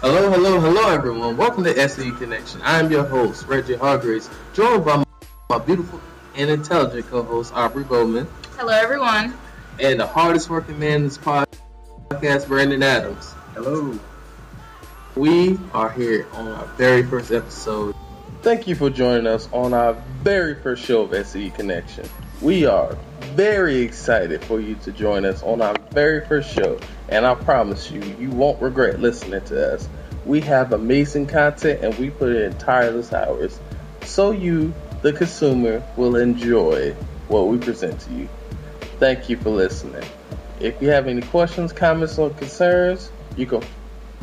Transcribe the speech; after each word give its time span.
Hello, 0.00 0.30
hello, 0.30 0.60
hello, 0.60 0.90
everyone. 0.90 1.36
Welcome 1.36 1.64
to 1.64 1.76
SE 1.76 2.12
Connection. 2.12 2.60
I'm 2.62 2.88
your 2.88 3.02
host, 3.02 3.48
Reggie 3.48 3.74
Hargraves, 3.74 4.30
joined 4.54 4.84
by 4.84 5.02
my 5.50 5.58
beautiful 5.58 6.00
and 6.36 6.48
intelligent 6.48 7.08
co-host, 7.08 7.52
Aubrey 7.52 7.82
Bowman. 7.82 8.28
Hello, 8.56 8.72
everyone. 8.72 9.34
And 9.80 9.98
the 9.98 10.06
hardest 10.06 10.50
working 10.50 10.78
man 10.78 10.98
in 10.98 11.02
this 11.02 11.18
podcast, 11.18 12.46
Brandon 12.46 12.80
Adams. 12.80 13.32
Hello. 13.54 13.98
We 15.16 15.58
are 15.74 15.90
here 15.90 16.28
on 16.34 16.46
our 16.46 16.66
very 16.76 17.02
first 17.02 17.32
episode. 17.32 17.92
Thank 18.42 18.68
you 18.68 18.76
for 18.76 18.90
joining 18.90 19.26
us 19.26 19.48
on 19.50 19.74
our 19.74 19.94
very 20.22 20.54
first 20.54 20.84
show 20.84 21.02
of 21.02 21.12
SE 21.12 21.50
Connection. 21.50 22.08
We 22.40 22.66
are 22.66 22.96
very 23.34 23.78
excited 23.78 24.44
for 24.44 24.60
you 24.60 24.76
to 24.76 24.92
join 24.92 25.24
us 25.24 25.42
on 25.42 25.60
our 25.60 25.74
very 25.90 26.24
first 26.24 26.54
show, 26.54 26.78
and 27.08 27.26
I 27.26 27.34
promise 27.34 27.90
you, 27.90 28.00
you 28.18 28.30
won't 28.30 28.62
regret 28.62 29.00
listening 29.00 29.44
to 29.46 29.74
us. 29.74 29.88
We 30.24 30.40
have 30.42 30.72
amazing 30.72 31.26
content 31.26 31.82
and 31.82 31.98
we 31.98 32.10
put 32.10 32.36
in 32.36 32.56
tireless 32.58 33.12
hours 33.12 33.58
so 34.04 34.30
you, 34.30 34.72
the 35.02 35.12
consumer, 35.12 35.82
will 35.96 36.14
enjoy 36.14 36.92
what 37.26 37.48
we 37.48 37.58
present 37.58 37.98
to 38.02 38.12
you. 38.12 38.28
Thank 39.00 39.28
you 39.28 39.36
for 39.36 39.50
listening. 39.50 40.04
If 40.60 40.80
you 40.80 40.90
have 40.90 41.08
any 41.08 41.22
questions, 41.22 41.72
comments, 41.72 42.18
or 42.18 42.30
concerns, 42.30 43.10
you 43.36 43.46
can 43.46 43.64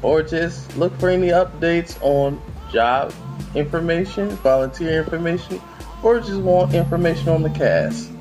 or 0.01 0.21
just 0.21 0.75
look 0.77 0.97
for 0.99 1.09
any 1.09 1.29
updates 1.29 1.97
on 2.01 2.41
job 2.71 3.13
information, 3.55 4.29
volunteer 4.29 5.01
information, 5.01 5.61
or 6.03 6.19
just 6.19 6.41
want 6.41 6.73
information 6.73 7.29
on 7.29 7.41
the 7.41 7.49
cast, 7.49 8.11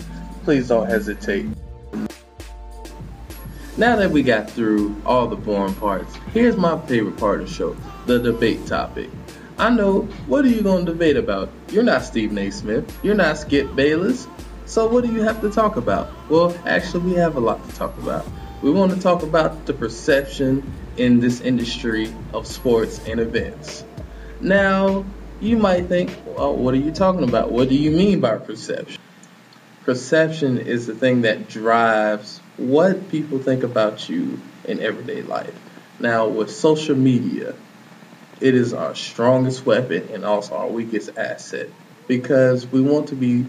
please 0.45 0.69
don't 0.69 0.89
hesitate. 0.89 1.47
Now 3.77 3.97
that 3.97 4.13
we 4.13 4.23
got 4.23 4.49
through 4.49 4.95
all 5.05 5.27
the 5.27 5.35
boring 5.35 5.75
parts, 5.75 6.15
here's 6.33 6.57
my 6.57 6.79
favorite 6.87 7.17
part 7.17 7.41
of 7.41 7.49
the 7.49 7.53
show 7.53 7.77
the 8.07 8.21
debate 8.21 8.65
topic. 8.69 9.11
I 9.59 9.71
know, 9.71 10.03
what 10.29 10.45
are 10.45 10.49
you 10.49 10.63
going 10.63 10.87
to 10.87 10.93
debate 10.93 11.17
about? 11.17 11.51
You're 11.71 11.83
not 11.83 12.05
Steve 12.05 12.39
A. 12.39 12.51
Smith, 12.51 12.85
you're 13.03 13.17
not 13.17 13.37
Skip 13.37 13.75
Bayless, 13.75 14.29
so 14.65 14.87
what 14.87 15.03
do 15.03 15.13
you 15.13 15.23
have 15.23 15.41
to 15.41 15.51
talk 15.51 15.77
about? 15.77 16.09
Well, 16.31 16.57
actually, 16.65 17.11
we 17.11 17.13
have 17.15 17.35
a 17.35 17.41
lot 17.41 17.69
to 17.69 17.75
talk 17.75 17.99
about. 17.99 18.25
We 18.63 18.71
want 18.71 18.93
to 18.93 19.01
talk 19.01 19.25
about 19.25 19.67
the 19.67 19.73
perception 19.73 20.73
in 20.97 21.19
this 21.19 21.41
industry 21.41 22.15
of 22.33 22.47
sports 22.47 23.01
and 23.09 23.19
events. 23.19 23.85
Now, 24.41 25.05
you 25.41 25.57
might 25.57 25.87
think, 25.89 26.17
well, 26.27 26.55
what 26.55 26.75
are 26.75 26.79
you 26.79 26.93
talking 26.93 27.25
about? 27.25 27.51
What 27.51 27.69
do 27.69 27.75
you 27.75 27.91
mean 27.91 28.21
by 28.21 28.37
perception? 28.37 29.03
Perception 29.83 30.59
is 30.59 30.87
the 30.87 30.95
thing 30.95 31.23
that 31.23 31.49
drives 31.49 32.41
what 32.57 33.09
people 33.09 33.39
think 33.39 33.63
about 33.63 34.09
you 34.09 34.41
in 34.65 34.81
everyday 34.81 35.23
life. 35.23 35.55
Now, 35.99 36.29
with 36.29 36.51
social 36.51 36.97
media, 36.97 37.55
it 38.41 38.55
is 38.55 38.73
our 38.75 38.95
strongest 38.95 39.65
weapon 39.67 40.09
and 40.13 40.25
also 40.25 40.55
our 40.57 40.69
weakest 40.69 41.17
asset 41.17 41.69
because 42.07 42.67
we 42.67 42.81
want 42.81 43.09
to 43.09 43.15
be 43.15 43.47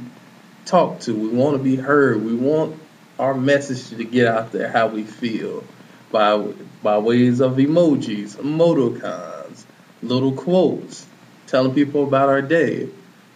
talked 0.66 1.04
to, 1.04 1.14
we 1.16 1.28
want 1.28 1.58
to 1.58 1.64
be 1.64 1.76
heard, 1.76 2.24
we 2.24 2.36
want 2.36 2.80
our 3.20 3.34
message 3.34 3.90
to 3.90 4.04
get 4.04 4.28
out 4.28 4.52
there 4.52 4.70
how 4.70 4.88
we 4.88 5.04
feel 5.04 5.64
by 6.12 6.38
by 6.84 6.98
ways 6.98 7.40
of 7.40 7.54
emojis, 7.54 8.36
emoticons, 8.36 9.64
little 10.02 10.34
quotes, 10.34 11.06
telling 11.48 11.74
people 11.74 12.04
about 12.04 12.30
our 12.30 12.42
day. 12.42 12.90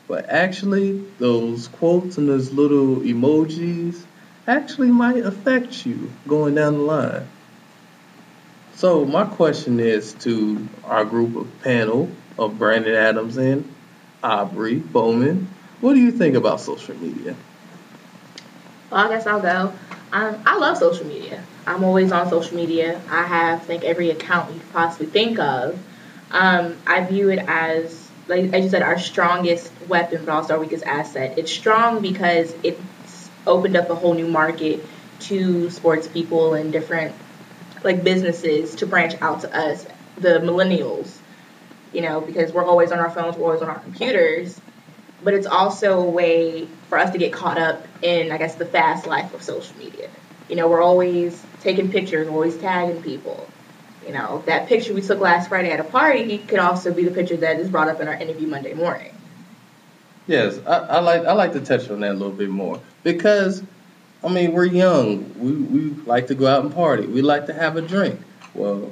But 0.08 0.30
actually, 0.30 1.04
those 1.20 1.68
quotes 1.68 2.18
and 2.18 2.28
those 2.28 2.52
little 2.52 2.98
emojis 2.98 4.04
actually 4.50 4.90
might 4.90 5.24
affect 5.24 5.86
you 5.86 6.12
going 6.28 6.56
down 6.56 6.74
the 6.74 6.80
line. 6.80 7.28
So 8.76 9.06
my 9.06 9.26
question 9.26 9.80
is 9.80 10.14
to 10.26 10.68
our 10.86 11.04
group 11.06 11.36
of 11.36 11.62
panel 11.62 12.10
of 12.38 12.58
Brandon 12.58 12.96
Adams 12.96 13.38
and 13.38 13.70
Aubrey 14.24 14.76
Bowman. 14.80 15.50
What 15.82 15.94
do 15.94 16.00
you 16.00 16.12
think 16.12 16.36
about 16.36 16.62
social 16.62 16.96
media? 16.98 17.36
Well, 18.90 19.06
I 19.06 19.10
guess 19.10 19.28
I'll 19.28 19.42
go. 19.42 19.74
Um, 20.12 20.42
I 20.46 20.58
love 20.58 20.78
social 20.78 21.06
media. 21.06 21.44
I'm 21.68 21.84
always 21.84 22.12
on 22.12 22.30
social 22.30 22.56
media. 22.56 23.00
I 23.10 23.24
have, 23.24 23.64
think, 23.64 23.84
every 23.84 24.10
account 24.10 24.54
you 24.54 24.60
could 24.60 24.74
possibly 24.74 25.08
think 25.08 25.40
of. 25.40 25.78
Um, 26.32 26.78
I 26.88 27.04
view 27.04 27.30
it 27.30 27.40
as, 27.48 28.10
like 28.28 28.54
as 28.54 28.64
you 28.64 28.70
said, 28.70 28.82
our 28.82 28.98
strongest 28.98 29.72
weapon, 29.88 30.26
but 30.26 30.32
also 30.32 30.54
our 30.54 30.60
weakest 30.60 30.84
asset. 30.86 31.38
It's 31.38 31.52
strong 31.52 32.02
because 32.02 32.56
it's 32.64 32.82
opened 33.48 33.76
up 33.76 33.90
a 33.90 33.96
whole 33.96 34.14
new 34.14 34.28
market 34.28 34.86
to 35.22 35.70
sports 35.70 36.08
people 36.08 36.54
and 36.54 36.72
different 36.72 37.14
like 37.84 38.04
businesses 38.04 38.76
to 38.76 38.86
branch 38.86 39.16
out 39.22 39.42
to 39.42 39.58
us, 39.58 39.86
the 40.18 40.40
millennials. 40.40 41.16
You 41.94 42.02
know, 42.02 42.22
because 42.22 42.54
we're 42.54 42.66
always 42.66 42.92
on 42.92 43.00
our 43.00 43.10
phones, 43.10 43.36
we're 43.36 43.46
always 43.46 43.62
on 43.62 43.70
our 43.70 43.80
computers. 43.80 44.60
But 45.24 45.34
it's 45.34 45.48
also 45.48 46.00
a 46.00 46.10
way 46.10 46.68
for 46.88 46.98
us 46.98 47.12
to 47.12 47.18
get 47.18 47.34
caught 47.34 47.58
up 47.58 47.86
in, 48.02 48.32
I 48.32 48.38
guess, 48.38 48.56
the 48.56 48.66
fast 48.66 49.06
life 49.08 49.34
of 49.34 49.42
social 49.42 49.76
media. 49.78 50.10
You 50.48 50.56
know, 50.56 50.68
we're 50.68 50.82
always 50.82 51.42
taking 51.62 51.92
pictures, 51.92 52.28
we're 52.28 52.34
always 52.34 52.58
tagging 52.58 53.02
people. 53.02 53.48
You 54.06 54.14
know, 54.14 54.44
that 54.46 54.68
picture 54.68 54.94
we 54.94 55.02
took 55.02 55.20
last 55.20 55.50
Friday 55.50 55.72
at 55.72 55.80
a 55.80 55.84
party 55.84 56.38
could 56.40 56.60
also 56.60 56.94
be 56.94 57.04
the 57.04 57.12
picture 57.12 57.38
that 57.38 57.60
is 57.60 57.70
brought 57.70 57.90
up 57.90 58.00
in 58.00 58.08
our 58.08 58.14
interview 58.14 58.48
Monday 58.48 58.74
morning. 58.74 59.12
Yes, 60.30 60.60
I, 60.68 60.78
I 60.78 61.00
like 61.00 61.26
I 61.26 61.34
like 61.34 61.54
to 61.54 61.60
touch 61.60 61.90
on 61.90 62.02
that 62.02 62.12
a 62.12 62.14
little 62.14 62.30
bit 62.30 62.52
more 62.52 62.80
because 63.02 63.64
I 64.24 64.28
mean 64.28 64.52
we're 64.52 64.66
young. 64.66 65.26
We 65.40 65.54
we 65.54 65.90
like 66.06 66.28
to 66.28 66.36
go 66.36 66.46
out 66.46 66.64
and 66.64 66.72
party. 66.72 67.08
We 67.08 67.24
like 67.24 67.48
to 67.48 67.54
have 67.54 67.78
a 67.78 67.82
drink. 67.82 68.22
Well, 68.54 68.92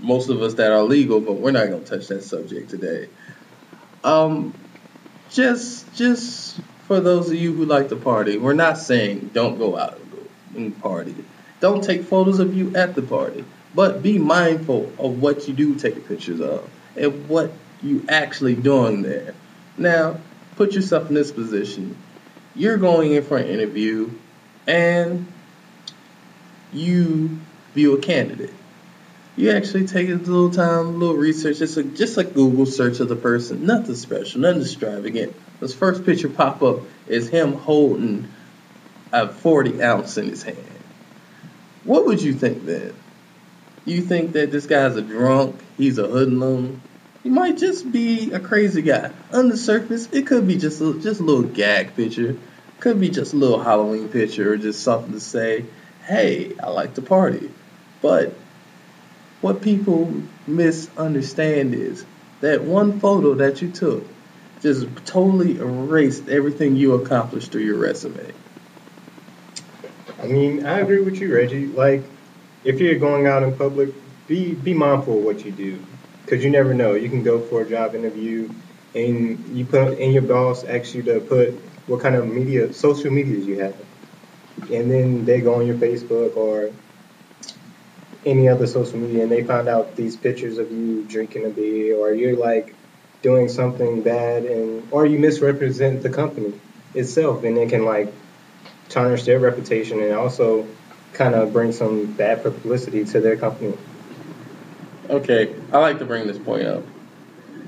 most 0.00 0.30
of 0.30 0.40
us 0.42 0.54
that 0.54 0.70
are 0.70 0.84
legal, 0.84 1.20
but 1.20 1.38
we're 1.38 1.50
not 1.50 1.70
gonna 1.70 1.80
touch 1.80 2.06
that 2.06 2.22
subject 2.22 2.70
today. 2.70 3.08
Um, 4.04 4.54
just 5.28 5.92
just 5.96 6.60
for 6.86 7.00
those 7.00 7.30
of 7.30 7.34
you 7.34 7.52
who 7.52 7.64
like 7.64 7.88
to 7.88 7.96
party, 7.96 8.38
we're 8.38 8.52
not 8.52 8.78
saying 8.78 9.32
don't 9.34 9.58
go 9.58 9.76
out 9.76 9.98
and 9.98 10.12
go 10.12 10.18
and 10.54 10.82
party. 10.82 11.16
Don't 11.58 11.82
take 11.82 12.04
photos 12.04 12.38
of 12.38 12.56
you 12.56 12.76
at 12.76 12.94
the 12.94 13.02
party, 13.02 13.44
but 13.74 14.04
be 14.04 14.20
mindful 14.20 14.92
of 15.00 15.20
what 15.20 15.48
you 15.48 15.54
do 15.54 15.74
take 15.74 16.06
pictures 16.06 16.40
of 16.40 16.70
and 16.94 17.28
what 17.28 17.50
you 17.82 18.04
actually 18.08 18.54
doing 18.54 19.02
there. 19.02 19.34
Now, 19.76 20.20
put 20.56 20.72
yourself 20.72 21.08
in 21.08 21.14
this 21.14 21.30
position. 21.30 21.96
You're 22.54 22.78
going 22.78 23.12
in 23.12 23.22
for 23.22 23.36
an 23.36 23.46
interview 23.46 24.10
and 24.66 25.30
you 26.72 27.38
view 27.74 27.96
a 27.96 28.00
candidate. 28.00 28.52
You 29.36 29.50
actually 29.50 29.86
take 29.86 30.08
a 30.08 30.14
little 30.14 30.50
time, 30.50 30.86
a 30.86 30.90
little 30.90 31.14
research, 31.14 31.58
just 31.58 31.76
a, 31.76 31.82
just 31.82 32.16
a 32.16 32.24
Google 32.24 32.64
search 32.64 33.00
of 33.00 33.08
the 33.08 33.16
person, 33.16 33.66
nothing 33.66 33.94
special, 33.94 34.40
nothing 34.40 34.62
extravagant. 34.62 35.34
This 35.60 35.74
first 35.74 36.06
picture 36.06 36.30
pop 36.30 36.62
up 36.62 36.80
is 37.06 37.28
him 37.28 37.52
holding 37.52 38.28
a 39.12 39.28
40 39.28 39.82
ounce 39.82 40.16
in 40.16 40.28
his 40.28 40.42
hand. 40.42 40.58
What 41.84 42.06
would 42.06 42.22
you 42.22 42.32
think 42.32 42.64
then? 42.64 42.94
You 43.84 44.00
think 44.00 44.32
that 44.32 44.50
this 44.50 44.66
guy's 44.66 44.96
a 44.96 45.02
drunk, 45.02 45.60
he's 45.76 45.98
a 45.98 46.06
hoodlum, 46.06 46.80
he 47.26 47.30
might 47.32 47.58
just 47.58 47.90
be 47.90 48.30
a 48.30 48.38
crazy 48.38 48.82
guy. 48.82 49.10
On 49.32 49.48
the 49.48 49.56
surface, 49.56 50.08
it 50.12 50.28
could 50.28 50.46
be 50.46 50.54
just 50.54 50.80
a, 50.80 50.94
just 50.94 51.18
a 51.18 51.24
little 51.24 51.42
gag 51.42 51.96
picture. 51.96 52.36
Could 52.78 53.00
be 53.00 53.08
just 53.08 53.32
a 53.32 53.36
little 53.36 53.60
Halloween 53.60 54.08
picture 54.08 54.52
or 54.52 54.56
just 54.56 54.84
something 54.84 55.12
to 55.12 55.18
say, 55.18 55.64
hey, 56.04 56.54
I 56.62 56.70
like 56.70 56.94
to 56.94 57.02
party. 57.02 57.50
But 58.00 58.32
what 59.40 59.60
people 59.60 60.22
misunderstand 60.46 61.74
is 61.74 62.06
that 62.42 62.62
one 62.62 63.00
photo 63.00 63.34
that 63.34 63.60
you 63.60 63.72
took 63.72 64.06
just 64.60 64.86
totally 65.04 65.58
erased 65.58 66.28
everything 66.28 66.76
you 66.76 66.94
accomplished 66.94 67.50
through 67.50 67.64
your 67.64 67.78
resume. 67.78 68.32
I 70.22 70.26
mean, 70.28 70.64
I 70.64 70.78
agree 70.78 71.00
with 71.00 71.16
you, 71.16 71.34
Reggie. 71.34 71.66
Like, 71.66 72.04
if 72.62 72.78
you're 72.78 73.00
going 73.00 73.26
out 73.26 73.42
in 73.42 73.56
public, 73.56 73.92
be 74.28 74.54
be 74.54 74.74
mindful 74.74 75.18
of 75.18 75.24
what 75.24 75.44
you 75.44 75.50
do 75.50 75.80
because 76.26 76.44
you 76.44 76.50
never 76.50 76.74
know. 76.74 76.94
You 76.94 77.08
can 77.08 77.22
go 77.22 77.40
for 77.40 77.62
a 77.62 77.68
job 77.68 77.94
interview, 77.94 78.50
and 78.94 79.56
you 79.56 79.64
put 79.64 79.98
and 79.98 80.12
your 80.12 80.22
boss 80.22 80.64
asks 80.64 80.94
you 80.94 81.02
to 81.04 81.20
put 81.20 81.54
what 81.86 82.00
kind 82.00 82.16
of 82.16 82.26
media, 82.26 82.72
social 82.72 83.12
medias 83.12 83.46
you 83.46 83.60
have, 83.60 83.76
and 84.72 84.90
then 84.90 85.24
they 85.24 85.40
go 85.40 85.54
on 85.54 85.66
your 85.66 85.76
Facebook 85.76 86.36
or 86.36 86.72
any 88.26 88.48
other 88.48 88.66
social 88.66 88.98
media, 88.98 89.22
and 89.22 89.30
they 89.30 89.44
find 89.44 89.68
out 89.68 89.94
these 89.94 90.16
pictures 90.16 90.58
of 90.58 90.70
you 90.72 91.04
drinking 91.04 91.46
a 91.46 91.48
beer, 91.48 91.96
or 91.96 92.12
you're 92.12 92.36
like 92.36 92.74
doing 93.22 93.48
something 93.48 94.02
bad, 94.02 94.44
and 94.44 94.86
or 94.90 95.06
you 95.06 95.18
misrepresent 95.18 96.02
the 96.02 96.10
company. 96.10 96.52
itself, 96.94 97.44
and 97.44 97.58
it 97.58 97.68
can 97.68 97.84
like 97.84 98.12
tarnish 98.88 99.24
their 99.24 99.38
reputation 99.38 100.00
and 100.00 100.14
also 100.14 100.66
kind 101.12 101.34
of 101.34 101.52
bring 101.52 101.72
some 101.72 102.06
bad 102.12 102.42
publicity 102.42 103.04
to 103.04 103.20
their 103.20 103.36
company. 103.36 103.76
Okay, 105.08 105.54
I 105.72 105.78
like 105.78 105.98
to 106.00 106.04
bring 106.04 106.26
this 106.26 106.38
point 106.38 106.66
up. 106.66 106.82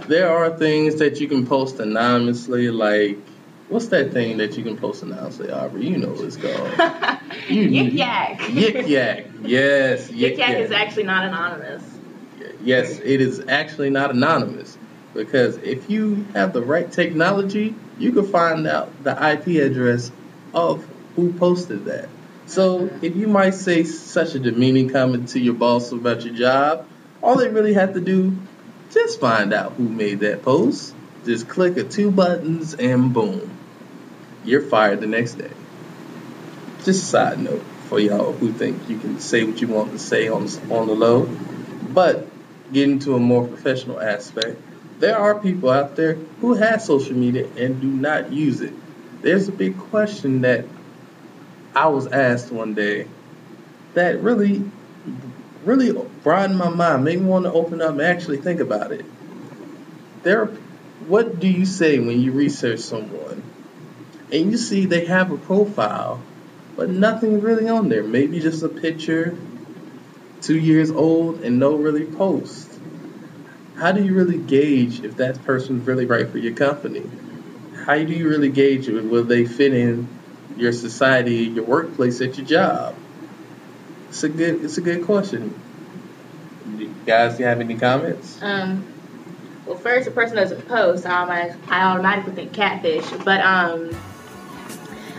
There 0.07 0.29
are 0.29 0.57
things 0.57 0.97
that 0.97 1.21
you 1.21 1.29
can 1.29 1.47
post 1.47 1.79
anonymously, 1.79 2.71
like 2.71 3.19
what's 3.69 3.89
that 3.89 4.13
thing 4.13 4.39
that 4.39 4.57
you 4.57 4.65
can 4.65 4.77
post 4.77 5.03
anonymously, 5.03 5.51
Aubrey? 5.51 5.87
You 5.87 5.99
know 5.99 6.11
what 6.11 6.25
it's 6.25 6.37
called. 6.37 6.55
Yik 7.49 7.93
yak. 7.93 8.39
Yik 8.41 8.89
yak. 8.89 9.27
Yes, 9.43 10.11
Yik 10.11 10.33
yik 10.33 10.39
yak 10.39 10.59
is 10.59 10.71
actually 10.71 11.05
not 11.05 11.25
anonymous. 11.25 11.83
Yes, 12.63 12.99
it 12.99 13.21
is 13.21 13.43
actually 13.49 13.91
not 13.91 14.11
anonymous 14.11 14.77
because 15.15 15.57
if 15.59 15.89
you 15.89 16.27
have 16.35 16.53
the 16.53 16.63
right 16.63 16.91
technology, 16.91 17.75
you 17.99 18.13
can 18.13 18.27
find 18.27 18.67
out 18.67 18.91
the 19.05 19.13
IP 19.13 19.63
address 19.63 20.11
of 20.55 20.85
who 21.17 21.33
posted 21.35 21.85
that. 21.87 22.09
So 22.47 22.87
uh-huh. 22.87 22.99
if 23.03 23.17
you 23.17 23.29
might 23.29 23.55
say 23.55 23.85
such 23.85 24.35
a 24.35 24.39
demeaning 24.39 24.91
comment 24.91 25.29
to 25.31 25.41
your 25.41 25.55
boss 25.55 25.93
about 25.93 26.25
your 26.25 26.35
job, 26.35 26.87
all 27.23 27.37
they 27.37 27.49
really 27.49 27.75
have 27.75 27.95
to 27.95 28.01
do 28.01 28.37
just 28.91 29.21
find 29.21 29.53
out 29.53 29.73
who 29.73 29.89
made 29.89 30.21
that 30.21 30.43
post. 30.43 30.95
Just 31.25 31.49
click 31.49 31.77
a 31.77 31.85
two 31.85 32.11
buttons 32.11 32.75
and 32.75 33.13
boom, 33.13 33.51
you're 34.45 34.63
fired 34.63 35.01
the 35.01 35.07
next 35.07 35.35
day. 35.35 35.51
Just 36.85 37.03
a 37.03 37.07
side 37.07 37.39
note 37.39 37.63
for 37.89 37.99
y'all 37.99 38.33
who 38.33 38.53
think 38.53 38.89
you 38.89 38.99
can 38.99 39.21
say 39.21 39.45
what 39.45 39.61
you 39.61 39.69
want 39.69 39.93
to 39.93 39.99
say 39.99 40.29
on 40.29 40.49
on 40.71 40.87
the 40.87 40.95
low, 40.95 41.27
but 41.93 42.27
getting 42.73 42.99
to 43.01 43.15
a 43.15 43.19
more 43.19 43.47
professional 43.47 44.01
aspect, 44.01 44.59
there 45.01 45.19
are 45.19 45.39
people 45.39 45.71
out 45.71 45.97
there 45.97 46.15
who 46.41 46.55
have 46.55 46.81
social 46.81 47.15
media 47.15 47.47
and 47.57 47.81
do 47.81 47.89
not 47.89 48.33
use 48.33 48.61
it. 48.61 48.73
There's 49.23 49.49
a 49.49 49.53
big 49.53 49.77
question 49.79 50.43
that 50.43 50.65
I 51.75 51.89
was 51.89 52.07
asked 52.07 52.51
one 52.51 52.75
day 52.75 53.07
that 53.95 54.21
really, 54.23 54.63
really 55.65 55.93
broadened 56.23 56.59
my 56.59 56.69
mind, 56.69 57.05
made 57.05 57.21
me 57.21 57.27
want 57.27 57.45
to 57.45 57.53
open 57.53 57.81
up 57.83 57.93
and 57.93 58.03
actually 58.03 58.39
think 58.39 58.61
about 58.61 58.93
it. 58.93 59.05
There, 60.23 60.47
what 61.07 61.41
do 61.41 61.49
you 61.49 61.65
say 61.65 61.99
when 61.99 62.21
you 62.21 62.33
research 62.33 62.81
someone 62.81 63.43
and 64.33 64.51
you 64.51 64.59
see 64.59 64.87
they 64.87 65.07
have 65.07 65.31
a 65.31 65.39
profile, 65.39 66.23
but 66.77 66.91
nothing 66.91 67.41
really 67.41 67.69
on 67.69 67.89
there? 67.89 68.03
Maybe 68.03 68.41
just 68.41 68.63
a 68.63 68.69
picture, 68.69 69.37
two 70.41 70.59
years 70.59 70.91
old, 70.91 71.43
and 71.43 71.59
no 71.59 71.75
really 71.77 72.05
post. 72.05 72.69
How 73.77 73.93
do 73.93 74.03
you 74.03 74.15
really 74.15 74.39
gauge 74.39 75.05
if 75.05 75.17
that 75.19 75.45
person's 75.45 75.87
really 75.87 76.05
right 76.05 76.29
for 76.29 76.39
your 76.39 76.55
company? 76.55 77.09
How 77.85 77.95
do 77.95 78.13
you 78.13 78.29
really 78.29 78.51
gauge? 78.51 78.89
Will 78.89 79.25
they 79.25 79.45
fit 79.45 79.73
in 79.73 80.09
your 80.57 80.73
society, 80.73 81.45
your 81.45 81.65
workplace, 81.65 82.21
at 82.21 82.37
your 82.37 82.47
job? 82.47 82.97
It's 84.09 84.23
a 84.23 84.29
good. 84.29 84.65
It's 84.65 84.79
a 84.79 84.81
good 84.81 85.05
question. 85.05 85.59
You 86.77 86.95
guys, 87.07 87.39
you 87.39 87.47
have 87.47 87.61
any 87.61 87.77
comments? 87.77 88.41
Um, 88.43 88.85
well, 89.67 89.77
first, 89.77 90.09
a 90.09 90.11
person 90.11 90.37
doesn't 90.37 90.67
post, 90.69 91.07
I 91.07 91.23
automatically, 91.23 91.61
I 91.69 91.83
automatically 91.85 92.33
think 92.33 92.53
catfish. 92.53 93.05
But 93.25 93.41
um, 93.41 93.91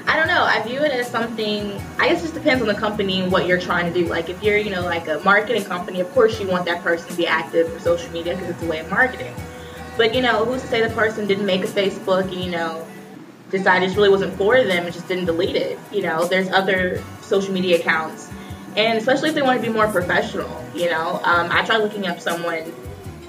I 0.10 0.16
don't 0.16 0.28
know. 0.28 0.44
I 0.44 0.60
view 0.64 0.80
it 0.82 0.92
as 0.92 1.08
something. 1.08 1.80
I 2.00 2.10
guess 2.10 2.20
it 2.20 2.24
just 2.24 2.34
depends 2.34 2.64
on 2.64 2.68
the 2.68 2.74
company 2.74 3.22
and 3.22 3.32
what 3.32 3.46
you're 3.46 3.60
trying 3.60 3.94
to 3.94 4.00
do. 4.04 4.08
Like 4.08 4.28
if 4.28 4.42
you're, 4.42 4.58
you 4.58 4.72
know, 4.72 4.82
like 4.82 5.08
a 5.08 5.20
marketing 5.24 5.66
company, 5.66 6.00
of 6.00 6.10
course 6.14 6.40
you 6.40 6.48
want 6.48 6.66
that 6.66 6.82
person 6.82 7.10
to 7.10 7.16
be 7.16 7.28
active 7.28 7.72
for 7.72 7.80
social 7.80 8.12
media 8.12 8.34
because 8.34 8.50
it's 8.50 8.64
a 8.64 8.66
way 8.66 8.80
of 8.80 8.90
marketing. 8.90 9.36
But 9.98 10.16
you 10.16 10.24
know, 10.24 10.46
who's 10.46 10.64
to 10.64 10.68
say 10.68 10.82
the 10.82 10.94
person 10.96 11.28
didn't 11.28 11.46
make 11.46 11.64
a 11.64 11.68
Facebook 11.68 12.24
and 12.24 12.42
you 12.44 12.50
know 12.50 12.88
decided 13.52 13.92
it 13.92 13.96
really 13.96 14.10
wasn't 14.10 14.34
for 14.36 14.56
them 14.64 14.86
and 14.86 14.94
just 14.94 15.08
didn't 15.08 15.26
delete 15.26 15.56
it? 15.56 15.78
You 15.92 16.02
know, 16.02 16.26
there's 16.26 16.50
other 16.50 17.04
social 17.22 17.54
media 17.54 17.78
accounts, 17.78 18.29
and 18.76 18.98
especially 18.98 19.30
if 19.30 19.36
they 19.36 19.42
want 19.42 19.62
to 19.62 19.66
be 19.66 19.74
more 19.74 19.88
professional. 19.88 20.64
You 20.74 20.90
know, 20.90 21.20
um, 21.24 21.50
I 21.52 21.64
tried 21.66 21.78
looking 21.78 22.08
up 22.08 22.20
someone 22.20 22.72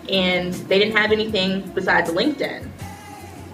and 0.09 0.53
they 0.53 0.79
didn't 0.79 0.97
have 0.97 1.13
anything 1.13 1.71
besides 1.75 2.11
LinkedIn 2.11 2.69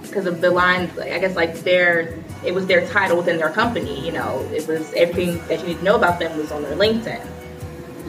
because 0.02 0.26
of 0.26 0.40
the 0.40 0.50
line. 0.50 0.90
I 1.00 1.18
guess 1.18 1.36
like 1.36 1.54
their 1.60 2.18
it 2.44 2.54
was 2.54 2.66
their 2.66 2.86
title 2.88 3.16
within 3.16 3.38
their 3.38 3.50
company. 3.50 4.04
You 4.04 4.12
know, 4.12 4.40
it 4.52 4.66
was 4.66 4.92
everything 4.94 5.46
that 5.48 5.60
you 5.60 5.68
need 5.68 5.78
to 5.78 5.84
know 5.84 5.96
about 5.96 6.18
them 6.18 6.36
was 6.38 6.52
on 6.52 6.62
their 6.62 6.76
LinkedIn. 6.76 7.24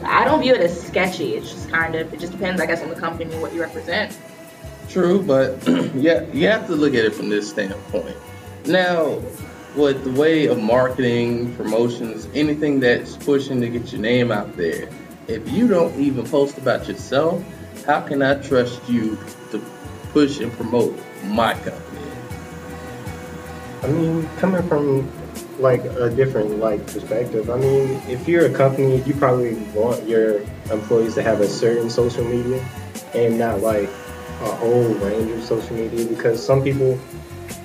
I 0.03 0.23
don't 0.25 0.41
view 0.41 0.53
it 0.53 0.61
as 0.61 0.79
sketchy. 0.87 1.33
It's 1.35 1.51
just 1.51 1.69
kind 1.69 1.95
of 1.95 2.13
it 2.13 2.19
just 2.19 2.31
depends, 2.31 2.61
I 2.61 2.65
guess, 2.65 2.81
on 2.81 2.89
the 2.89 2.95
company 2.95 3.35
what 3.39 3.53
you 3.53 3.61
represent. 3.61 4.17
True, 4.89 5.21
but 5.21 5.67
yeah, 5.95 6.25
you 6.31 6.47
have 6.47 6.67
to 6.67 6.75
look 6.75 6.93
at 6.93 7.03
it 7.03 7.13
from 7.13 7.29
this 7.29 7.49
standpoint. 7.49 8.15
Now, 8.65 9.21
with 9.77 10.03
the 10.03 10.11
way 10.11 10.47
of 10.47 10.59
marketing, 10.59 11.55
promotions, 11.55 12.27
anything 12.33 12.79
that's 12.79 13.15
pushing 13.17 13.61
to 13.61 13.69
get 13.69 13.91
your 13.91 14.01
name 14.01 14.31
out 14.31 14.57
there, 14.57 14.89
if 15.27 15.49
you 15.51 15.67
don't 15.67 15.97
even 15.99 16.25
post 16.25 16.57
about 16.57 16.87
yourself, 16.87 17.43
how 17.85 18.01
can 18.01 18.21
I 18.21 18.41
trust 18.41 18.81
you 18.89 19.17
to 19.51 19.61
push 20.11 20.39
and 20.39 20.51
promote 20.51 20.97
my 21.25 21.53
company? 21.53 22.11
I 23.83 23.87
mean, 23.87 24.27
coming 24.37 24.67
from 24.67 25.09
like 25.59 25.83
a 25.85 26.09
different 26.09 26.59
like 26.59 26.85
perspective. 26.87 27.49
I 27.49 27.57
mean, 27.57 28.01
if 28.07 28.27
you're 28.27 28.45
a 28.45 28.53
company, 28.53 29.01
you 29.03 29.13
probably 29.13 29.55
want 29.73 30.07
your 30.07 30.41
employees 30.71 31.13
to 31.15 31.23
have 31.23 31.41
a 31.41 31.47
certain 31.47 31.89
social 31.89 32.23
media 32.23 32.63
and 33.13 33.37
not 33.37 33.61
like 33.61 33.89
a 34.41 34.55
whole 34.55 34.89
range 34.95 35.31
of 35.31 35.43
social 35.43 35.75
media 35.75 36.05
because 36.05 36.43
some 36.43 36.63
people 36.63 36.99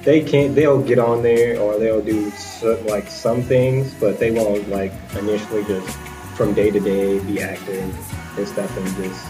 they 0.04 0.22
can't 0.22 0.54
they'll 0.54 0.82
get 0.82 0.98
on 0.98 1.22
there 1.22 1.58
or 1.60 1.78
they'll 1.78 2.02
do 2.02 2.30
so, 2.32 2.80
like 2.86 3.08
some 3.08 3.42
things 3.42 3.94
but 3.94 4.18
they 4.18 4.30
won't 4.30 4.68
like 4.68 4.92
initially 5.18 5.64
just 5.64 5.88
from 6.36 6.54
day 6.54 6.70
to 6.70 6.80
day 6.80 7.18
be 7.20 7.40
active 7.42 8.38
and 8.38 8.48
stuff 8.48 8.76
and 8.76 8.86
just 8.96 9.26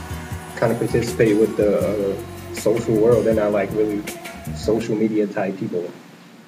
kind 0.57 0.73
of 0.73 0.79
participate 0.79 1.37
with 1.37 1.57
the 1.57 1.79
uh, 1.79 2.55
social 2.55 2.95
world 2.95 3.25
they're 3.27 3.35
not 3.35 3.53
like 3.53 3.71
really 3.73 4.03
social 4.57 4.97
media 4.97 5.27
type 5.27 5.57
people 5.59 5.89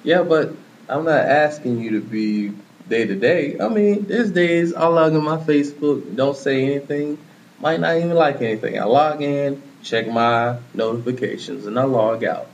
Yeah, 0.05 0.21
but 0.21 0.53
I'm 0.87 1.03
not 1.03 1.25
asking 1.25 1.79
you 1.79 1.99
to 1.99 2.01
be 2.01 2.53
day 2.87 3.05
to 3.07 3.15
day. 3.15 3.59
I 3.59 3.69
mean, 3.69 4.05
there's 4.05 4.29
days 4.31 4.73
I 4.73 4.85
log 4.85 5.13
in 5.13 5.23
my 5.23 5.37
Facebook, 5.37 6.15
don't 6.15 6.37
say 6.37 6.63
anything, 6.63 7.17
might 7.59 7.79
not 7.79 7.97
even 7.97 8.11
like 8.13 8.39
anything. 8.39 8.79
I 8.79 8.83
log 8.83 9.23
in, 9.23 9.63
check 9.81 10.07
my 10.07 10.59
notifications, 10.75 11.65
and 11.65 11.79
I 11.79 11.85
log 11.85 12.23
out. 12.23 12.47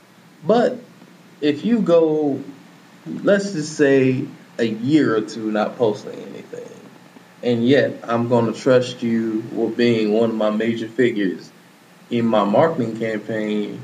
But 0.48 0.80
if 1.42 1.66
you 1.66 1.80
go, 1.82 2.42
let's 3.06 3.54
just 3.54 3.76
say 3.76 4.26
a 4.60 4.64
year 4.64 5.16
or 5.16 5.22
two 5.22 5.52
not 5.52 5.76
posting 5.78 6.18
anything, 6.20 6.70
and 7.44 7.68
yet 7.68 8.00
I'm 8.04 8.30
going 8.30 8.52
to 8.52 8.60
trust 8.60 9.02
you 9.02 9.44
with 9.52 9.76
being 9.76 10.14
one 10.14 10.30
of 10.30 10.36
my 10.36 10.52
major 10.52 10.88
figures 10.88 11.52
in 12.12 12.26
my 12.26 12.44
marketing 12.44 12.98
campaign 12.98 13.82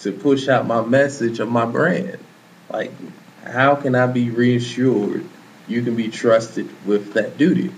to 0.00 0.12
push 0.12 0.48
out 0.48 0.66
my 0.66 0.84
message 0.84 1.40
of 1.40 1.48
my 1.48 1.64
brand. 1.64 2.18
Like, 2.70 2.92
how 3.44 3.74
can 3.76 3.94
I 3.94 4.06
be 4.06 4.30
reassured 4.30 5.24
you 5.66 5.82
can 5.82 5.96
be 5.96 6.08
trusted 6.08 6.68
with 6.86 7.14
that 7.14 7.38
duty? 7.38 7.72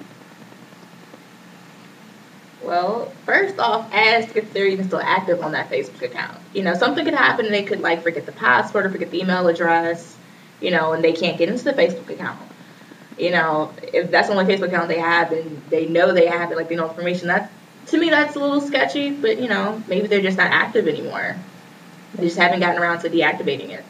Well, 2.70 3.06
first 3.26 3.58
off, 3.58 3.92
ask 3.92 4.36
if 4.36 4.52
they're 4.52 4.68
even 4.68 4.86
still 4.86 5.00
active 5.00 5.42
on 5.42 5.50
that 5.52 5.68
Facebook 5.70 6.02
account. 6.02 6.38
You 6.54 6.62
know, 6.62 6.74
something 6.74 7.04
could 7.04 7.14
happen. 7.14 7.46
and 7.46 7.52
They 7.52 7.64
could 7.64 7.80
like 7.80 8.04
forget 8.04 8.26
the 8.26 8.32
password 8.32 8.86
or 8.86 8.90
forget 8.90 9.10
the 9.10 9.20
email 9.20 9.48
address. 9.48 10.16
You 10.60 10.70
know, 10.70 10.92
and 10.92 11.02
they 11.02 11.12
can't 11.12 11.36
get 11.36 11.48
into 11.48 11.64
the 11.64 11.72
Facebook 11.72 12.08
account. 12.10 12.38
You 13.18 13.32
know, 13.32 13.72
if 13.92 14.12
that's 14.12 14.28
the 14.28 14.34
only 14.34 14.44
Facebook 14.44 14.68
account 14.68 14.86
they 14.86 15.00
have 15.00 15.32
and 15.32 15.60
they 15.68 15.86
know 15.86 16.12
they 16.12 16.28
have 16.28 16.52
it, 16.52 16.56
like 16.56 16.68
they 16.68 16.76
know 16.76 16.88
information, 16.88 17.26
that 17.26 17.50
to 17.86 17.98
me 17.98 18.08
that's 18.08 18.36
a 18.36 18.38
little 18.38 18.60
sketchy. 18.60 19.10
But 19.10 19.40
you 19.40 19.48
know, 19.48 19.82
maybe 19.88 20.06
they're 20.06 20.22
just 20.22 20.38
not 20.38 20.52
active 20.52 20.86
anymore. 20.86 21.34
They 22.14 22.26
just 22.26 22.38
haven't 22.38 22.60
gotten 22.60 22.80
around 22.80 23.00
to 23.00 23.10
deactivating 23.10 23.70
it. 23.70 23.84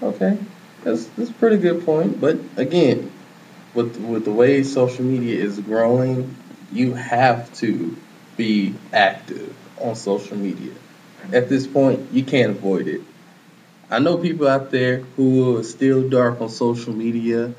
Okay, 0.00 0.38
that's 0.84 1.06
that's 1.06 1.30
a 1.30 1.34
pretty 1.34 1.56
good 1.56 1.84
point. 1.84 2.20
But 2.20 2.38
again, 2.56 3.10
with 3.74 3.96
with 3.96 4.24
the 4.24 4.32
way 4.32 4.62
social 4.62 5.04
media 5.04 5.42
is 5.42 5.58
growing, 5.58 6.36
you 6.72 6.94
have 6.94 7.52
to 7.54 7.96
be 8.36 8.74
active 8.92 9.54
on 9.80 9.94
social 9.94 10.36
media. 10.36 10.72
At 11.32 11.48
this 11.48 11.66
point, 11.66 12.12
you 12.12 12.22
can't 12.24 12.52
avoid 12.52 12.86
it. 12.88 13.00
I 13.90 13.98
know 14.00 14.16
people 14.18 14.48
out 14.48 14.70
there 14.70 14.98
who 15.16 15.58
are 15.58 15.62
still 15.62 16.08
dark 16.08 16.40
on 16.40 16.48
social 16.48 16.92
media. 16.92 17.52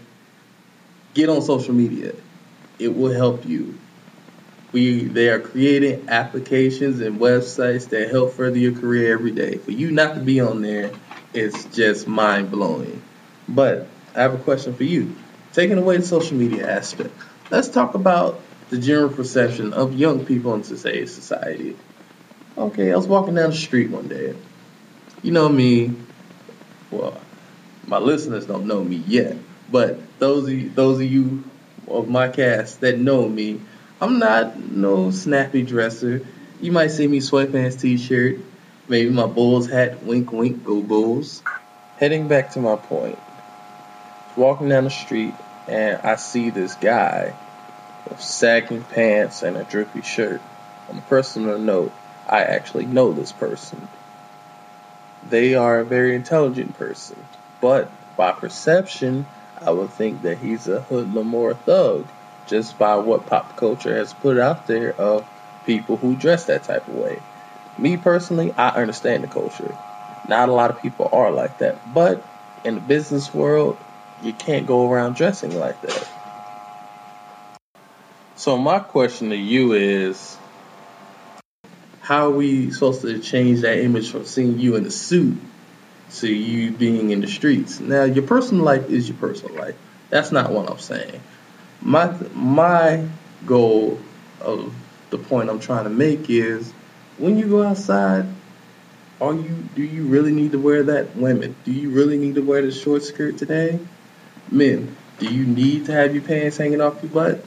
Get 1.13 1.29
on 1.29 1.41
social 1.41 1.73
media. 1.73 2.13
It 2.79 2.95
will 2.95 3.13
help 3.13 3.45
you. 3.45 3.77
We 4.73 5.05
they 5.05 5.29
are 5.29 5.39
creating 5.39 6.09
applications 6.09 6.99
and 6.99 7.19
websites 7.19 7.89
that 7.89 8.11
help 8.11 8.33
further 8.33 8.57
your 8.57 8.73
career 8.73 9.13
every 9.13 9.31
day. 9.31 9.57
For 9.57 9.71
you 9.71 9.91
not 9.91 10.15
to 10.15 10.21
be 10.21 10.41
on 10.41 10.61
there, 10.61 10.91
it's 11.33 11.65
just 11.65 12.07
mind 12.07 12.51
blowing. 12.51 13.01
But 13.47 13.87
I 14.15 14.21
have 14.21 14.33
a 14.33 14.37
question 14.37 14.73
for 14.73 14.83
you. 14.83 15.15
Taking 15.53 15.77
away 15.77 15.97
the 15.97 16.03
social 16.03 16.37
media 16.37 16.69
aspect, 16.69 17.13
let's 17.49 17.69
talk 17.69 17.95
about 17.95 18.41
the 18.69 18.77
general 18.77 19.09
perception 19.09 19.73
of 19.73 19.93
young 19.93 20.25
people 20.25 20.53
in 20.53 20.61
today's 20.61 21.13
society. 21.13 21.75
Okay, 22.57 22.91
I 22.91 22.95
was 22.95 23.07
walking 23.07 23.35
down 23.35 23.51
the 23.51 23.55
street 23.55 23.89
one 23.89 24.07
day. 24.07 24.35
You 25.23 25.31
know 25.31 25.47
me, 25.47 25.93
well, 26.91 27.19
my 27.85 27.97
listeners 27.97 28.45
don't 28.45 28.65
know 28.65 28.83
me 28.83 28.97
yet, 29.07 29.37
but 29.71 29.99
those 30.19 30.45
of 30.45 30.51
you, 30.51 30.69
those 30.69 30.99
of 30.99 31.05
you 31.05 31.43
of 31.87 32.09
my 32.09 32.27
cast 32.27 32.81
that 32.81 32.99
know 32.99 33.27
me, 33.27 33.61
I'm 34.01 34.19
not 34.19 34.57
no 34.59 35.11
snappy 35.11 35.63
dresser. 35.63 36.25
You 36.59 36.71
might 36.71 36.87
see 36.87 37.07
me 37.07 37.19
sweatpants, 37.19 37.79
t-shirt, 37.79 38.39
maybe 38.87 39.09
my 39.09 39.27
Bulls 39.27 39.69
hat, 39.69 40.03
wink, 40.03 40.31
wink, 40.31 40.63
go 40.65 40.81
Bulls. 40.81 41.41
Heading 41.97 42.27
back 42.27 42.51
to 42.51 42.59
my 42.59 42.75
point, 42.75 43.17
walking 44.35 44.69
down 44.69 44.83
the 44.83 44.89
street 44.89 45.33
and 45.67 45.99
I 46.03 46.15
see 46.15 46.49
this 46.49 46.75
guy 46.75 47.33
with 48.09 48.21
sagging 48.21 48.83
pants 48.83 49.43
and 49.43 49.57
a 49.57 49.63
drippy 49.63 50.01
shirt. 50.01 50.41
On 50.89 50.97
a 50.97 51.01
personal 51.01 51.59
note, 51.59 51.91
I 52.27 52.43
actually 52.43 52.85
know 52.85 53.11
this 53.11 53.31
person. 53.31 53.87
They 55.29 55.55
are 55.55 55.79
a 55.79 55.85
very 55.85 56.15
intelligent 56.15 56.77
person, 56.77 57.17
but 57.59 57.91
by 58.15 58.31
perception, 58.31 59.25
I 59.61 59.71
would 59.71 59.89
think 59.89 60.21
that 60.21 60.37
he's 60.37 60.67
a 60.67 60.81
hoodlum 60.81 61.33
or 61.33 61.51
a 61.51 61.55
thug 61.55 62.07
just 62.47 62.77
by 62.79 62.95
what 62.95 63.25
pop 63.25 63.57
culture 63.57 63.95
has 63.95 64.13
put 64.13 64.37
out 64.37 64.67
there 64.67 64.93
of 64.93 65.27
people 65.65 65.97
who 65.97 66.15
dress 66.15 66.45
that 66.45 66.63
type 66.63 66.87
of 66.87 66.95
way. 66.95 67.19
Me 67.77 67.97
personally, 67.97 68.53
I 68.53 68.69
understand 68.69 69.23
the 69.23 69.27
culture. 69.27 69.77
Not 70.27 70.49
a 70.49 70.53
lot 70.53 70.71
of 70.71 70.81
people 70.81 71.09
are 71.11 71.31
like 71.31 71.59
that, 71.59 71.93
but 71.93 72.23
in 72.63 72.75
the 72.75 72.81
business 72.81 73.33
world, 73.33 73.77
you 74.21 74.33
can't 74.33 74.65
go 74.65 74.89
around 74.91 75.15
dressing 75.15 75.57
like 75.57 75.79
that. 75.81 76.09
So 78.37 78.55
my 78.55 78.77
question 78.77 79.31
to 79.31 79.35
you 79.35 79.73
is 79.73 80.37
how 82.01 82.27
are 82.27 82.29
we 82.29 82.69
supposed 82.69 83.01
to 83.01 83.17
change 83.17 83.61
that 83.61 83.79
image 83.79 84.11
from 84.11 84.25
seeing 84.25 84.59
you 84.59 84.75
in 84.75 84.85
a 84.85 84.91
suit 84.91 85.39
to 86.17 86.31
you 86.31 86.69
being 86.69 87.09
in 87.09 87.21
the 87.21 87.27
streets? 87.27 87.79
Now 87.79 88.03
your 88.03 88.27
personal 88.27 88.63
life 88.63 88.91
is 88.91 89.09
your 89.09 89.17
personal 89.17 89.55
life. 89.55 89.75
That's 90.11 90.31
not 90.31 90.51
what 90.51 90.69
I'm 90.69 90.77
saying. 90.77 91.19
My 91.81 92.15
my 92.35 93.07
goal 93.47 93.99
of 94.39 94.71
the 95.09 95.17
point 95.17 95.49
I'm 95.49 95.59
trying 95.59 95.85
to 95.85 95.89
make 95.89 96.29
is 96.29 96.71
when 97.17 97.39
you 97.39 97.47
go 97.47 97.63
outside, 97.63 98.27
are 99.19 99.33
you 99.33 99.67
do 99.73 99.81
you 99.81 100.05
really 100.05 100.31
need 100.31 100.51
to 100.51 100.59
wear 100.59 100.83
that? 100.83 101.15
Women, 101.15 101.55
do 101.65 101.71
you 101.71 101.89
really 101.89 102.19
need 102.19 102.35
to 102.35 102.41
wear 102.41 102.61
the 102.61 102.71
short 102.71 103.01
skirt 103.01 103.39
today? 103.39 103.79
Men, 104.51 104.95
do 105.17 105.25
you 105.25 105.43
need 105.47 105.87
to 105.87 105.91
have 105.91 106.13
your 106.13 106.23
pants 106.23 106.57
hanging 106.57 106.81
off 106.81 107.01
your 107.01 107.11
butt? 107.11 107.43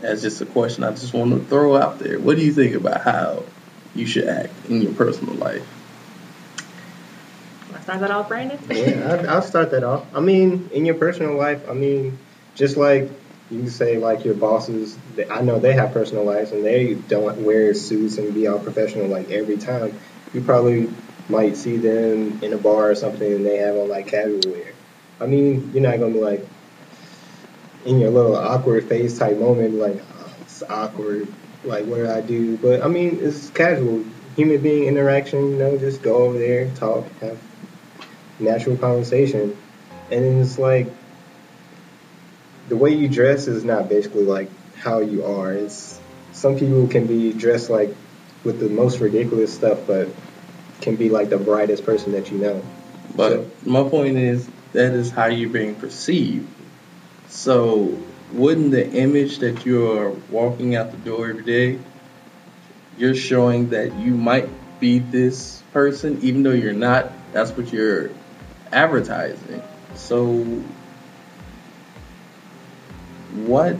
That's 0.00 0.22
just 0.22 0.40
a 0.40 0.46
question 0.46 0.84
I 0.84 0.90
just 0.90 1.12
want 1.12 1.32
to 1.32 1.40
throw 1.40 1.76
out 1.76 1.98
there. 1.98 2.18
What 2.18 2.36
do 2.36 2.44
you 2.44 2.52
think 2.52 2.74
about 2.74 3.02
how 3.02 3.44
you 3.94 4.06
should 4.06 4.26
act 4.26 4.52
in 4.68 4.80
your 4.80 4.92
personal 4.92 5.34
life? 5.34 5.66
Want 7.66 7.76
to 7.76 7.82
start 7.82 8.00
that 8.00 8.10
off, 8.10 8.28
Brandon? 8.28 8.58
yeah, 8.70 9.12
I'll, 9.12 9.30
I'll 9.30 9.42
start 9.42 9.70
that 9.72 9.84
off. 9.84 10.06
I 10.14 10.20
mean, 10.20 10.70
in 10.72 10.84
your 10.86 10.94
personal 10.94 11.36
life, 11.36 11.68
I 11.68 11.74
mean, 11.74 12.18
just 12.54 12.76
like 12.76 13.10
you 13.50 13.58
can 13.58 13.70
say, 13.70 13.98
like 13.98 14.24
your 14.24 14.34
bosses, 14.34 14.96
they, 15.16 15.28
I 15.28 15.42
know 15.42 15.58
they 15.58 15.72
have 15.72 15.92
personal 15.92 16.24
lives 16.24 16.52
and 16.52 16.64
they 16.64 16.94
don't 16.94 17.44
wear 17.44 17.74
suits 17.74 18.18
and 18.18 18.32
be 18.32 18.46
all 18.46 18.58
professional 18.58 19.06
like 19.08 19.30
every 19.30 19.56
time. 19.56 19.98
You 20.32 20.40
probably 20.40 20.88
might 21.28 21.56
see 21.56 21.76
them 21.76 22.42
in 22.42 22.52
a 22.52 22.58
bar 22.58 22.90
or 22.90 22.94
something 22.94 23.32
and 23.32 23.44
they 23.44 23.58
have 23.58 23.76
on 23.76 23.88
like 23.88 24.06
casual 24.06 24.40
wear. 24.52 24.72
I 25.20 25.26
mean, 25.26 25.72
you're 25.72 25.82
not 25.82 25.98
gonna 25.98 26.12
be 26.12 26.20
like 26.20 26.46
in 27.84 27.98
your 27.98 28.10
little 28.10 28.36
awkward 28.36 28.84
face 28.88 29.18
type 29.18 29.38
moment, 29.38 29.74
like 29.74 30.00
oh, 30.18 30.32
it's 30.42 30.62
awkward, 30.64 31.28
like 31.64 31.86
what 31.86 31.96
do 31.96 32.08
I 32.08 32.20
do? 32.20 32.56
But 32.56 32.82
I 32.82 32.88
mean, 32.88 33.18
it's 33.20 33.50
casual 33.50 34.04
human 34.36 34.60
being 34.60 34.84
interaction. 34.84 35.52
You 35.52 35.56
know, 35.56 35.78
just 35.78 36.02
go 36.02 36.16
over 36.24 36.38
there, 36.38 36.70
talk, 36.76 37.06
have 37.20 37.38
natural 38.38 38.76
conversation, 38.76 39.56
and 40.10 40.24
then 40.24 40.40
it's 40.40 40.58
like 40.58 40.88
the 42.68 42.76
way 42.76 42.94
you 42.94 43.08
dress 43.08 43.48
is 43.48 43.64
not 43.64 43.88
basically 43.88 44.24
like 44.24 44.48
how 44.76 45.00
you 45.00 45.24
are. 45.24 45.52
It's 45.52 45.98
some 46.32 46.58
people 46.58 46.86
can 46.88 47.06
be 47.06 47.32
dressed 47.32 47.70
like 47.70 47.94
with 48.44 48.60
the 48.60 48.68
most 48.68 49.00
ridiculous 49.00 49.52
stuff, 49.52 49.80
but 49.86 50.08
can 50.80 50.96
be 50.96 51.10
like 51.10 51.28
the 51.28 51.36
brightest 51.38 51.84
person 51.84 52.12
that 52.12 52.30
you 52.30 52.38
know. 52.38 52.62
But 53.14 53.30
So- 53.32 53.50
my 53.66 53.88
point 53.88 54.16
is 54.16 54.48
that 54.72 54.92
is 54.94 55.10
how 55.10 55.26
you're 55.26 55.50
being 55.50 55.74
perceived. 55.74 56.48
So 57.40 57.98
wouldn't 58.34 58.70
the 58.70 58.86
image 58.92 59.38
that 59.38 59.64
you're 59.64 60.10
walking 60.30 60.76
out 60.76 60.90
the 60.90 60.98
door 60.98 61.30
every 61.30 61.42
day, 61.42 61.78
you're 62.98 63.14
showing 63.14 63.70
that 63.70 63.98
you 63.98 64.14
might 64.14 64.46
be 64.78 64.98
this 64.98 65.62
person, 65.72 66.18
even 66.20 66.42
though 66.42 66.50
you're 66.50 66.74
not. 66.74 67.10
That's 67.32 67.50
what 67.52 67.72
you're 67.72 68.10
advertising. 68.70 69.62
So 69.94 70.42
what 73.46 73.74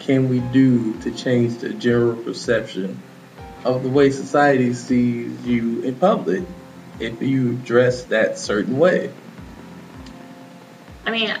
can 0.00 0.28
we 0.28 0.40
do 0.40 0.92
to 1.00 1.10
change 1.10 1.56
the 1.56 1.70
general 1.70 2.16
perception 2.22 3.00
of 3.64 3.82
the 3.82 3.88
way 3.88 4.10
society 4.10 4.74
sees 4.74 5.42
you 5.46 5.80
in 5.80 5.94
public 5.94 6.42
if 7.00 7.22
you 7.22 7.54
dress 7.54 8.04
that 8.04 8.36
certain 8.36 8.78
way? 8.78 9.10
I 11.06 11.10
mean, 11.10 11.34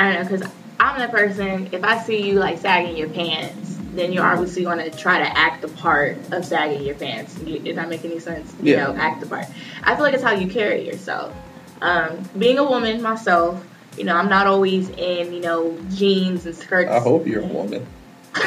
I 0.00 0.14
don't 0.14 0.22
know, 0.30 0.36
because 0.38 0.52
I'm 0.80 0.98
the 0.98 1.08
person, 1.08 1.68
if 1.72 1.84
I 1.84 1.98
see 1.98 2.26
you 2.26 2.38
like 2.38 2.56
sagging 2.56 2.96
your 2.96 3.10
pants, 3.10 3.76
then 3.92 4.14
you're 4.14 4.24
obviously 4.24 4.62
going 4.62 4.78
to 4.78 4.90
try 4.96 5.18
to 5.18 5.38
act 5.38 5.60
the 5.60 5.68
part 5.68 6.16
of 6.32 6.42
sagging 6.42 6.84
your 6.84 6.94
pants. 6.94 7.34
Does 7.34 7.76
that 7.76 7.86
make 7.90 8.02
any 8.06 8.18
sense? 8.18 8.54
You 8.62 8.72
Yeah. 8.76 8.86
know, 8.86 8.96
act 8.96 9.20
the 9.20 9.26
part. 9.26 9.44
I 9.84 9.94
feel 9.94 10.04
like 10.04 10.14
it's 10.14 10.22
how 10.22 10.32
you 10.32 10.48
carry 10.48 10.86
yourself. 10.86 11.34
Um, 11.82 12.22
being 12.38 12.56
a 12.56 12.64
woman 12.64 13.02
myself, 13.02 13.62
you 13.98 14.04
know, 14.04 14.16
I'm 14.16 14.30
not 14.30 14.46
always 14.46 14.88
in, 14.88 15.34
you 15.34 15.40
know, 15.40 15.76
jeans 15.90 16.46
and 16.46 16.54
skirts. 16.54 16.90
I 16.90 17.00
hope 17.00 17.26
you're 17.26 17.42
a 17.42 17.46
woman. 17.46 17.86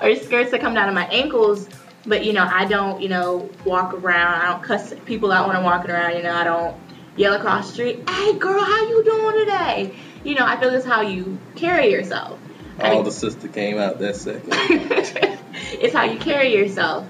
or 0.00 0.14
skirts 0.14 0.52
that 0.52 0.60
come 0.60 0.74
down 0.74 0.86
to 0.86 0.92
my 0.92 1.06
ankles. 1.06 1.68
But 2.06 2.24
you 2.24 2.32
know, 2.32 2.48
I 2.48 2.66
don't, 2.66 3.02
you 3.02 3.08
know, 3.08 3.50
walk 3.64 3.94
around. 3.94 4.42
I 4.42 4.52
don't 4.52 4.62
cuss 4.62 4.94
people 5.06 5.32
out 5.32 5.48
when 5.48 5.56
I'm 5.56 5.64
walking 5.64 5.90
around. 5.90 6.16
You 6.16 6.22
know, 6.22 6.34
I 6.34 6.44
don't 6.44 6.76
yell 7.16 7.34
across 7.34 7.66
the 7.68 7.72
street, 7.74 8.08
"Hey, 8.08 8.32
girl, 8.38 8.62
how 8.62 8.88
you 8.88 9.04
doing 9.04 9.38
today?" 9.44 9.94
You 10.24 10.34
know, 10.34 10.44
I 10.44 10.58
feel 10.60 10.70
that's 10.70 10.84
how 10.84 11.00
you 11.02 11.38
carry 11.56 11.90
yourself. 11.90 12.38
I 12.78 12.90
All 12.90 12.94
mean- 12.96 13.04
the 13.04 13.12
sister 13.12 13.48
came 13.48 13.78
out 13.78 13.98
that 13.98 14.16
second. 14.16 14.48
it's 14.52 15.94
how 15.94 16.04
you 16.04 16.18
carry 16.18 16.54
yourself, 16.54 17.06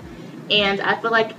and 0.50 0.80
I 0.80 1.00
feel 1.00 1.10
like 1.10 1.34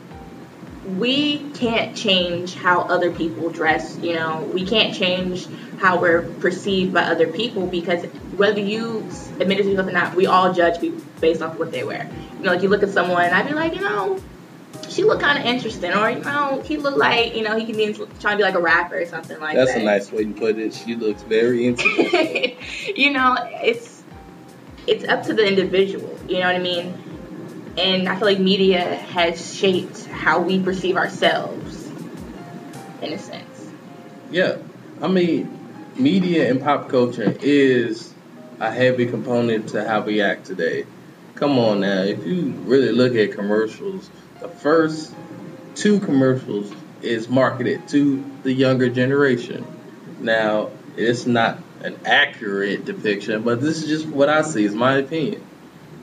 we 0.98 1.50
can't 1.52 1.96
change 1.96 2.56
how 2.56 2.82
other 2.82 3.12
people 3.12 3.50
dress. 3.50 3.98
You 4.02 4.14
know, 4.14 4.50
we 4.54 4.66
can't 4.66 4.96
change 4.96 5.48
how 5.80 6.00
we're 6.00 6.24
perceived 6.40 6.94
by 6.94 7.02
other 7.04 7.28
people 7.28 7.68
because 7.68 8.06
whether 8.36 8.60
you 8.60 9.00
admit 9.40 9.60
it 9.60 9.64
to 9.64 9.70
yourself 9.70 9.88
or 9.88 9.92
not, 9.92 10.16
we 10.16 10.26
all 10.28 10.54
judge 10.54 10.80
people 10.80 11.02
based 11.20 11.42
off 11.42 11.58
what 11.60 11.72
they 11.72 11.84
wear. 11.84 12.10
You 12.38 12.46
know, 12.46 12.54
like 12.54 12.64
you 12.64 12.70
look 12.70 12.84
at 12.84 12.90
someone, 12.90 13.24
and 13.24 13.34
I'd 13.34 13.48
be 13.48 13.54
like, 13.54 13.76
you 13.76 13.82
know, 13.82 14.20
she 14.92 15.04
looked 15.04 15.22
kind 15.22 15.40
of 15.40 15.46
interesting, 15.46 15.94
or 15.94 16.10
you 16.10 16.20
know, 16.20 16.62
he 16.62 16.78
look 16.78 16.98
like 16.98 17.36
you 17.36 17.44
know 17.44 17.58
he 17.58 17.66
can 17.66 17.76
be 17.76 17.94
trying 18.20 18.34
to 18.34 18.38
be 18.38 18.44
like 18.44 18.56
a 18.56 18.62
rapper 18.62 19.00
or 19.00 19.06
something 19.06 19.40
like 19.40 19.56
That's 19.56 19.74
that. 19.74 19.84
That's 19.84 20.10
a 20.10 20.12
nice 20.12 20.12
way 20.12 20.26
to 20.26 20.40
put 20.40 20.58
it. 20.58 20.74
She 20.74 20.96
looks 20.96 21.24
very 21.24 21.66
interesting. 21.66 22.58
you 22.96 23.12
know, 23.12 23.38
it's 23.40 24.04
it's 24.88 25.06
up 25.06 25.24
to 25.24 25.34
the 25.34 25.48
individual. 25.48 26.18
You 26.28 26.40
know 26.40 26.48
what 26.48 26.56
I 26.56 26.60
mean? 26.60 26.94
And 27.78 28.10
I 28.10 28.18
feel 28.18 28.28
like 28.28 28.40
media 28.40 28.84
has 28.84 29.56
shaped 29.56 30.06
how 30.08 30.42
we 30.42 30.62
perceive 30.62 30.98
ourselves, 30.98 31.90
in 33.02 33.14
a 33.14 33.18
sense. 33.18 33.72
Yeah, 34.30 34.58
I 35.02 35.08
mean, 35.08 35.58
media 35.96 36.50
and 36.50 36.62
pop 36.62 36.90
culture 36.90 37.36
is 37.42 38.14
a 38.60 38.72
heavy 38.72 39.06
component 39.06 39.70
to 39.70 39.88
how 39.88 40.02
we 40.02 40.22
act 40.22 40.46
today. 40.46 40.86
Come 41.36 41.58
on 41.58 41.80
now, 41.80 42.04
if 42.04 42.26
you 42.26 42.52
really 42.66 42.92
look 42.92 43.16
at 43.16 43.32
commercials, 43.32 44.10
the 44.42 44.50
first 44.50 45.14
two 45.76 46.00
commercials 46.00 46.74
is 47.02 47.30
marketed 47.30 47.88
to 47.90 48.24
the 48.44 48.52
younger 48.52 48.90
generation. 48.90 49.66
Now, 50.20 50.72
it's 50.98 51.26
not 51.26 51.60
an 51.84 52.00
accurate 52.06 52.86
depiction, 52.86 53.44
but 53.44 53.62
this 53.62 53.84
is 53.84 53.88
just 53.88 54.08
what 54.08 54.30
I 54.30 54.42
see, 54.42 54.66
is 54.66 54.74
my 54.74 54.98
opinion. 54.98 55.42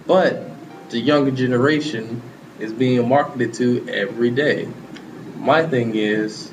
But 0.07 0.43
the 0.91 0.99
younger 0.99 1.33
generation 1.33 2.23
is 2.59 2.73
being 2.73 3.09
marketed 3.09 3.55
to 3.55 3.89
every 3.89 4.31
day. 4.31 4.69
My 5.37 5.67
thing 5.67 5.95
is, 5.95 6.51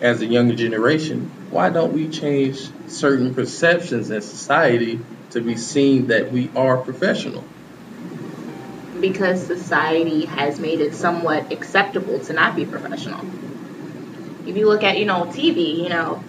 as 0.00 0.22
a 0.22 0.26
younger 0.26 0.54
generation, 0.54 1.30
why 1.50 1.70
don't 1.70 1.92
we 1.92 2.08
change 2.08 2.68
certain 2.86 3.34
perceptions 3.34 4.10
in 4.10 4.22
society 4.22 5.00
to 5.30 5.40
be 5.40 5.56
seen 5.56 6.08
that 6.08 6.32
we 6.32 6.50
are 6.54 6.76
professional? 6.78 7.44
Because 9.00 9.46
society 9.46 10.24
has 10.26 10.58
made 10.58 10.80
it 10.80 10.94
somewhat 10.94 11.52
acceptable 11.52 12.18
to 12.20 12.32
not 12.32 12.56
be 12.56 12.64
professional. 12.64 13.24
If 14.46 14.56
you 14.56 14.66
look 14.66 14.82
at, 14.82 14.98
you 14.98 15.04
know, 15.04 15.24
TV, 15.26 15.76
you 15.76 15.88
know, 15.88 16.22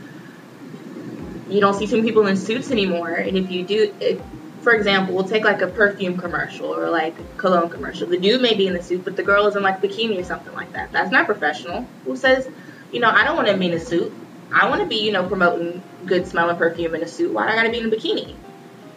you 1.49 1.61
don't 1.61 1.73
see 1.73 1.87
too 1.87 1.97
many 1.97 2.07
people 2.07 2.27
in 2.27 2.37
suits 2.37 2.69
anymore. 2.69 3.09
And 3.09 3.37
if 3.37 3.49
you 3.49 3.63
do, 3.63 4.21
for 4.61 4.73
example, 4.73 5.15
we'll 5.15 5.27
take 5.27 5.43
like 5.43 5.61
a 5.61 5.67
perfume 5.67 6.17
commercial 6.17 6.67
or 6.67 6.89
like 6.89 7.15
cologne 7.37 7.69
commercial. 7.69 8.07
The 8.07 8.19
dude 8.19 8.41
may 8.41 8.55
be 8.55 8.67
in 8.67 8.73
the 8.73 8.83
suit, 8.83 9.03
but 9.03 9.15
the 9.15 9.23
girl 9.23 9.47
is 9.47 9.55
in 9.55 9.63
like 9.63 9.81
bikini 9.81 10.19
or 10.19 10.23
something 10.23 10.53
like 10.53 10.73
that. 10.73 10.91
That's 10.91 11.11
not 11.11 11.25
professional. 11.25 11.87
Who 12.05 12.15
says 12.15 12.47
You 12.91 12.99
know, 12.99 13.09
I 13.09 13.23
don't 13.23 13.35
want 13.35 13.47
to 13.47 13.57
be 13.57 13.67
in 13.67 13.73
a 13.73 13.79
suit. 13.79 14.11
I 14.51 14.69
want 14.69 14.81
to 14.81 14.87
be, 14.87 14.97
you 14.97 15.11
know, 15.11 15.27
promoting 15.27 15.81
good 16.05 16.27
smelling 16.27 16.57
perfume 16.57 16.95
in 16.95 17.03
a 17.03 17.07
suit. 17.07 17.31
Why 17.31 17.45
do 17.45 17.53
I 17.53 17.55
gotta 17.55 17.69
be 17.69 17.79
in 17.79 17.85
a 17.85 17.95
bikini? 17.95 18.35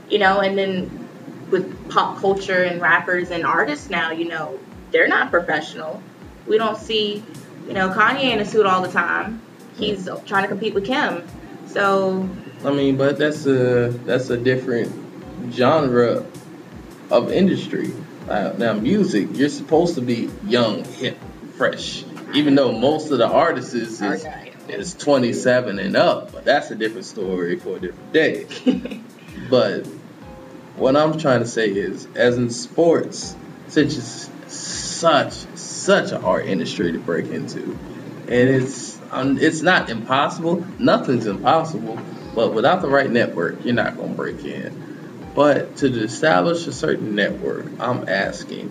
You 0.09 0.19
know, 0.19 0.41
and 0.41 0.57
then 0.57 1.02
with 1.53 1.91
pop 1.91 2.19
culture 2.19 2.65
and 2.65 2.81
rappers 2.81 3.31
and 3.31 3.45
artists 3.45 3.89
now, 3.91 4.11
you 4.11 4.27
know, 4.27 4.59
they're 4.91 5.09
not 5.09 5.31
professional. 5.31 6.03
We 6.47 6.59
don't 6.59 6.77
see, 6.77 7.23
you 7.69 7.75
know, 7.75 7.91
Kanye 7.91 8.33
in 8.33 8.41
a 8.41 8.45
suit 8.45 8.67
all 8.67 8.83
the 8.83 8.91
time. 8.91 9.41
He's 9.77 10.09
trying 10.27 10.43
to 10.43 10.49
compete 10.49 10.75
with 10.75 10.87
Kim. 10.87 11.23
So 11.67 12.29
I 12.65 12.71
mean, 12.71 12.97
but 12.97 13.19
that's 13.19 13.47
a 13.47 13.89
that's 14.05 14.31
a 14.31 14.37
different 14.37 14.93
genre 15.53 16.25
of 17.11 17.33
industry. 17.33 17.93
Uh, 18.29 18.53
now, 18.57 18.73
music, 18.73 19.29
you're 19.33 19.49
supposed 19.49 19.97
to 19.97 20.01
be 20.01 20.31
young, 20.47 20.85
hip, 20.85 21.19
fresh. 21.57 22.05
Even 22.35 22.55
though 22.55 22.73
most 22.73 23.11
of 23.11 23.19
the 23.19 23.27
artists 23.27 23.75
is 23.75 24.01
is, 24.01 24.27
is 24.69 24.95
27 24.95 25.79
and 25.79 25.97
up, 25.97 26.33
but 26.33 26.45
that's 26.45 26.71
a 26.71 26.75
different 26.75 27.05
story 27.05 27.59
for 27.59 27.77
a 27.77 27.81
different 27.81 28.13
day. 28.13 28.47
but 29.51 29.87
what 30.77 30.97
I'm 30.97 31.19
trying 31.19 31.41
to 31.41 31.47
say 31.47 31.69
is, 31.69 32.07
as 32.15 32.37
in 32.37 32.51
sports, 32.51 33.37
since 33.69 33.97
it's 33.97 34.53
such 34.53 35.33
such 35.57 36.13
a 36.13 36.19
hard 36.19 36.47
industry 36.47 36.93
to 36.93 36.99
break 36.99 37.27
into, 37.27 37.79
and 38.29 38.49
it's 38.49 38.99
um, 39.11 39.39
it's 39.39 39.63
not 39.63 39.91
impossible. 39.91 40.65
Nothing's 40.79 41.27
impossible, 41.27 41.99
but 42.35 42.55
without 42.55 42.83
the 42.83 42.89
right 42.89 43.11
network, 43.11 43.65
you're 43.65 43.75
not 43.75 43.97
gonna 43.97 44.15
break 44.15 44.45
in. 44.45 45.31
But 45.35 45.77
to 45.77 45.87
establish 45.87 46.67
a 46.67 46.73
certain 46.73 47.15
network, 47.15 47.67
I'm 47.81 48.09
asking, 48.09 48.69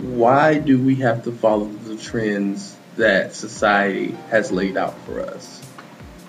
why 0.00 0.58
do 0.58 0.82
we 0.82 0.96
have 0.96 1.24
to 1.24 1.32
follow 1.32 1.66
the 1.66 1.96
trends 1.96 2.76
that 2.96 3.34
society 3.34 4.12
has 4.30 4.50
laid 4.50 4.76
out 4.76 4.98
for 5.00 5.20
us? 5.20 5.62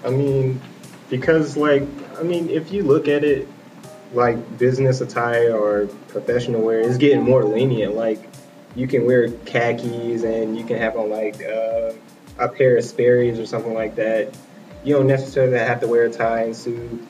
I 0.04 0.10
mean, 0.10 0.60
because 1.10 1.56
like 1.56 1.84
I 2.18 2.24
mean, 2.24 2.50
if 2.50 2.72
you 2.72 2.84
look 2.84 3.08
at 3.08 3.24
it, 3.24 3.48
like 4.14 4.58
business 4.58 5.02
attire 5.02 5.56
or 5.56 5.88
professional 6.10 6.62
wear 6.62 6.80
is 6.80 6.98
getting 6.98 7.24
more 7.24 7.44
lenient. 7.44 7.96
Like 7.96 8.30
you 8.76 8.88
can 8.88 9.06
wear 9.06 9.30
khakis 9.46 10.24
and 10.24 10.58
you 10.58 10.64
can 10.66 10.78
have 10.78 10.98
on 10.98 11.10
like 11.10 11.42
uh, 11.44 11.94
a 12.38 12.48
pair 12.50 12.78
of 12.78 12.84
Sperry's 12.84 13.40
or 13.40 13.46
something 13.46 13.74
like 13.74 13.96
that. 13.96 14.36
You 14.84 14.96
don't 14.96 15.08
necessarily 15.08 15.58
have 15.58 15.82
to 15.82 15.88
wear 15.88 16.06
a 16.06 16.12
tie 16.12 16.44
and 16.44 16.56
suit 16.56 17.02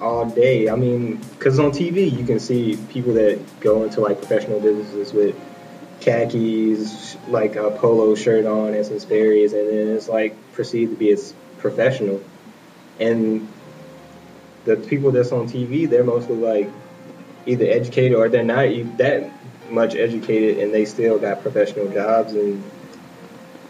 all 0.00 0.28
day. 0.28 0.68
I 0.68 0.76
mean, 0.76 1.16
because 1.16 1.58
on 1.58 1.70
TV 1.70 2.10
you 2.10 2.24
can 2.24 2.40
see 2.40 2.78
people 2.88 3.14
that 3.14 3.38
go 3.60 3.84
into 3.84 4.00
like 4.00 4.18
professional 4.18 4.60
businesses 4.60 5.12
with 5.12 5.36
khakis, 6.00 7.16
like 7.28 7.56
a 7.56 7.70
polo 7.70 8.14
shirt 8.14 8.46
on 8.46 8.74
and 8.74 8.84
some 8.86 8.98
Sperry's, 8.98 9.52
and 9.52 9.68
then 9.68 9.88
it's 9.88 10.08
like 10.08 10.34
perceived 10.54 10.92
to 10.92 10.96
be 10.96 11.10
as 11.10 11.34
professional. 11.58 12.22
And 12.98 13.48
the 14.64 14.76
people 14.76 15.10
that's 15.10 15.32
on 15.32 15.48
TV, 15.48 15.88
they're 15.88 16.04
mostly 16.04 16.36
like 16.36 16.70
either 17.46 17.66
educated 17.66 18.16
or 18.16 18.28
they're 18.28 18.44
not 18.44 18.66
that 18.98 19.30
much 19.70 19.94
educated, 19.94 20.58
and 20.58 20.74
they 20.74 20.84
still 20.84 21.18
got 21.18 21.42
professional 21.42 21.90
jobs. 21.90 22.34
And 22.34 22.62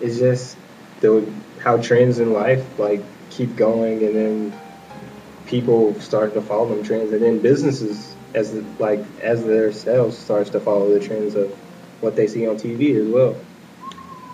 it's 0.00 0.18
just 0.18 0.56
the 1.00 1.25
how 1.61 1.76
trends 1.76 2.18
in 2.18 2.32
life 2.32 2.78
like 2.78 3.02
keep 3.30 3.56
going, 3.56 4.02
and 4.04 4.14
then 4.14 4.52
people 5.47 5.99
start 6.00 6.34
to 6.34 6.41
follow 6.41 6.75
them 6.75 6.82
trends, 6.82 7.12
and 7.12 7.23
then 7.23 7.38
businesses 7.38 8.14
as 8.34 8.52
the, 8.52 8.64
like 8.78 9.00
as 9.21 9.45
their 9.45 9.73
sales 9.73 10.17
starts 10.17 10.50
to 10.50 10.60
follow 10.60 10.93
the 10.93 11.04
trends 11.04 11.34
of 11.34 11.50
what 12.00 12.17
they 12.17 12.26
see 12.26 12.47
on 12.47 12.56
TV 12.56 12.97
as 12.97 13.06
well. 13.06 13.36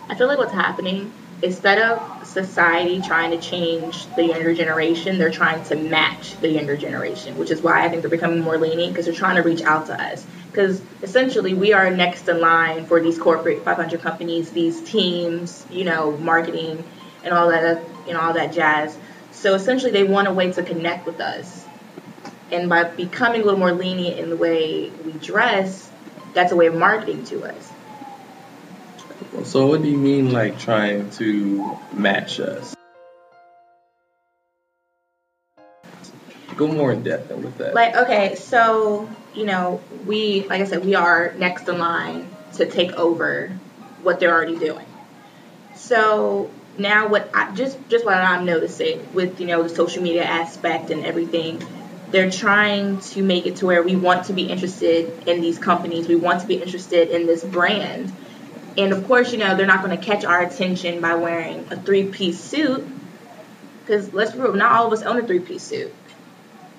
I 0.09 0.14
feel 0.14 0.28
like 0.28 0.38
what's 0.38 0.52
happening 0.52 1.12
instead 1.42 1.79
of 1.79 2.27
society 2.27 3.01
trying 3.01 3.31
to 3.31 3.38
change 3.38 4.07
the 4.14 4.25
younger 4.25 4.55
generation, 4.55 5.18
they're 5.18 5.31
trying 5.31 5.62
to 5.64 5.77
match 5.77 6.38
the 6.40 6.49
younger 6.49 6.77
generation, 6.77 7.37
which 7.38 7.51
is 7.51 7.61
why 7.62 7.85
I 7.85 7.88
think 7.88 8.03
they're 8.03 8.11
becoming 8.11 8.40
more 8.40 8.57
lenient 8.57 8.92
because 8.92 9.07
they're 9.07 9.14
trying 9.14 9.37
to 9.37 9.42
reach 9.42 9.62
out 9.62 9.87
to 9.87 10.01
us. 10.01 10.27
Because 10.51 10.81
essentially, 11.03 11.53
we 11.53 11.72
are 11.72 11.90
next 11.90 12.29
in 12.29 12.40
line 12.40 12.87
for 12.87 13.01
these 13.01 13.18
corporate 13.18 13.62
500 13.64 14.01
companies, 14.01 14.51
these 14.51 14.81
teams, 14.90 15.66
you 15.70 15.85
know, 15.85 16.16
marketing 16.16 16.83
and 17.25 17.35
all 17.35 17.51
that, 17.51 17.83
you 18.07 18.14
know, 18.14 18.20
all 18.20 18.33
that 18.33 18.53
jazz. 18.53 18.96
So 19.33 19.55
essentially, 19.55 19.92
they 19.92 20.05
want 20.05 20.29
a 20.29 20.33
way 20.33 20.51
to 20.53 20.62
connect 20.62 21.05
with 21.05 21.20
us. 21.20 21.66
And 22.51 22.70
by 22.70 22.85
becoming 22.85 23.42
a 23.42 23.44
little 23.44 23.59
more 23.59 23.72
lenient 23.72 24.18
in 24.18 24.31
the 24.31 24.37
way 24.37 24.90
we 25.05 25.12
dress, 25.12 25.90
that's 26.33 26.53
a 26.53 26.57
way 26.57 26.66
of 26.66 26.75
marketing 26.75 27.25
to 27.27 27.44
us. 27.44 27.72
So 29.44 29.66
what 29.66 29.83
do 29.83 29.88
you 29.88 29.96
mean 29.96 30.33
like 30.33 30.59
trying 30.59 31.09
to 31.12 31.79
match 31.92 32.40
us? 32.40 32.74
Go 36.57 36.68
more 36.68 36.92
in 36.92 37.02
depth 37.02 37.31
with 37.31 37.57
that. 37.59 37.74
Like 37.74 37.96
okay, 37.96 38.35
so 38.35 39.09
you 39.35 39.46
know 39.46 39.83
we 40.07 40.42
like 40.48 40.61
I 40.61 40.64
said 40.64 40.85
we 40.85 40.94
are 40.94 41.33
next 41.38 41.68
in 41.68 41.79
line 41.79 42.29
to 42.55 42.66
take 42.66 42.92
over 42.92 43.48
what 44.02 44.20
they're 44.20 44.33
already 44.33 44.59
doing. 44.59 44.87
So 45.74 46.50
now 46.79 47.09
what 47.09 47.31
I 47.35 47.55
just 47.55 47.79
just 47.88 48.05
what 48.05 48.16
I'm 48.16 48.44
noticing 48.44 49.12
with 49.14 49.40
you 49.40 49.46
know 49.46 49.62
the 49.62 49.68
social 49.68 50.02
media 50.02 50.24
aspect 50.24 50.90
and 50.90 51.07
everything, 51.07 51.62
they're 52.11 52.31
trying 52.31 53.00
to 53.00 53.22
make 53.22 53.46
it 53.46 53.57
to 53.57 53.66
where 53.66 53.83
we 53.83 53.96
want 53.96 54.26
to 54.26 54.33
be 54.33 54.44
interested 54.50 55.29
in 55.29 55.40
these 55.40 55.59
companies, 55.59 56.09
we 56.09 56.16
want 56.16 56.40
to 56.40 56.46
be 56.46 56.57
interested 56.57 57.11
in 57.11 57.26
this 57.26 57.44
brand 57.44 58.12
and 58.78 58.92
of 58.92 59.06
course, 59.06 59.32
you 59.32 59.38
know, 59.38 59.56
they're 59.56 59.66
not 59.66 59.82
going 59.82 59.96
to 59.96 60.04
catch 60.04 60.24
our 60.24 60.42
attention 60.42 61.00
by 61.00 61.14
wearing 61.14 61.66
a 61.70 61.76
three 61.76 62.06
piece 62.06 62.38
suit. 62.38 62.86
Because 63.80 64.12
let's 64.12 64.32
be 64.32 64.40
real, 64.40 64.54
not 64.54 64.72
all 64.72 64.86
of 64.86 64.92
us 64.92 65.02
own 65.02 65.18
a 65.18 65.26
three 65.26 65.40
piece 65.40 65.62
suit. 65.62 65.94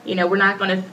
You 0.06 0.16
know, 0.16 0.28
we're 0.28 0.38
not 0.38 0.60
going 0.60 0.82
to, 0.82 0.90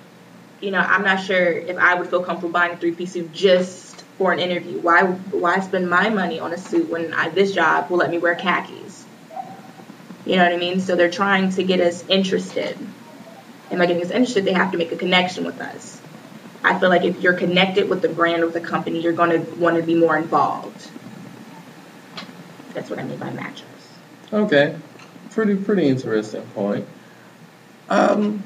you 0.61 0.71
know, 0.71 0.79
I'm 0.79 1.03
not 1.03 1.23
sure 1.23 1.51
if 1.51 1.77
I 1.77 1.95
would 1.95 2.09
feel 2.09 2.23
comfortable 2.23 2.53
buying 2.53 2.73
a 2.73 2.77
three 2.77 2.93
piece 2.93 3.13
suit 3.13 3.33
just 3.33 4.03
for 4.19 4.33
an 4.33 4.39
interview. 4.39 4.79
Why 4.79 5.03
why 5.05 5.61
spend 5.61 5.91
my 5.91 6.09
money 6.09 6.41
on 6.41 6.53
a 6.53 6.59
suit 6.59 6.89
when 6.89 7.13
I, 7.13 7.29
this 7.29 7.53
job 7.53 7.91
will 7.91 7.99
let 7.99 8.11
me 8.11 8.19
wear 8.19 8.35
khakis? 8.35 9.05
You 10.25 10.37
know 10.37 10.45
what 10.45 10.53
I 10.53 10.57
mean? 10.57 10.81
So 10.81 10.97
they're 10.97 11.11
trying 11.11 11.51
to 11.51 11.63
get 11.63 11.81
us 11.81 12.05
interested. 12.09 12.79
And 13.71 13.79
by 13.79 13.87
getting 13.87 14.03
us 14.03 14.11
interested, 14.11 14.45
they 14.45 14.53
have 14.53 14.73
to 14.73 14.79
make 14.79 14.93
a 14.93 14.97
connection 14.97 15.45
with 15.45 15.61
us. 15.61 16.01
I 16.65 16.79
feel 16.79 16.89
like 16.89 17.05
if 17.05 17.21
you're 17.21 17.35
connected 17.35 17.91
with 17.91 18.01
the 18.01 18.09
brand 18.09 18.43
or 18.43 18.49
the 18.49 18.61
company, 18.61 19.01
you're 19.01 19.13
going 19.13 19.31
to 19.31 19.51
want 19.57 19.77
to 19.77 19.83
be 19.83 19.95
more 19.95 20.17
involved. 20.17 20.91
That's 22.73 22.89
what 22.89 22.99
I 22.99 23.05
mean 23.05 23.19
by 23.19 23.31
matches. 23.31 23.65
Okay, 24.33 24.77
pretty 25.31 25.57
pretty 25.57 25.87
interesting 25.87 26.43
point. 26.55 26.87
Um, 27.89 28.43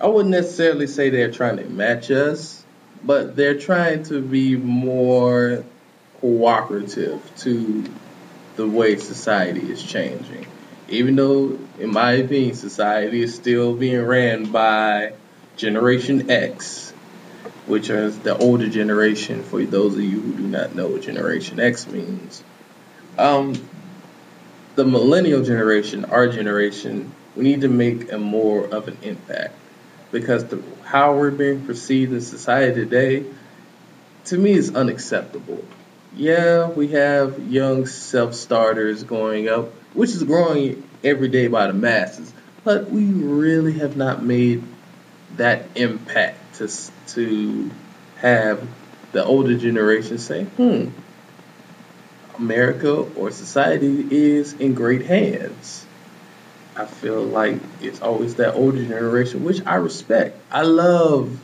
I 0.00 0.08
wouldn't 0.08 0.32
necessarily 0.32 0.88
say 0.88 1.10
they're 1.10 1.30
trying 1.30 1.58
to 1.58 1.64
match 1.64 2.10
us, 2.10 2.64
but 3.04 3.36
they're 3.36 3.58
trying 3.58 4.02
to 4.04 4.20
be 4.20 4.56
more 4.56 5.64
cooperative 6.20 7.22
to 7.38 7.84
the 8.56 8.66
way 8.66 8.96
society 8.96 9.70
is 9.70 9.82
changing. 9.82 10.46
Even 10.88 11.16
though, 11.16 11.58
in 11.78 11.92
my 11.92 12.12
opinion, 12.12 12.54
society 12.54 13.22
is 13.22 13.34
still 13.34 13.74
being 13.74 14.04
ran 14.04 14.50
by 14.50 15.12
Generation 15.56 16.30
X, 16.30 16.92
which 17.66 17.90
is 17.90 18.18
the 18.18 18.36
older 18.36 18.68
generation. 18.68 19.42
For 19.42 19.62
those 19.64 19.94
of 19.94 20.02
you 20.02 20.20
who 20.20 20.32
do 20.34 20.42
not 20.42 20.74
know 20.74 20.88
what 20.88 21.02
Generation 21.02 21.60
X 21.60 21.86
means, 21.86 22.42
um, 23.18 23.54
the 24.74 24.84
millennial 24.84 25.44
generation, 25.44 26.04
our 26.06 26.28
generation, 26.28 27.12
we 27.36 27.44
need 27.44 27.60
to 27.60 27.68
make 27.68 28.10
a 28.12 28.18
more 28.18 28.64
of 28.66 28.88
an 28.88 28.98
impact 29.02 29.54
because 30.10 30.44
the, 30.46 30.62
how 30.84 31.16
we're 31.16 31.30
being 31.30 31.66
perceived 31.66 32.12
in 32.12 32.20
society 32.20 32.74
today, 32.74 33.24
to 34.26 34.38
me, 34.38 34.52
is 34.52 34.74
unacceptable. 34.74 35.64
Yeah, 36.16 36.68
we 36.68 36.88
have 36.88 37.50
young 37.50 37.86
self 37.86 38.34
starters 38.34 39.02
going 39.02 39.48
up, 39.48 39.72
which 39.92 40.10
is 40.10 40.22
growing 40.22 40.88
every 41.02 41.28
day 41.28 41.48
by 41.48 41.66
the 41.66 41.72
masses, 41.72 42.32
but 42.62 42.90
we 42.90 43.04
really 43.04 43.74
have 43.74 43.96
not 43.96 44.22
made 44.22 44.62
that 45.36 45.64
impact 45.74 46.56
to 46.56 46.68
to 47.08 47.70
have 48.16 48.66
the 49.12 49.24
older 49.24 49.56
generation 49.56 50.18
say, 50.18 50.44
hmm, 50.44 50.88
America 52.36 52.92
or 53.16 53.30
society 53.30 54.06
is 54.10 54.54
in 54.54 54.74
great 54.74 55.02
hands. 55.06 55.86
I 56.76 56.86
feel 56.86 57.22
like 57.22 57.60
it's 57.80 58.02
always 58.02 58.36
that 58.36 58.54
older 58.54 58.84
generation, 58.84 59.44
which 59.44 59.64
I 59.64 59.76
respect. 59.76 60.36
I 60.50 60.62
love, 60.62 61.38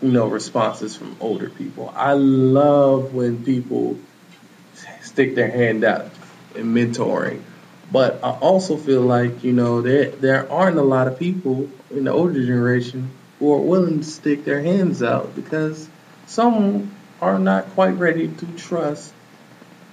you 0.00 0.10
know, 0.10 0.26
responses 0.26 0.96
from 0.96 1.16
older 1.20 1.50
people. 1.50 1.92
I 1.94 2.14
love 2.14 3.12
when 3.12 3.44
people 3.44 3.98
stick 5.02 5.34
their 5.34 5.50
hand 5.50 5.84
out 5.84 6.10
in 6.54 6.72
mentoring. 6.72 7.42
But 7.92 8.24
I 8.24 8.30
also 8.30 8.78
feel 8.78 9.02
like, 9.02 9.44
you 9.44 9.52
know, 9.52 9.82
there 9.82 10.10
there 10.10 10.50
aren't 10.50 10.78
a 10.78 10.82
lot 10.82 11.08
of 11.08 11.18
people 11.18 11.68
in 11.90 12.04
the 12.04 12.12
older 12.12 12.44
generation 12.44 13.10
who 13.38 13.52
are 13.52 13.60
willing 13.60 14.00
to 14.00 14.04
stick 14.04 14.44
their 14.46 14.62
hands 14.62 15.02
out 15.02 15.34
because 15.36 15.88
some 16.26 16.90
are 17.20 17.38
not 17.38 17.68
quite 17.70 17.98
ready 17.98 18.28
to 18.28 18.46
trust 18.56 19.12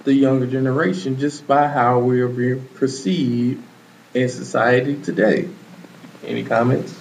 the 0.04 0.14
younger 0.14 0.46
generation 0.46 1.18
just 1.18 1.46
by 1.46 1.68
how 1.68 1.98
we 1.98 2.22
are 2.22 2.28
being 2.28 2.66
perceived 2.74 3.62
in 4.14 4.28
society 4.28 4.96
today. 5.02 5.48
Any 6.24 6.42
comments? 6.42 6.98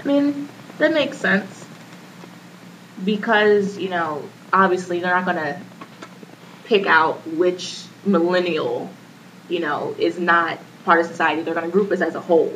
I 0.00 0.06
mean, 0.06 0.48
that 0.78 0.92
makes 0.92 1.18
sense. 1.18 1.64
Because, 3.04 3.76
you 3.76 3.88
know, 3.88 4.22
obviously 4.52 5.00
they're 5.00 5.14
not 5.14 5.24
to 5.36 5.60
pick 6.66 6.86
out 6.86 7.26
which 7.26 7.82
millennial, 8.04 8.90
you 9.48 9.60
know, 9.60 9.94
is 9.98 10.18
not 10.18 10.58
part 10.84 11.00
of 11.00 11.06
society. 11.06 11.42
They're 11.42 11.54
going 11.54 11.66
to 11.66 11.72
group 11.72 11.90
us 11.90 12.00
as 12.00 12.14
a 12.14 12.20
whole. 12.20 12.52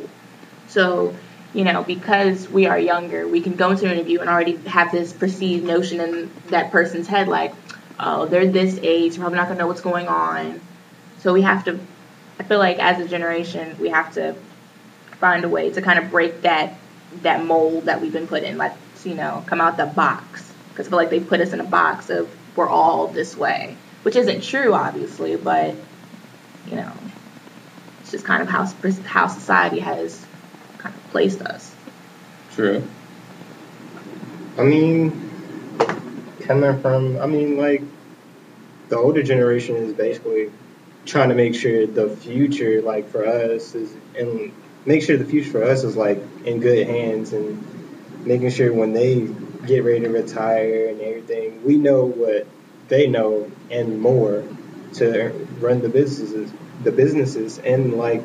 So, 0.69 1.15
you 1.55 1.65
know, 1.65 1.83
because 1.83 2.49
we 2.49 2.67
are 2.67 2.79
younger, 2.79 3.27
we 3.27 3.41
can 3.41 3.57
go 3.57 3.71
into 3.71 3.87
an 3.87 3.93
interview 3.93 4.21
and 4.21 4.29
already 4.29 4.57
have 4.69 4.93
this 4.93 5.13
perceived 5.13 5.65
notion 5.65 6.01
in 6.01 6.31
that 6.49 6.71
person's 6.71 7.09
head, 7.09 7.29
like, 7.29 7.55
oh, 7.99 8.27
they're 8.27 8.47
this 8.47 8.79
age, 8.83 9.17
probably 9.19 9.37
not 9.37 9.47
going 9.47 9.57
to 9.57 9.63
know 9.63 9.67
what's 9.67 9.81
going 9.81 10.07
on. 10.09 10.61
So 11.19 11.33
we 11.33 11.43
have 11.43 11.65
to, 11.65 11.79
I 12.39 12.45
feel 12.45 12.59
like 12.59 12.79
as 12.79 13.01
a 13.01 13.09
generation, 13.09 13.77
we 13.81 13.91
have 13.91 14.15
to 14.15 14.35
find 15.19 15.45
a 15.45 15.49
way 15.49 15.71
to 15.71 15.83
kind 15.83 15.99
of 15.99 16.11
break 16.11 16.43
that 16.43 16.75
that 17.23 17.45
mold 17.45 17.87
that 17.87 18.01
we've 18.01 18.13
been 18.13 18.29
put 18.29 18.45
in. 18.45 18.57
Let's, 18.57 19.05
you 19.05 19.15
know, 19.15 19.45
come 19.47 19.61
out 19.61 19.77
the 19.77 19.87
box. 19.87 20.53
Because 20.71 20.87
I 20.87 20.91
feel 20.91 20.99
like 20.99 21.11
they 21.11 21.21
put 21.21 21.41
us 21.41 21.53
in 21.53 21.61
a 21.61 21.65
box 21.65 22.09
of 22.11 22.31
we're 22.57 22.69
all 22.69 23.09
this 23.09 23.37
way, 23.37 23.77
which 24.03 24.17
isn't 24.17 24.43
true, 24.43 24.73
obviously, 24.73 25.37
but, 25.37 25.75
you 26.67 26.77
know, 26.77 26.93
it's 28.01 28.11
just 28.11 28.25
kind 28.25 28.43
of 28.43 28.49
how, 28.49 28.65
how 29.05 29.27
society 29.27 29.81
has 29.81 30.25
kind 30.79 30.95
of 30.95 31.11
placed 31.11 31.43
us. 31.43 31.75
True. 32.53 32.83
I 34.59 34.63
mean, 34.63 35.31
coming 36.41 36.81
from, 36.81 37.19
I 37.19 37.27
mean, 37.27 37.57
like, 37.57 37.83
the 38.89 38.97
older 38.97 39.23
generation 39.23 39.77
is 39.77 39.93
basically 39.93 40.51
trying 41.07 41.29
to 41.29 41.35
make 41.35 41.55
sure 41.55 41.87
the 41.87 42.09
future, 42.09 42.83
like, 42.83 43.09
for 43.11 43.27
us 43.27 43.75
is, 43.75 43.95
and 44.19 44.53
make 44.85 45.03
sure 45.03 45.17
the 45.17 45.25
future 45.25 45.51
for 45.51 45.63
us 45.65 45.85
is, 45.85 45.97
like, 45.97 46.19
in 46.45 46.61
good 46.61 46.87
hands 46.87 47.33
and 47.33 48.27
making 48.27 48.51
sure 48.51 48.73
when 48.73 48.93
they 48.93 49.29
get 49.67 49.85
ready 49.85 50.01
to 50.01 50.09
retire 50.09 50.89
and 50.89 51.01
everything, 51.01 51.65
we 51.65 51.77
know 51.77 52.05
what 52.05 52.47
they 52.91 53.07
know 53.07 53.51
and 53.71 54.01
more 54.01 54.45
to 54.95 55.31
run 55.61 55.81
the 55.81 55.89
businesses, 55.89 56.53
the 56.83 56.93
businesses, 56.93 57.59
and 57.59 57.95
like, 57.95 58.23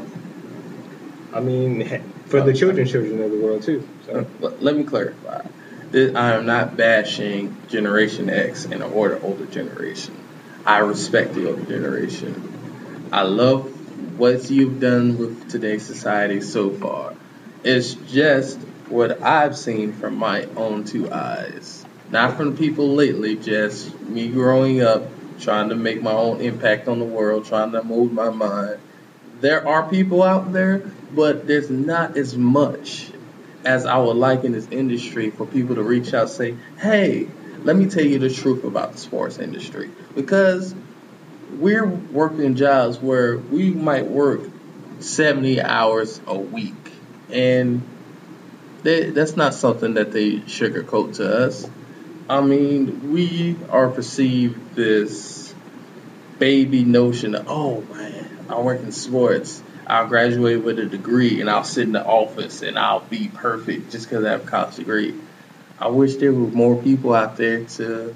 I 1.32 1.40
mean, 1.40 2.04
for 2.26 2.42
the 2.42 2.52
oh. 2.52 2.54
children, 2.54 2.88
children 2.88 3.22
of 3.22 3.32
the 3.32 3.38
world 3.38 3.64
too. 3.64 3.88
So. 4.06 4.28
Let 4.60 4.76
me 4.76 4.84
clarify. 4.84 5.46
I 5.94 6.34
am 6.34 6.46
not 6.46 6.76
bashing 6.76 7.56
Generation 7.70 8.30
X 8.30 8.66
and 8.66 8.84
or 8.84 9.10
the 9.10 9.22
older 9.22 9.46
generation. 9.46 10.18
I 10.66 10.80
respect 10.80 11.36
the 11.36 11.48
older 11.48 11.64
generation. 11.64 13.08
I 13.14 13.22
love 13.22 14.20
what 14.20 14.50
you've 14.50 14.82
done 14.82 15.18
with 15.18 15.50
today's 15.50 15.86
society 15.86 16.42
so 16.42 16.72
far. 16.72 17.14
It's 17.64 17.94
just 17.94 18.60
what 18.90 19.22
I've 19.22 19.56
seen 19.56 19.94
from 19.94 20.18
my 20.18 20.46
own 20.58 20.84
two 20.84 21.12
eyes. 21.12 21.85
Not 22.12 22.38
from 22.38 22.56
people 22.56 22.90
lately, 22.90 23.36
just 23.36 24.00
me 24.02 24.30
growing 24.30 24.82
up, 24.82 25.04
trying 25.40 25.70
to 25.70 25.76
make 25.76 26.02
my 26.02 26.12
own 26.12 26.40
impact 26.40 26.88
on 26.88 27.00
the 27.00 27.06
world, 27.06 27.46
trying 27.46 27.72
to 27.72 27.84
mold 27.84 28.14
my 28.14 28.30
mind. 28.30 28.80
There 29.42 29.68
are 29.68 29.90
people 29.90 30.24
out 30.24 30.54
there, 30.54 30.80
but 31.14 31.48
there's 31.48 31.70
not 31.70 32.16
as 32.18 32.38
much 32.38 33.10
as 33.66 33.86
I 33.86 33.98
would 33.98 34.16
like 34.16 34.44
in 34.44 34.52
this 34.52 34.68
industry 34.70 35.32
for 35.32 35.46
people 35.46 35.76
to 35.76 35.84
reach 35.84 36.14
out 36.14 36.24
and 36.24 36.30
say, 36.30 36.56
hey, 36.78 37.28
let 37.64 37.76
me 37.76 37.88
tell 37.88 38.06
you 38.06 38.20
the 38.20 38.30
truth 38.30 38.64
about 38.64 38.94
the 38.94 38.98
sports 39.00 39.40
industry. 39.40 39.90
Because 40.14 40.76
we're 41.58 41.86
working 41.86 42.56
jobs 42.56 43.00
where 43.00 43.38
we 43.38 43.72
might 43.72 44.06
work 44.06 44.42
70 45.00 45.62
hours 45.62 46.22
a 46.28 46.38
week. 46.38 46.74
And 47.32 47.82
they, 48.84 49.10
that's 49.10 49.36
not 49.36 49.56
something 49.56 49.96
that 49.96 50.12
they 50.12 50.38
sugarcoat 50.38 51.16
to 51.16 51.46
us. 51.46 51.68
I 52.28 52.42
mean, 52.42 53.12
we 53.12 53.56
are 53.70 53.88
perceived 53.90 54.76
this 54.76 55.54
baby 56.40 56.84
notion 56.84 57.36
of, 57.36 57.46
oh 57.48 57.82
man, 57.82 58.48
I 58.50 58.60
work 58.60 58.82
in 58.82 58.92
sports. 58.92 59.62
I'll 59.86 60.08
graduate 60.08 60.64
with 60.64 60.80
a 60.80 60.88
degree 60.88 61.40
and 61.40 61.48
I'll 61.48 61.64
sit 61.64 61.84
in 61.84 61.92
the 61.92 62.04
office 62.04 62.64
and 62.64 62.80
I'll 62.80 63.02
be 63.02 63.28
perfect 63.28 63.92
just 63.92 64.10
because 64.10 64.26
I 64.26 64.32
have 64.32 64.48
a 64.48 64.50
college 64.50 64.78
degree. 64.78 65.14
I 65.80 65.90
wish 65.90 66.16
there 66.16 66.34
were 66.34 66.48
more 66.48 66.82
people 66.82 67.14
out 67.14 67.38
there 67.38 67.66
to 67.66 68.16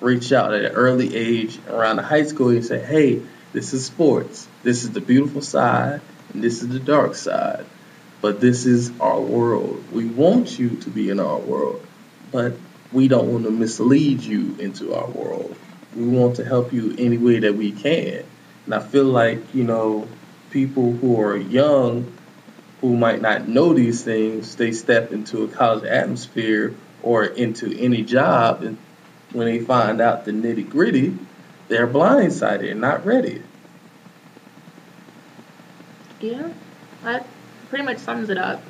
reach 0.00 0.32
out 0.32 0.54
at 0.54 0.64
an 0.64 0.72
early 0.72 1.14
age 1.14 1.58
around 1.68 1.96
the 1.96 2.02
high 2.02 2.24
school 2.24 2.48
and 2.48 2.64
say, 2.64 2.82
hey, 2.82 3.20
this 3.52 3.74
is 3.74 3.84
sports. 3.84 4.48
This 4.62 4.82
is 4.82 4.92
the 4.92 5.02
beautiful 5.02 5.42
side 5.42 6.00
and 6.32 6.42
this 6.42 6.62
is 6.62 6.70
the 6.70 6.80
dark 6.80 7.14
side. 7.14 7.66
But 8.22 8.40
this 8.40 8.64
is 8.64 8.98
our 8.98 9.20
world. 9.20 9.84
We 9.92 10.06
want 10.06 10.58
you 10.58 10.70
to 10.76 10.90
be 10.90 11.10
in 11.10 11.20
our 11.20 11.38
world, 11.38 11.84
but 12.30 12.54
we 12.92 13.08
don't 13.08 13.32
want 13.32 13.44
to 13.44 13.50
mislead 13.50 14.20
you 14.20 14.56
into 14.58 14.94
our 14.94 15.08
world. 15.08 15.56
We 15.96 16.06
want 16.06 16.36
to 16.36 16.44
help 16.44 16.72
you 16.72 16.94
any 16.98 17.18
way 17.18 17.40
that 17.40 17.54
we 17.54 17.72
can. 17.72 18.24
And 18.64 18.74
I 18.74 18.80
feel 18.80 19.04
like, 19.04 19.54
you 19.54 19.64
know, 19.64 20.08
people 20.50 20.92
who 20.92 21.20
are 21.20 21.36
young 21.36 22.12
who 22.82 22.96
might 22.96 23.22
not 23.22 23.48
know 23.48 23.72
these 23.72 24.02
things, 24.02 24.56
they 24.56 24.72
step 24.72 25.12
into 25.12 25.44
a 25.44 25.48
college 25.48 25.84
atmosphere 25.84 26.74
or 27.02 27.24
into 27.24 27.72
any 27.78 28.02
job, 28.02 28.62
and 28.62 28.76
when 29.32 29.46
they 29.46 29.60
find 29.60 30.00
out 30.00 30.24
the 30.24 30.32
nitty 30.32 30.68
gritty, 30.68 31.16
they're 31.68 31.86
blindsided 31.86 32.70
and 32.70 32.80
not 32.80 33.06
ready. 33.06 33.42
Yeah, 36.20 36.50
that 37.04 37.26
pretty 37.68 37.84
much 37.84 37.98
sums 37.98 38.30
it 38.30 38.38
up. 38.38 38.62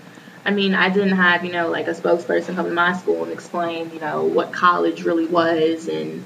I 0.45 0.51
mean, 0.51 0.75
I 0.75 0.89
didn't 0.89 1.17
have, 1.17 1.45
you 1.45 1.53
know, 1.53 1.69
like 1.71 1.87
a 1.87 1.93
spokesperson 1.93 2.57
come 2.57 2.67
to 2.67 2.73
my 2.73 2.97
school 2.97 3.23
and 3.23 3.33
explain, 3.33 3.93
you 3.93 4.01
know, 4.01 4.25
what 4.25 4.53
college 4.53 5.05
really 5.05 5.27
was 5.27 5.87
and, 5.87 6.25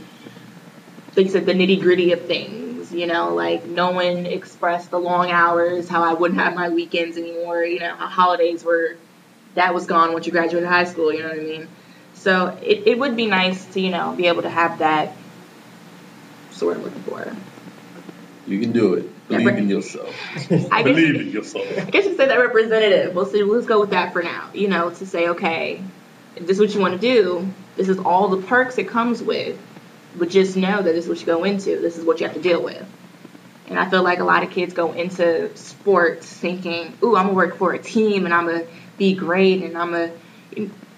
like 1.14 1.26
you 1.26 1.32
said, 1.32 1.46
the 1.46 1.52
nitty 1.52 1.80
gritty 1.80 2.12
of 2.12 2.26
things, 2.26 2.92
you 2.92 3.06
know, 3.06 3.34
like 3.34 3.66
no 3.66 3.90
one 3.90 4.24
expressed 4.24 4.90
the 4.90 4.98
long 4.98 5.30
hours, 5.30 5.88
how 5.88 6.02
I 6.02 6.14
wouldn't 6.14 6.40
have 6.40 6.54
my 6.54 6.70
weekends 6.70 7.18
anymore, 7.18 7.62
you 7.62 7.78
know, 7.78 7.94
how 7.94 8.06
holidays 8.06 8.64
were, 8.64 8.96
that 9.54 9.74
was 9.74 9.86
gone 9.86 10.12
once 10.12 10.26
you 10.26 10.32
graduated 10.32 10.68
high 10.68 10.84
school, 10.84 11.12
you 11.12 11.22
know 11.22 11.28
what 11.28 11.38
I 11.38 11.42
mean? 11.42 11.68
So 12.14 12.58
it, 12.62 12.86
it 12.86 12.98
would 12.98 13.16
be 13.16 13.26
nice 13.26 13.66
to, 13.66 13.80
you 13.80 13.90
know, 13.90 14.14
be 14.14 14.26
able 14.28 14.42
to 14.42 14.50
have 14.50 14.78
that 14.78 15.12
sort 16.52 16.78
of 16.78 16.84
looking 16.84 17.02
for. 17.02 17.36
You 18.46 18.60
can 18.60 18.72
do 18.72 18.94
it. 18.94 19.10
Believe 19.28 19.48
in 19.48 19.68
yourself. 19.68 20.14
I 20.72 20.82
Believe 20.82 21.16
in 21.16 21.30
yourself. 21.30 21.66
I 21.78 21.90
guess 21.90 22.04
you 22.04 22.16
say 22.16 22.26
that 22.26 22.38
representative. 22.38 23.14
We'll 23.14 23.26
see. 23.26 23.42
Let's 23.42 23.66
go 23.66 23.80
with 23.80 23.90
that 23.90 24.12
for 24.12 24.22
now. 24.22 24.50
You 24.54 24.68
know, 24.68 24.90
to 24.90 25.06
say, 25.06 25.28
okay, 25.28 25.82
if 26.36 26.46
this 26.46 26.58
is 26.58 26.60
what 26.60 26.74
you 26.74 26.80
want 26.80 26.94
to 26.94 27.00
do, 27.00 27.48
this 27.76 27.88
is 27.88 27.98
all 27.98 28.28
the 28.28 28.46
perks 28.46 28.78
it 28.78 28.88
comes 28.88 29.22
with. 29.22 29.58
But 30.16 30.30
just 30.30 30.56
know 30.56 30.76
that 30.76 30.84
this 30.84 31.04
is 31.04 31.08
what 31.08 31.20
you 31.20 31.26
go 31.26 31.44
into. 31.44 31.78
This 31.80 31.98
is 31.98 32.04
what 32.04 32.20
you 32.20 32.26
have 32.26 32.36
to 32.36 32.42
deal 32.42 32.62
with. 32.62 32.86
And 33.68 33.78
I 33.78 33.90
feel 33.90 34.02
like 34.02 34.20
a 34.20 34.24
lot 34.24 34.44
of 34.44 34.50
kids 34.50 34.72
go 34.72 34.92
into 34.92 35.54
sports 35.56 36.26
thinking, 36.32 36.96
"Ooh, 37.02 37.16
I'm 37.16 37.26
gonna 37.26 37.34
work 37.36 37.56
for 37.56 37.72
a 37.72 37.78
team 37.78 38.24
and 38.24 38.32
I'm 38.32 38.46
gonna 38.46 38.64
be 38.96 39.14
great 39.14 39.62
and 39.62 39.76
I'm 39.76 39.90
gonna." 39.90 40.12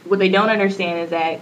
What 0.05 0.19
they 0.19 0.29
don't 0.29 0.51
understand 0.51 1.01
is 1.01 1.11
that 1.11 1.41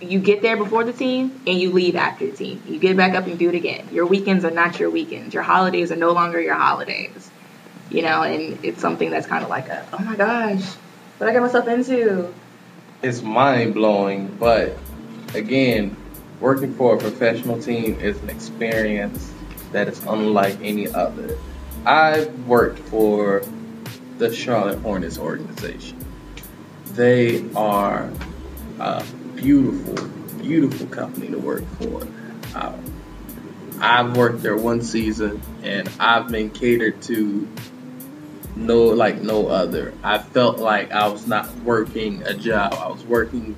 you 0.00 0.18
get 0.18 0.42
there 0.42 0.56
before 0.56 0.84
the 0.84 0.92
team 0.92 1.40
and 1.46 1.58
you 1.58 1.72
leave 1.72 1.96
after 1.96 2.26
the 2.26 2.36
team. 2.36 2.62
You 2.66 2.78
get 2.78 2.96
back 2.96 3.14
up 3.14 3.26
and 3.26 3.38
do 3.38 3.48
it 3.48 3.54
again. 3.54 3.88
Your 3.92 4.06
weekends 4.06 4.44
are 4.44 4.50
not 4.50 4.78
your 4.78 4.90
weekends. 4.90 5.32
Your 5.32 5.42
holidays 5.42 5.90
are 5.90 5.96
no 5.96 6.12
longer 6.12 6.40
your 6.40 6.54
holidays. 6.54 7.30
You 7.90 8.02
know, 8.02 8.22
and 8.22 8.62
it's 8.64 8.80
something 8.80 9.10
that's 9.10 9.26
kind 9.26 9.42
of 9.42 9.48
like 9.48 9.68
a, 9.68 9.86
oh 9.92 10.02
my 10.02 10.16
gosh, 10.16 10.64
what 11.18 11.30
I 11.30 11.32
got 11.32 11.42
myself 11.42 11.68
into. 11.68 12.32
It's 13.02 13.22
mind 13.22 13.74
blowing, 13.74 14.36
but 14.38 14.76
again, 15.34 15.96
working 16.40 16.74
for 16.74 16.96
a 16.96 16.98
professional 16.98 17.62
team 17.62 17.98
is 18.00 18.20
an 18.22 18.28
experience 18.28 19.32
that 19.72 19.88
is 19.88 20.02
unlike 20.04 20.58
any 20.62 20.88
other. 20.88 21.38
I've 21.84 22.46
worked 22.46 22.80
for 22.80 23.42
the 24.18 24.34
Charlotte 24.34 24.78
Hornets 24.80 25.18
organization. 25.18 25.96
They 26.92 27.48
are 27.54 28.10
uh, 28.80 29.04
beautiful, 29.36 30.08
beautiful 30.38 30.86
company 30.88 31.28
to 31.28 31.38
work 31.38 31.64
for. 31.78 32.06
Um, 32.54 32.92
I've 33.80 34.16
worked 34.16 34.42
there 34.42 34.56
one 34.56 34.82
season 34.82 35.40
and 35.62 35.88
I've 36.00 36.28
been 36.28 36.50
catered 36.50 37.02
to 37.02 37.46
no 38.56 38.84
like 38.84 39.20
no 39.20 39.48
other. 39.48 39.92
I 40.02 40.18
felt 40.18 40.58
like 40.58 40.92
I 40.92 41.08
was 41.08 41.26
not 41.26 41.54
working 41.56 42.22
a 42.22 42.34
job. 42.34 42.74
I 42.74 42.88
was 42.88 43.04
working 43.04 43.54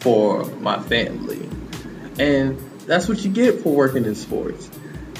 for 0.00 0.44
my 0.44 0.80
family. 0.80 1.48
And 2.18 2.58
that's 2.86 3.08
what 3.08 3.24
you 3.24 3.30
get 3.30 3.60
for 3.60 3.74
working 3.74 4.04
in 4.04 4.14
sports. 4.14 4.70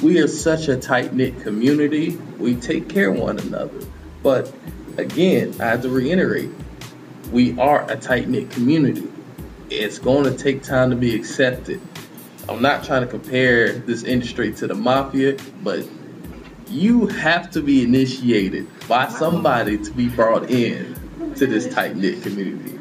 We 0.02 0.20
are 0.20 0.28
such 0.28 0.68
a 0.68 0.76
tight 0.76 1.12
knit 1.12 1.40
community. 1.40 2.16
We 2.38 2.54
take 2.54 2.88
care 2.88 3.10
of 3.10 3.18
one 3.18 3.38
another. 3.38 3.80
But 4.22 4.52
again, 4.96 5.54
I 5.60 5.66
have 5.66 5.82
to 5.82 5.88
reiterate, 5.88 6.50
we 7.32 7.58
are 7.58 7.90
a 7.90 7.96
tight 7.96 8.28
knit 8.28 8.50
community 8.50 9.08
it's 9.70 9.98
going 9.98 10.24
to 10.24 10.36
take 10.36 10.62
time 10.62 10.90
to 10.90 10.96
be 10.96 11.14
accepted. 11.14 11.80
I'm 12.48 12.60
not 12.60 12.84
trying 12.84 13.02
to 13.02 13.06
compare 13.06 13.72
this 13.72 14.02
industry 14.04 14.52
to 14.54 14.66
the 14.66 14.74
mafia, 14.74 15.36
but 15.62 15.86
you 16.68 17.06
have 17.06 17.50
to 17.52 17.62
be 17.62 17.82
initiated 17.82 18.66
by 18.88 19.08
somebody 19.08 19.78
to 19.78 19.90
be 19.92 20.08
brought 20.08 20.50
in 20.50 20.94
to 21.36 21.46
this 21.46 21.72
tight 21.72 21.96
knit 21.96 22.22
community. 22.22 22.78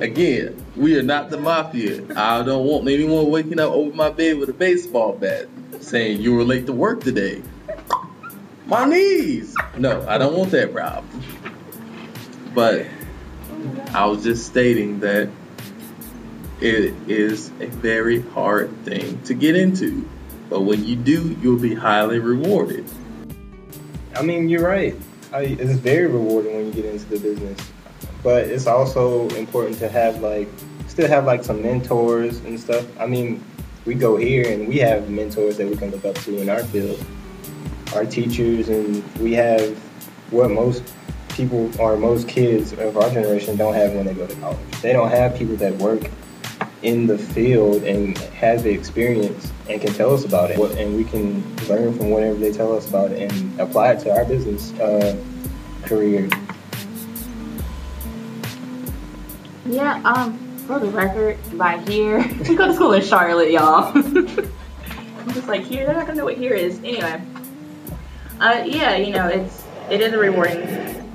Again, 0.00 0.60
we 0.76 0.98
are 0.98 1.02
not 1.02 1.30
the 1.30 1.36
mafia. 1.38 2.02
I 2.16 2.42
don't 2.42 2.66
want 2.66 2.88
anyone 2.88 3.30
waking 3.30 3.60
up 3.60 3.72
over 3.72 3.94
my 3.94 4.10
bed 4.10 4.38
with 4.38 4.48
a 4.48 4.54
baseball 4.54 5.12
bat 5.12 5.48
saying 5.80 6.20
you 6.20 6.34
were 6.34 6.44
late 6.44 6.66
to 6.66 6.72
work 6.72 7.02
today. 7.02 7.42
My 8.66 8.86
knees. 8.86 9.54
No, 9.76 10.06
I 10.08 10.18
don't 10.18 10.36
want 10.36 10.50
that, 10.52 10.72
Rob. 10.72 11.04
But 12.54 12.86
I 13.92 14.06
was 14.06 14.24
just 14.24 14.46
stating 14.46 15.00
that 15.00 15.28
it 16.64 16.94
is 17.06 17.50
a 17.60 17.66
very 17.66 18.22
hard 18.30 18.74
thing 18.84 19.20
to 19.24 19.34
get 19.34 19.54
into. 19.54 20.08
But 20.48 20.62
when 20.62 20.82
you 20.82 20.96
do, 20.96 21.36
you'll 21.42 21.58
be 21.58 21.74
highly 21.74 22.18
rewarded. 22.18 22.86
I 24.16 24.22
mean, 24.22 24.48
you're 24.48 24.66
right. 24.66 24.96
I, 25.30 25.42
it's 25.42 25.74
very 25.74 26.06
rewarding 26.06 26.56
when 26.56 26.66
you 26.66 26.72
get 26.72 26.86
into 26.86 27.04
the 27.04 27.18
business, 27.18 27.58
but 28.22 28.46
it's 28.46 28.66
also 28.66 29.28
important 29.30 29.78
to 29.80 29.90
have 29.90 30.22
like 30.22 30.48
still 30.86 31.08
have 31.08 31.26
like 31.26 31.44
some 31.44 31.60
mentors 31.60 32.38
and 32.38 32.58
stuff. 32.58 32.86
I 32.98 33.06
mean, 33.06 33.44
we 33.84 33.94
go 33.94 34.16
here 34.16 34.50
and 34.50 34.66
we 34.66 34.78
have 34.78 35.10
mentors 35.10 35.58
that 35.58 35.68
we 35.68 35.76
can 35.76 35.90
look 35.90 36.06
up 36.06 36.14
to 36.14 36.40
in 36.40 36.48
our 36.48 36.62
field, 36.64 37.04
our 37.94 38.06
teachers, 38.06 38.70
and 38.70 39.04
we 39.18 39.34
have 39.34 39.76
what 40.30 40.50
most 40.50 40.94
people 41.30 41.70
or 41.78 41.98
most 41.98 42.26
kids 42.26 42.72
of 42.72 42.96
our 42.96 43.10
generation 43.10 43.56
don't 43.56 43.74
have 43.74 43.92
when 43.92 44.06
they 44.06 44.14
go 44.14 44.26
to 44.26 44.34
college. 44.36 44.58
They 44.80 44.94
don't 44.94 45.10
have 45.10 45.36
people 45.36 45.56
that 45.56 45.74
work 45.74 46.08
in 46.84 47.06
the 47.06 47.16
field 47.16 47.82
and 47.82 48.16
has 48.18 48.62
the 48.62 48.70
experience 48.70 49.50
and 49.68 49.80
can 49.80 49.92
tell 49.94 50.12
us 50.12 50.24
about 50.24 50.50
it. 50.50 50.58
And 50.78 50.96
we 50.96 51.04
can 51.04 51.42
learn 51.66 51.96
from 51.96 52.10
whatever 52.10 52.36
they 52.36 52.52
tell 52.52 52.76
us 52.76 52.86
about 52.86 53.10
it 53.10 53.32
and 53.32 53.58
apply 53.58 53.92
it 53.92 54.00
to 54.00 54.14
our 54.14 54.24
business 54.24 54.72
uh, 54.78 55.16
career. 55.84 56.28
Yeah, 59.66 60.00
um, 60.04 60.38
for 60.66 60.78
the 60.78 60.90
record, 60.90 61.38
by 61.56 61.78
here, 61.78 62.18
we 62.48 62.54
go 62.54 62.66
to 62.66 62.74
school 62.74 62.92
in 62.92 63.02
Charlotte, 63.02 63.50
y'all. 63.50 63.90
I'm 63.94 65.30
just 65.32 65.48
like 65.48 65.62
here, 65.62 65.86
they're 65.86 65.94
not 65.94 66.06
gonna 66.06 66.18
know 66.18 66.24
what 66.24 66.36
here 66.36 66.52
is. 66.52 66.78
Anyway, 66.80 67.22
uh, 68.40 68.62
yeah, 68.66 68.96
you 68.96 69.10
know, 69.10 69.26
it's 69.26 69.64
it 69.90 70.02
is 70.02 70.12
a 70.12 70.18
rewarding 70.18 71.10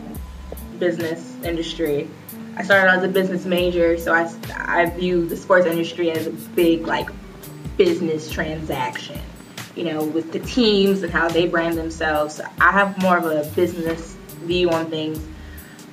business 0.79 1.35
industry. 1.43 2.09
I 2.59 2.63
started 2.63 2.91
as 2.91 3.03
a 3.03 3.07
business 3.07 3.45
major, 3.45 3.97
so 3.97 4.13
I, 4.13 4.29
I 4.53 4.87
view 4.87 5.25
the 5.25 5.37
sports 5.37 5.65
industry 5.65 6.11
as 6.11 6.27
a 6.27 6.31
big 6.31 6.85
like 6.85 7.09
business 7.77 8.29
transaction. 8.29 9.17
You 9.77 9.85
know, 9.85 10.03
with 10.03 10.33
the 10.33 10.39
teams 10.39 11.03
and 11.03 11.11
how 11.11 11.29
they 11.29 11.47
brand 11.47 11.77
themselves. 11.77 12.41
I 12.59 12.71
have 12.71 13.01
more 13.01 13.17
of 13.17 13.23
a 13.23 13.49
business 13.55 14.17
view 14.43 14.71
on 14.71 14.89
things. 14.89 15.25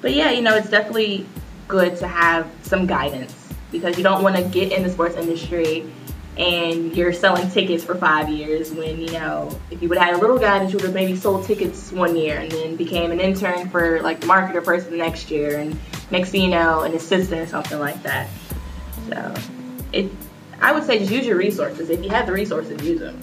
But 0.03 0.15
yeah, 0.15 0.33
you 0.33 0.43
know, 0.43 0.57
it's 0.57 0.69
definitely 0.69 1.25
good 1.69 1.97
to 1.99 2.09
have 2.09 2.51
some 2.63 2.87
guidance 2.87 3.53
because 3.71 3.97
you 3.97 4.03
don't 4.03 4.25
want 4.25 4.35
to 4.35 4.43
get 4.43 4.73
in 4.73 4.83
the 4.83 4.91
sports 4.91 5.17
industry 5.17 5.89
and 6.37 6.97
you're 6.97 7.13
selling 7.13 7.49
tickets 7.51 7.85
for 7.85 7.95
five 7.95 8.29
years 8.29 8.71
when 8.73 9.01
you 9.01 9.11
know 9.13 9.49
if 9.71 9.81
you 9.81 9.89
would 9.89 9.97
have 9.97 10.09
had 10.09 10.17
a 10.17 10.21
little 10.21 10.39
guidance 10.39 10.71
you 10.71 10.77
would 10.77 10.85
have 10.85 10.95
maybe 10.95 11.17
sold 11.17 11.47
tickets 11.47 11.91
one 11.93 12.15
year 12.15 12.39
and 12.39 12.53
then 12.53 12.77
became 12.77 13.11
an 13.11 13.21
intern 13.21 13.69
for 13.71 14.03
like 14.03 14.21
the 14.21 14.27
marketer 14.27 14.63
person 14.63 14.91
the 14.91 14.99
next 14.99 15.31
year 15.31 15.59
and 15.59 15.79
next 16.11 16.31
thing 16.31 16.43
you 16.43 16.49
know 16.49 16.83
an 16.83 16.95
assistant 16.95 17.41
or 17.41 17.47
something 17.47 17.79
like 17.79 18.03
that. 18.03 18.29
So 19.09 19.35
it 19.93 20.11
i 20.61 20.73
would 20.73 20.85
say 20.85 20.99
just 20.99 21.11
use 21.11 21.27
your 21.27 21.37
resources. 21.37 21.91
If 21.91 22.03
you 22.03 22.11
have 22.11 22.27
the 22.27 22.33
resources 22.33 22.83
use 22.83 23.01
them. 23.01 23.21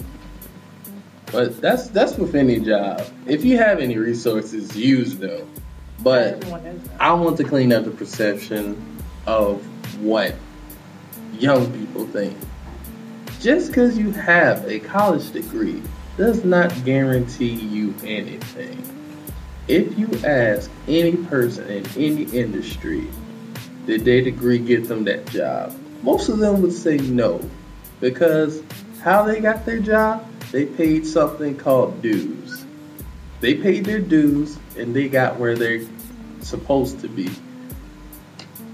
But 1.31 1.59
that's 1.61 1.87
that's 1.89 2.17
with 2.17 2.35
any 2.35 2.59
job. 2.59 3.03
If 3.25 3.43
you 3.43 3.57
have 3.57 3.79
any 3.79 3.97
resources 3.97 4.75
use 4.75 5.17
them. 5.17 5.49
But 6.01 6.43
i 6.99 7.13
want 7.13 7.37
to 7.37 7.43
clean 7.43 7.71
up 7.71 7.85
the 7.85 7.91
perception 7.91 8.99
of 9.25 9.63
what 10.01 10.35
young 11.39 11.71
people 11.79 12.05
think. 12.07 12.37
Just 13.39 13.67
because 13.69 13.97
you 13.97 14.11
have 14.11 14.65
a 14.69 14.79
college 14.79 15.31
degree 15.31 15.81
does 16.17 16.45
not 16.45 16.71
guarantee 16.85 17.53
you 17.53 17.93
anything. 18.03 18.92
If 19.67 19.97
you 19.97 20.09
ask 20.25 20.69
any 20.89 21.15
person 21.15 21.69
in 21.69 21.87
any 21.95 22.23
industry, 22.37 23.07
did 23.85 24.03
their 24.03 24.21
degree 24.21 24.59
get 24.59 24.89
them 24.89 25.05
that 25.05 25.25
job? 25.27 25.73
Most 26.01 26.27
of 26.27 26.39
them 26.39 26.61
would 26.61 26.73
say 26.73 26.97
no, 26.97 27.39
because 28.01 28.61
how 29.01 29.23
they 29.23 29.39
got 29.39 29.65
their 29.65 29.79
job, 29.79 30.27
they 30.51 30.65
paid 30.65 31.07
something 31.07 31.55
called 31.55 32.01
dues. 32.01 32.65
They 33.39 33.55
paid 33.55 33.85
their 33.85 34.01
dues 34.01 34.59
and 34.77 34.93
they 34.93 35.07
got 35.07 35.39
where 35.39 35.55
they're 35.55 35.85
supposed 36.41 36.99
to 36.99 37.07
be. 37.07 37.29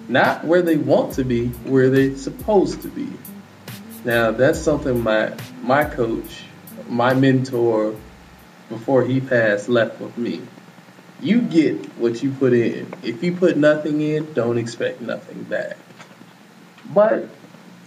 Not 0.07 0.43
where 0.43 0.63
they 0.63 0.77
want 0.77 1.13
to 1.13 1.23
be, 1.23 1.49
where 1.69 1.91
they're 1.91 2.17
supposed 2.17 2.81
to 2.81 2.87
be. 2.87 3.07
Now 4.05 4.31
that's 4.31 4.59
something 4.59 5.03
my 5.03 5.35
my 5.61 5.83
coach, 5.83 6.45
my 6.87 7.13
mentor, 7.13 7.95
before 8.69 9.03
he 9.03 9.21
passed, 9.21 9.69
left 9.69 10.01
with 10.01 10.17
me. 10.17 10.41
You 11.21 11.41
get 11.41 11.85
what 11.97 12.23
you 12.23 12.31
put 12.31 12.53
in. 12.53 12.93
If 13.03 13.23
you 13.23 13.33
put 13.35 13.57
nothing 13.57 14.01
in, 14.01 14.33
don't 14.33 14.57
expect 14.57 15.01
nothing 15.01 15.43
back. 15.43 15.77
But 16.93 17.29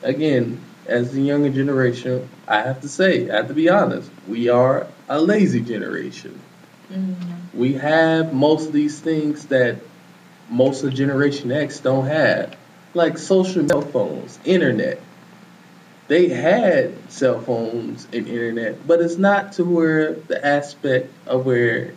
again, 0.03 0.61
as 0.87 1.13
the 1.13 1.23
younger 1.23 1.51
generation, 1.51 2.29
I 2.47 2.63
have 2.63 2.83
to 2.83 2.89
say, 2.89 3.31
I 3.31 3.37
have 3.37 3.49
to 3.49 3.55
be 3.55 3.69
honest, 3.69 4.11
we 4.29 4.49
are 4.49 4.87
a 5.09 5.21
lazy 5.21 5.61
generation. 5.61 6.39
Mm-hmm. 6.93 7.59
We 7.59 7.75
have 7.75 8.35
most 8.35 8.67
of 8.67 8.73
these 8.73 9.01
things 9.01 9.47
that 9.47 9.77
most 10.51 10.85
of 10.85 10.93
Generation 10.93 11.51
X 11.51 11.81
don't 11.81 12.07
have, 12.07 12.55
like 12.93 13.17
social 13.17 13.67
cell 13.67 13.81
phones, 13.81 14.39
internet 14.45 15.01
they 16.13 16.29
had 16.29 17.11
cell 17.11 17.41
phones 17.41 18.07
and 18.13 18.27
internet, 18.27 18.87
but 18.87 19.01
it's 19.01 19.17
not 19.17 19.53
to 19.53 19.65
where 19.65 20.13
the 20.13 20.45
aspect 20.45 21.11
of 21.27 21.47
where 21.47 21.95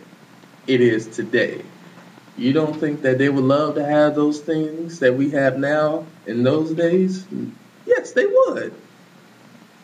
it 0.66 0.80
is 0.80 1.06
today. 1.06 1.62
You 2.36 2.52
don't 2.52 2.78
think 2.78 3.02
that 3.02 3.18
they 3.18 3.28
would 3.28 3.44
love 3.44 3.76
to 3.76 3.84
have 3.84 4.14
those 4.14 4.40
things 4.40 4.98
that 5.00 5.14
we 5.14 5.30
have 5.30 5.58
now 5.58 6.06
in 6.26 6.42
those 6.42 6.72
days? 6.72 7.26
Yes, 7.86 8.12
they 8.12 8.26
would. 8.26 8.74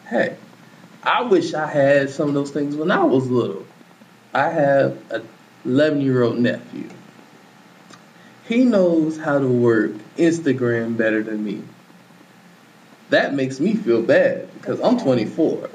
Hey, 0.08 0.36
I 1.02 1.22
wish 1.22 1.54
I 1.54 1.66
had 1.66 2.10
some 2.10 2.28
of 2.28 2.34
those 2.34 2.50
things 2.50 2.76
when 2.76 2.90
I 2.90 3.04
was 3.04 3.30
little. 3.30 3.64
I 4.34 4.50
have 4.50 4.98
a 5.10 5.22
11 5.64 6.00
year 6.02 6.22
old 6.22 6.38
nephew. 6.38 6.88
He 8.46 8.64
knows 8.64 9.18
how 9.18 9.38
to 9.38 9.46
work 9.46 9.92
Instagram 10.18 10.96
better 10.96 11.22
than 11.22 11.44
me 11.44 11.62
that 13.12 13.34
makes 13.34 13.60
me 13.60 13.74
feel 13.74 14.00
bad 14.00 14.48
because 14.54 14.80
I'm 14.80 14.98
24. 14.98 15.68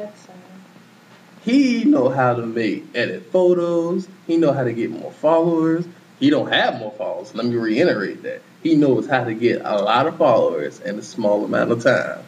He 1.43 1.85
know 1.85 2.09
how 2.09 2.33
to 2.35 2.45
make 2.45 2.85
edit 2.95 3.31
photos. 3.31 4.07
He 4.25 4.37
know 4.37 4.53
how 4.53 4.63
to 4.63 4.73
get 4.73 4.89
more 4.91 5.11
followers. 5.11 5.85
He 6.19 6.29
don't 6.29 6.51
have 6.51 6.79
more 6.79 6.91
followers. 6.93 7.33
Let 7.35 7.45
me 7.45 7.55
reiterate 7.55 8.23
that. 8.23 8.41
He 8.63 8.75
knows 8.75 9.07
how 9.07 9.23
to 9.23 9.33
get 9.33 9.61
a 9.63 9.77
lot 9.77 10.07
of 10.07 10.17
followers 10.17 10.79
in 10.81 10.97
a 10.97 11.03
small 11.03 11.45
amount 11.45 11.71
of 11.71 11.83
time, 11.83 12.23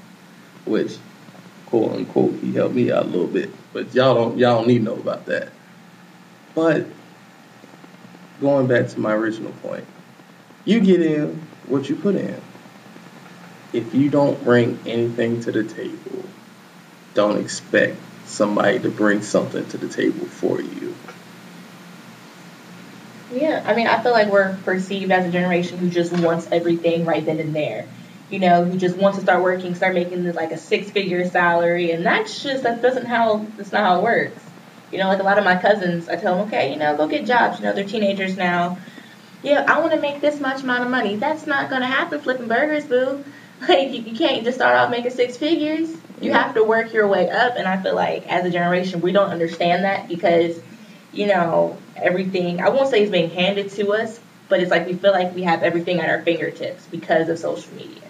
which 0.66 0.98
quote 1.66 1.94
unquote 1.94 2.36
he 2.36 2.54
helped 2.54 2.76
me 2.76 2.92
out 2.92 3.04
a 3.04 3.08
little 3.08 3.28
bit. 3.28 3.50
But 3.74 3.94
y'all 3.94 4.14
don't 4.14 4.38
y'all 4.38 4.60
don't 4.60 4.68
need 4.68 4.80
to 4.80 4.84
know 4.86 4.96
about 4.96 5.26
that. 5.26 5.50
But 6.56 6.86
going 8.40 8.68
back 8.68 8.88
to 8.90 9.00
my 9.00 9.14
original 9.14 9.52
point, 9.64 9.86
you 10.66 10.80
get 10.80 11.02
in 11.02 11.42
what 11.68 11.90
you 11.90 11.96
put 11.96 12.16
in 12.16 12.40
if 13.74 13.94
you 13.94 14.10
don't 14.10 14.44
bring 14.44 14.80
anything 14.86 15.42
to 15.42 15.52
the 15.52 15.64
table, 15.64 16.26
don't 17.14 17.38
expect 17.40 17.98
somebody 18.30 18.80
to 18.80 18.90
bring 18.90 19.22
something 19.22 19.66
to 19.70 19.78
the 19.78 19.88
table 19.88 20.26
for 20.26 20.62
you. 20.62 20.96
Yeah, 23.32 23.64
I 23.66 23.76
mean, 23.76 23.88
I 23.88 24.02
feel 24.02 24.12
like 24.12 24.30
we're 24.30 24.56
perceived 24.64 25.12
as 25.12 25.26
a 25.26 25.32
generation 25.32 25.78
who 25.78 25.90
just 25.90 26.12
wants 26.12 26.48
everything 26.52 27.06
right 27.06 27.24
then 27.24 27.40
and 27.40 27.56
there. 27.56 27.86
You 28.32 28.40
know, 28.40 28.64
who 28.64 28.78
just 28.78 28.96
wants 28.98 29.18
to 29.18 29.24
start 29.24 29.44
working, 29.44 29.76
start 29.76 29.94
making 29.94 30.32
like 30.34 30.52
a 30.52 30.58
six-figure 30.58 31.30
salary, 31.30 31.92
and 31.92 32.06
that's 32.06 32.42
just 32.42 32.64
that 32.64 32.82
doesn't 32.82 33.06
how 33.06 33.46
that's 33.58 33.72
not 33.72 33.82
how 33.82 34.00
it 34.00 34.04
works. 34.04 34.42
You 34.92 34.98
know, 34.98 35.08
like 35.08 35.20
a 35.20 35.24
lot 35.24 35.38
of 35.38 35.44
my 35.44 35.56
cousins, 35.56 36.10
I 36.10 36.16
tell 36.16 36.38
them, 36.38 36.48
okay, 36.48 36.72
you 36.72 36.78
know, 36.78 36.96
go 36.98 37.08
get 37.08 37.26
jobs. 37.26 37.60
You 37.60 37.66
know, 37.66 37.74
they're 37.74 37.86
teenagers 37.86 38.38
now. 38.38 38.78
Yeah, 39.44 39.66
I 39.68 39.80
want 39.80 39.94
to 39.94 40.00
make 40.00 40.22
this 40.22 40.40
much 40.40 40.64
amount 40.64 40.84
of 40.84 40.90
money. 40.90 41.16
That's 41.16 41.46
not 41.48 41.70
gonna 41.70 41.88
happen 41.88 42.20
flipping 42.20 42.48
burgers, 42.48 42.86
boo. 42.86 43.24
Like 43.68 43.92
you, 43.92 44.04
you 44.04 44.18
can't 44.18 44.46
just 44.46 44.58
start 44.58 44.78
off 44.78 44.90
making 44.90 45.12
six 45.12 45.36
figures. 45.36 45.90
You 46.22 46.34
have 46.34 46.54
to 46.56 46.64
work 46.64 46.94
your 46.94 47.08
way 47.08 47.30
up, 47.30 47.56
and 47.58 47.68
I 47.68 47.82
feel 47.82 47.96
like 47.96 48.28
as 48.28 48.46
a 48.46 48.52
generation 48.52 49.02
we 49.02 49.12
don't 49.12 49.30
understand 49.30 49.84
that 49.86 50.08
because 50.08 50.60
you 51.14 51.28
know 51.28 51.78
everything. 51.96 52.62
I 52.62 52.70
won't 52.70 52.90
say 52.90 53.04
is 53.04 53.10
being 53.10 53.30
handed 53.30 53.72
to 53.72 53.94
us, 53.94 54.20
but 54.50 54.60
it's 54.60 54.72
like 54.72 54.86
we 54.88 54.94
feel 54.94 55.12
like 55.12 55.34
we 55.36 55.44
have 55.44 55.64
everything 55.64 56.00
at 56.00 56.10
our 56.10 56.22
fingertips 56.22 56.86
because 56.88 57.30
of 57.30 57.40
social 57.40 57.74
media, 57.76 58.02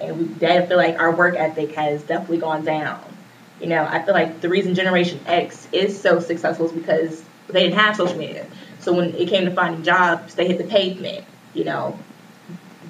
and 0.00 0.18
we 0.18 0.26
feel 0.34 0.76
like 0.76 0.98
our 0.98 1.14
work 1.14 1.36
ethic 1.36 1.72
has 1.74 2.02
definitely 2.02 2.38
gone 2.38 2.64
down 2.64 3.00
You 3.60 3.68
know, 3.68 3.86
I 3.88 4.02
feel 4.02 4.14
like 4.14 4.40
the 4.40 4.48
reason 4.48 4.74
Generation 4.74 5.20
X 5.26 5.68
is 5.72 6.00
so 6.00 6.20
successful 6.20 6.66
is 6.66 6.72
because 6.72 7.24
they 7.48 7.62
didn't 7.64 7.78
have 7.78 7.96
social 7.96 8.18
media. 8.18 8.46
So 8.80 8.92
when 8.92 9.14
it 9.14 9.28
came 9.28 9.44
to 9.46 9.50
finding 9.52 9.82
jobs, 9.82 10.34
they 10.34 10.46
hit 10.46 10.58
the 10.58 10.64
pavement. 10.64 11.24
You 11.54 11.64
know, 11.64 11.98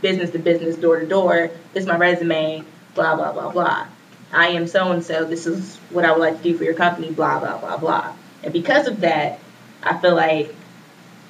business 0.02 0.30
to 0.30 0.38
business, 0.38 0.76
door 0.76 1.00
to 1.00 1.06
door. 1.06 1.50
This 1.72 1.82
is 1.84 1.88
my 1.88 1.96
resume. 1.96 2.64
Blah 2.94 3.16
blah 3.16 3.32
blah 3.32 3.50
blah. 3.50 3.86
I 4.32 4.48
am 4.48 4.66
so 4.66 4.92
and 4.92 5.04
so. 5.04 5.24
This 5.24 5.46
is 5.46 5.76
what 5.90 6.04
I 6.04 6.12
would 6.12 6.20
like 6.20 6.38
to 6.38 6.42
do 6.42 6.56
for 6.56 6.64
your 6.64 6.74
company. 6.74 7.10
Blah 7.12 7.40
blah 7.40 7.58
blah 7.58 7.76
blah. 7.76 8.14
And 8.42 8.52
because 8.52 8.86
of 8.86 9.00
that, 9.00 9.38
I 9.82 9.96
feel 9.98 10.14
like, 10.14 10.54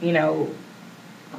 you 0.00 0.12
know, 0.12 0.50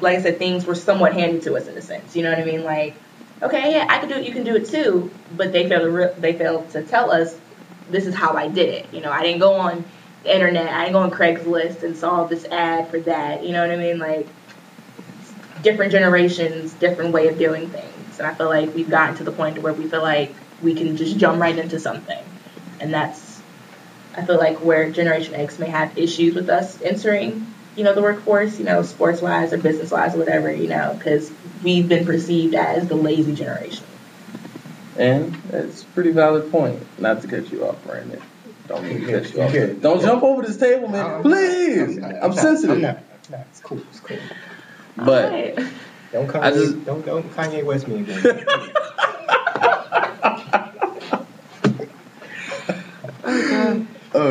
like 0.01 0.17
I 0.17 0.21
said, 0.21 0.37
things 0.37 0.65
were 0.65 0.75
somewhat 0.75 1.13
handed 1.13 1.43
to 1.43 1.55
us 1.55 1.67
in 1.67 1.77
a 1.77 1.81
sense. 1.81 2.15
You 2.15 2.23
know 2.23 2.29
what 2.29 2.39
I 2.39 2.45
mean? 2.45 2.63
Like, 2.63 2.95
okay, 3.41 3.71
yeah, 3.73 3.87
I 3.89 3.99
can 3.99 4.09
do 4.09 4.15
it. 4.15 4.25
You 4.25 4.31
can 4.31 4.43
do 4.43 4.55
it 4.55 4.67
too. 4.67 5.11
But 5.35 5.51
they 5.51 5.67
failed 5.67 5.83
to 5.83 5.89
re- 5.89 6.13
they 6.17 6.33
failed 6.33 6.69
to 6.71 6.83
tell 6.83 7.11
us 7.11 7.37
this 7.89 8.05
is 8.05 8.13
how 8.13 8.33
I 8.33 8.47
did 8.47 8.69
it. 8.69 8.93
You 8.93 9.01
know, 9.01 9.11
I 9.11 9.23
didn't 9.23 9.39
go 9.39 9.53
on 9.53 9.85
the 10.23 10.33
internet. 10.33 10.69
I 10.69 10.85
didn't 10.85 10.93
go 10.93 10.99
on 10.99 11.11
Craigslist 11.11 11.83
and 11.83 11.95
saw 11.95 12.25
this 12.25 12.45
ad 12.45 12.89
for 12.89 12.99
that. 13.01 13.43
You 13.43 13.53
know 13.53 13.61
what 13.61 13.71
I 13.71 13.77
mean? 13.77 13.99
Like, 13.99 14.27
different 15.61 15.91
generations, 15.91 16.73
different 16.73 17.13
way 17.13 17.27
of 17.27 17.37
doing 17.37 17.69
things. 17.69 18.19
And 18.19 18.27
I 18.27 18.33
feel 18.33 18.47
like 18.47 18.73
we've 18.73 18.89
gotten 18.89 19.15
to 19.17 19.23
the 19.23 19.31
point 19.31 19.61
where 19.61 19.73
we 19.73 19.87
feel 19.87 20.01
like 20.01 20.33
we 20.61 20.73
can 20.73 20.97
just 20.97 21.17
jump 21.17 21.41
right 21.41 21.57
into 21.57 21.79
something, 21.79 22.23
and 22.79 22.93
that's 22.93 23.41
I 24.15 24.25
feel 24.25 24.37
like 24.37 24.57
where 24.57 24.89
Generation 24.91 25.35
X 25.35 25.59
may 25.59 25.69
have 25.69 25.97
issues 25.97 26.33
with 26.35 26.49
us 26.49 26.81
entering 26.81 27.45
you 27.77 27.83
know, 27.83 27.93
the 27.93 28.01
workforce, 28.01 28.57
you 28.57 28.65
know, 28.65 28.81
sports 28.81 29.21
wise 29.21 29.53
or 29.53 29.57
business 29.59 29.91
wise 29.91 30.15
or 30.15 30.17
whatever, 30.17 30.51
you 30.51 30.67
know, 30.67 30.95
because 30.97 31.31
we've 31.63 31.87
been 31.87 32.05
perceived 32.05 32.55
as 32.55 32.87
the 32.87 32.95
lazy 32.95 33.35
generation. 33.35 33.85
And 34.97 35.39
it's 35.51 35.83
a 35.83 35.85
pretty 35.85 36.09
valid 36.11 36.51
point. 36.51 36.81
Not 36.99 37.21
to 37.21 37.27
cut 37.27 37.51
you 37.51 37.67
off, 37.67 37.81
Brandon. 37.85 38.19
Don't 38.67 38.83
mean 38.83 39.01
to 39.01 39.21
cut 39.21 39.31
you 39.31 39.41
off. 39.43 39.81
Don't 39.81 40.01
jump 40.01 40.23
over 40.23 40.41
this 40.41 40.57
table, 40.57 40.87
man. 40.87 41.05
Um, 41.05 41.21
Please. 41.21 41.99
I'm, 41.99 42.15
I'm 42.23 42.33
sensitive. 42.33 42.77
I'm 42.77 42.81
not, 42.81 42.97
I'm 42.97 43.31
not. 43.31 43.41
It's 43.51 43.59
cool. 43.61 43.77
It's 43.91 43.99
cool. 43.99 44.17
But 44.97 45.31
Right. 45.31 45.55
Don't 46.11 46.27
Kanye, 46.27 46.41
I 46.41 46.51
just- 46.51 46.83
don't 46.85 47.05
don't 47.05 47.29
Kanye 47.31 47.63
West 47.63 47.87
me 47.87 47.99
again. 47.99 48.23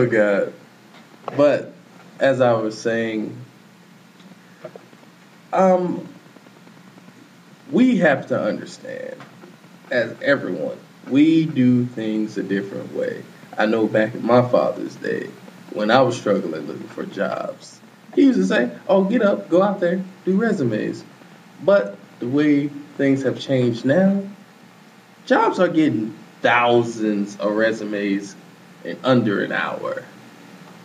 god. 0.07 0.53
But 1.37 1.73
as 2.19 2.41
I 2.41 2.53
was 2.55 2.79
saying, 2.81 3.37
um, 5.53 6.07
we 7.71 7.99
have 7.99 8.29
to 8.29 8.41
understand, 8.41 9.17
as 9.91 10.15
everyone, 10.23 10.79
we 11.09 11.47
do 11.47 11.85
things 11.87 12.37
a 12.39 12.43
different 12.43 12.95
way. 12.95 13.23
I 13.57 13.67
know 13.67 13.87
back 13.87 14.15
in 14.15 14.25
my 14.25 14.47
father's 14.49 14.95
day, 14.97 15.31
when 15.73 15.91
I 15.91 16.01
was 16.03 16.17
struggling 16.17 16.67
looking 16.67 16.89
for 16.89 17.05
jobs, 17.05 17.81
he 18.15 18.23
used 18.23 18.39
to 18.39 18.47
say, 18.47 18.71
"Oh, 18.89 19.05
get 19.05 19.23
up, 19.23 19.49
go 19.49 19.63
out 19.63 19.81
there, 19.81 20.03
do 20.25 20.37
resumes." 20.37 21.05
But 21.65 21.97
the 22.19 22.29
way 22.29 22.69
things 22.97 23.23
have 23.23 23.39
changed 23.39 23.85
now, 23.85 24.23
jobs 25.27 25.59
are 25.59 25.69
getting 25.69 26.15
thousands 26.43 27.37
of 27.39 27.53
resumes 27.53 28.35
in 28.87 28.99
under 29.05 29.43
an 29.43 29.53
hour. 29.53 30.05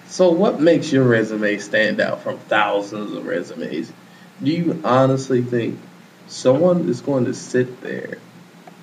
So, 0.08 0.32
what 0.32 0.60
makes 0.60 0.92
your 0.92 1.04
resume 1.04 1.58
stand 1.58 2.02
out 2.02 2.24
from 2.24 2.38
thousands 2.38 3.14
of 3.14 3.26
resumes? 3.26 3.94
Do 4.44 4.52
you 4.52 4.82
honestly 4.84 5.42
think 5.42 5.80
someone 6.28 6.90
is 6.90 7.00
going 7.00 7.26
to 7.26 7.34
sit 7.34 7.82
there 7.82 8.18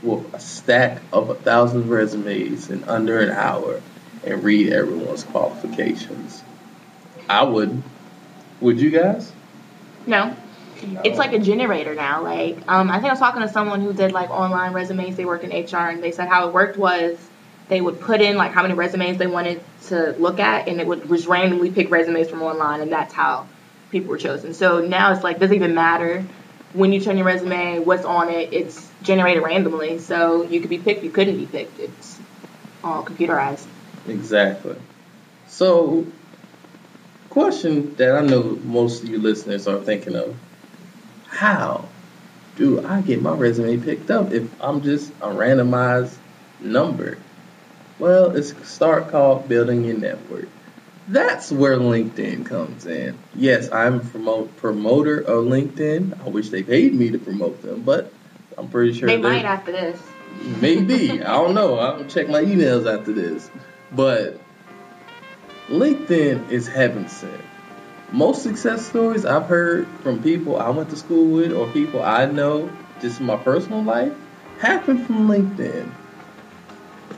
with 0.03 0.33
a 0.33 0.41
stack 0.41 1.03
of 1.13 1.29
a 1.29 1.35
thousand 1.35 1.89
resumes 1.89 2.71
in 2.71 2.85
under 2.85 3.19
an 3.19 3.31
hour 3.31 3.83
and 4.25 4.43
read 4.43 4.73
everyone's 4.73 5.25
qualifications? 5.25 6.43
I 7.29 7.43
wouldn't. 7.43 7.85
Would 8.61 8.81
you 8.81 8.91
guys? 8.91 9.31
No. 10.07 10.35
It's 11.05 11.19
like 11.19 11.33
a 11.33 11.41
generator 11.41 11.95
now. 11.95 12.23
Like, 12.23 12.57
um, 12.69 12.89
I 12.91 12.95
think 12.95 13.07
I 13.07 13.11
was 13.11 13.19
talking 13.19 13.43
to 13.43 13.49
someone 13.49 13.81
who 13.81 13.93
did 13.93 14.13
like 14.13 14.31
online 14.31 14.73
resumes. 14.73 15.17
They 15.17 15.25
work 15.25 15.43
in 15.43 15.51
HR, 15.51 15.91
and 15.91 16.03
they 16.03 16.13
said 16.13 16.29
how 16.29 16.49
it 16.49 16.55
worked 16.55 16.79
was 16.79 17.19
they 17.69 17.81
would 17.81 18.01
put 18.01 18.21
in 18.21 18.37
like 18.37 18.53
how 18.53 18.63
many 18.63 18.75
resumes 18.75 19.19
they 19.19 19.27
wanted 19.27 19.63
to 19.87 20.15
look 20.19 20.41
at, 20.41 20.69
and 20.69 20.81
it 20.81 20.87
would 20.87 21.09
just 21.09 21.27
randomly 21.27 21.71
pick 21.71 21.91
resumes 21.91 22.29
from 22.29 22.43
online, 22.43 22.81
and 22.81 22.91
that's 22.91 23.13
how 23.13 23.47
people 23.91 24.11
were 24.11 24.19
chosen. 24.19 24.55
So 24.55 24.81
now 24.81 25.13
it's 25.13 25.23
like 25.23 25.39
doesn't 25.39 25.55
even 25.55 25.75
matter 25.75 26.25
when 26.73 26.93
you 26.93 27.01
turn 27.01 27.17
your 27.17 27.27
resume, 27.27 27.81
what's 27.81 28.05
on 28.05 28.29
it. 28.29 28.53
It's 28.53 28.91
generated 29.03 29.43
randomly, 29.43 29.99
so 29.99 30.43
you 30.43 30.61
could 30.61 30.71
be 30.71 30.79
picked, 30.79 31.03
you 31.03 31.11
couldn't 31.11 31.37
be 31.37 31.47
picked. 31.47 31.79
It's 31.79 32.19
all 32.85 33.05
computerized. 33.05 33.67
Exactly. 34.07 34.77
So, 35.49 36.07
question 37.31 37.95
that 37.97 38.17
I 38.17 38.21
know 38.21 38.59
most 38.65 39.03
of 39.03 39.09
you 39.09 39.19
listeners 39.19 39.67
are 39.67 39.81
thinking 39.81 40.15
of: 40.15 40.37
How 41.27 41.89
do 42.57 42.85
I 42.87 43.01
get 43.01 43.23
my 43.23 43.33
resume 43.33 43.79
picked 43.79 44.11
up 44.11 44.33
if 44.33 44.51
I'm 44.63 44.83
just 44.83 45.11
a 45.21 45.29
randomized 45.29 46.17
number? 46.61 47.19
Well, 47.99 48.37
it's 48.37 48.53
a 48.53 48.65
start 48.65 49.11
called 49.11 49.49
building 49.49 49.85
your 49.85 49.99
network. 49.99 50.49
That's 51.09 51.51
where 51.51 51.77
LinkedIn 51.79 52.45
comes 52.45 52.87
in. 52.87 53.19
Yes, 53.35 53.73
I'm 53.73 53.97
a 53.97 54.01
promote, 54.01 54.57
promoter 54.57 55.21
of 55.21 55.47
LinkedIn. 55.47 56.21
I 56.25 56.29
wish 56.29 56.51
they 56.51 56.63
paid 56.63 56.95
me 56.95 57.11
to 57.11 57.19
promote 57.19 57.63
them, 57.63 57.83
but 57.83 58.13
I'm 58.59 58.69
pretty 58.69 58.93
sure 58.93 59.09
They 59.09 59.17
they- 59.17 59.23
might 59.23 59.45
after 59.45 59.73
this. 59.73 60.01
Maybe. 60.61 61.23
I 61.23 61.33
don't 61.33 61.55
know. 61.55 61.79
I'll 61.79 62.05
check 62.05 62.29
my 62.29 62.43
emails 62.43 62.87
after 62.87 63.13
this. 63.13 63.51
But 63.91 64.39
LinkedIn 65.69 66.51
is 66.51 66.69
heaven 66.69 67.09
sent. 67.09 67.33
Most 68.13 68.43
success 68.43 68.87
stories 68.87 69.25
I've 69.25 69.47
heard 69.47 69.87
from 70.03 70.23
people 70.23 70.59
I 70.59 70.71
went 70.71 70.91
to 70.91 70.97
school 70.97 71.31
with 71.31 71.53
or 71.53 71.67
people 71.69 72.03
I 72.03 72.27
know 72.27 72.71
just 73.01 73.21
in 73.21 73.27
my 73.27 73.37
personal 73.37 73.83
life 73.83 74.13
happen 74.61 75.05
from 75.05 75.29
LinkedIn. 75.29 75.91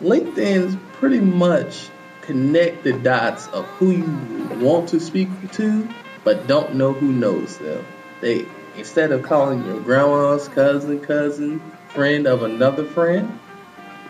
LinkedIn's 0.01 0.77
pretty 0.95 1.21
much 1.21 1.89
connect 2.23 2.85
the 2.85 2.93
dots 2.93 3.49
of 3.49 3.65
who 3.67 3.91
you 3.91 4.65
want 4.65 4.89
to 4.91 5.01
speak 5.01 5.29
to 5.53 5.89
but 6.25 6.47
don't 6.47 6.75
know 6.75 6.93
who 6.93 7.13
knows 7.13 7.59
them. 7.59 7.85
They 8.21 8.47
instead 8.77 9.13
of 9.13 9.23
calling 9.23 9.65
your 9.65 9.81
grandma's 9.81 10.49
cousin, 10.49 11.01
cousin, 11.01 11.61
friend 11.89 12.27
of 12.27 12.43
another 12.43 12.85
friend, 12.85 13.39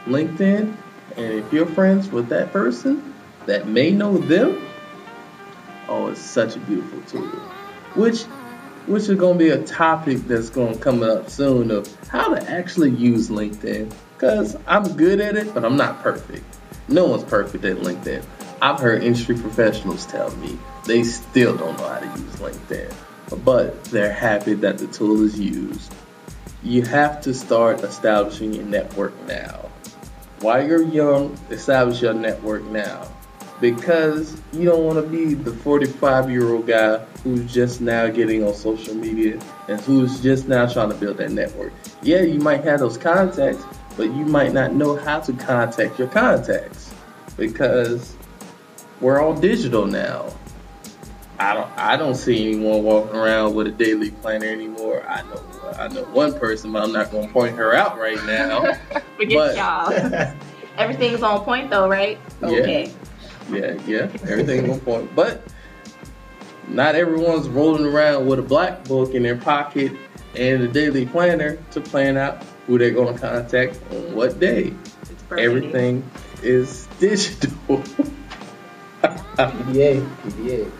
LinkedIn, 0.06 0.74
and 1.16 1.32
if 1.32 1.52
you're 1.52 1.66
friends 1.66 2.08
with 2.08 2.28
that 2.28 2.52
person 2.52 3.14
that 3.46 3.66
may 3.66 3.90
know 3.90 4.18
them, 4.18 4.66
oh, 5.88 6.08
it's 6.08 6.20
such 6.20 6.56
a 6.56 6.60
beautiful 6.60 7.00
tool. 7.02 7.26
Which, 7.94 8.22
which 8.86 9.08
is 9.08 9.16
going 9.16 9.38
to 9.38 9.44
be 9.44 9.50
a 9.50 9.62
topic 9.64 10.18
that's 10.18 10.50
going 10.50 10.74
to 10.74 10.80
come 10.80 11.02
up 11.02 11.30
soon 11.30 11.70
of 11.70 11.92
how 12.08 12.34
to 12.34 12.50
actually 12.50 12.90
use 12.90 13.28
LinkedIn. 13.28 13.92
Cause 14.20 14.56
I'm 14.66 14.96
good 14.96 15.20
at 15.20 15.36
it, 15.36 15.52
but 15.54 15.64
I'm 15.64 15.76
not 15.76 16.02
perfect. 16.02 16.44
No 16.88 17.06
one's 17.06 17.24
perfect 17.24 17.64
at 17.64 17.78
LinkedIn. 17.78 18.24
I've 18.62 18.78
heard 18.78 19.02
industry 19.02 19.36
professionals 19.36 20.06
tell 20.06 20.30
me 20.36 20.58
they 20.86 21.02
still 21.02 21.56
don't 21.56 21.76
know 21.78 21.88
how 21.88 21.98
to 21.98 22.20
use 22.20 22.36
LinkedIn, 22.36 22.92
but 23.44 23.82
they're 23.84 24.12
happy 24.12 24.54
that 24.54 24.78
the 24.78 24.86
tool 24.86 25.24
is 25.24 25.40
used 25.40 25.90
you 26.62 26.82
have 26.82 27.22
to 27.22 27.32
start 27.32 27.82
establishing 27.82 28.52
your 28.52 28.64
network 28.64 29.14
now. 29.26 29.70
While 30.40 30.66
you're 30.66 30.82
young, 30.82 31.38
establish 31.50 32.02
your 32.02 32.14
network 32.14 32.64
now. 32.64 33.08
Because 33.60 34.40
you 34.52 34.64
don't 34.64 34.84
want 34.84 34.98
to 34.98 35.02
be 35.02 35.34
the 35.34 35.52
45 35.52 36.30
year 36.30 36.50
old 36.50 36.66
guy 36.66 36.98
who's 37.22 37.52
just 37.52 37.82
now 37.82 38.08
getting 38.08 38.42
on 38.42 38.54
social 38.54 38.94
media 38.94 39.38
and 39.68 39.80
who's 39.82 40.22
just 40.22 40.48
now 40.48 40.66
trying 40.66 40.88
to 40.88 40.94
build 40.94 41.18
that 41.18 41.30
network. 41.30 41.72
Yeah, 42.02 42.22
you 42.22 42.40
might 42.40 42.64
have 42.64 42.80
those 42.80 42.96
contacts, 42.96 43.62
but 44.00 44.14
you 44.14 44.24
might 44.24 44.54
not 44.54 44.72
know 44.72 44.96
how 44.96 45.20
to 45.20 45.30
contact 45.34 45.98
your 45.98 46.08
contacts 46.08 46.90
because 47.36 48.16
we're 49.02 49.20
all 49.20 49.34
digital 49.34 49.84
now. 49.84 50.32
I 51.38 51.52
don't 51.52 51.70
I 51.76 51.98
don't 51.98 52.14
see 52.14 52.48
anyone 52.48 52.82
walking 52.82 53.14
around 53.14 53.54
with 53.54 53.66
a 53.66 53.70
daily 53.70 54.10
planner 54.10 54.46
anymore. 54.46 55.04
I 55.06 55.20
know 55.20 55.44
I 55.78 55.88
know 55.88 56.04
one 56.04 56.32
person, 56.38 56.72
but 56.72 56.82
I'm 56.82 56.92
not 56.92 57.12
gonna 57.12 57.28
point 57.28 57.56
her 57.56 57.74
out 57.74 57.98
right 57.98 58.16
now. 58.24 58.72
Forget 59.18 59.36
But- 59.36 59.56
y'all. 59.56 60.34
Everything's 60.78 61.22
on 61.22 61.44
point 61.44 61.68
though, 61.68 61.86
right? 61.86 62.18
Yeah. 62.40 62.48
Okay. 62.48 62.94
yeah, 63.52 63.74
yeah, 63.86 64.10
everything's 64.22 64.70
on 64.70 64.80
point. 64.80 65.14
But 65.14 65.42
not 66.68 66.94
everyone's 66.94 67.48
rolling 67.50 67.84
around 67.84 68.26
with 68.26 68.38
a 68.38 68.42
black 68.42 68.82
book 68.84 69.12
in 69.12 69.22
their 69.22 69.36
pocket 69.36 69.92
and 70.36 70.62
a 70.62 70.68
daily 70.68 71.04
planner 71.04 71.58
to 71.72 71.82
plan 71.82 72.16
out 72.16 72.42
who 72.70 72.78
they're 72.78 72.92
gonna 72.92 73.18
contact 73.18 73.80
on 73.90 74.14
what 74.14 74.38
day. 74.38 74.72
It's 75.02 75.22
perfect. 75.24 75.40
Everything 75.40 76.08
is 76.40 76.86
digital. 77.00 77.50
PDA, 79.02 80.06
PDA. 80.22 80.70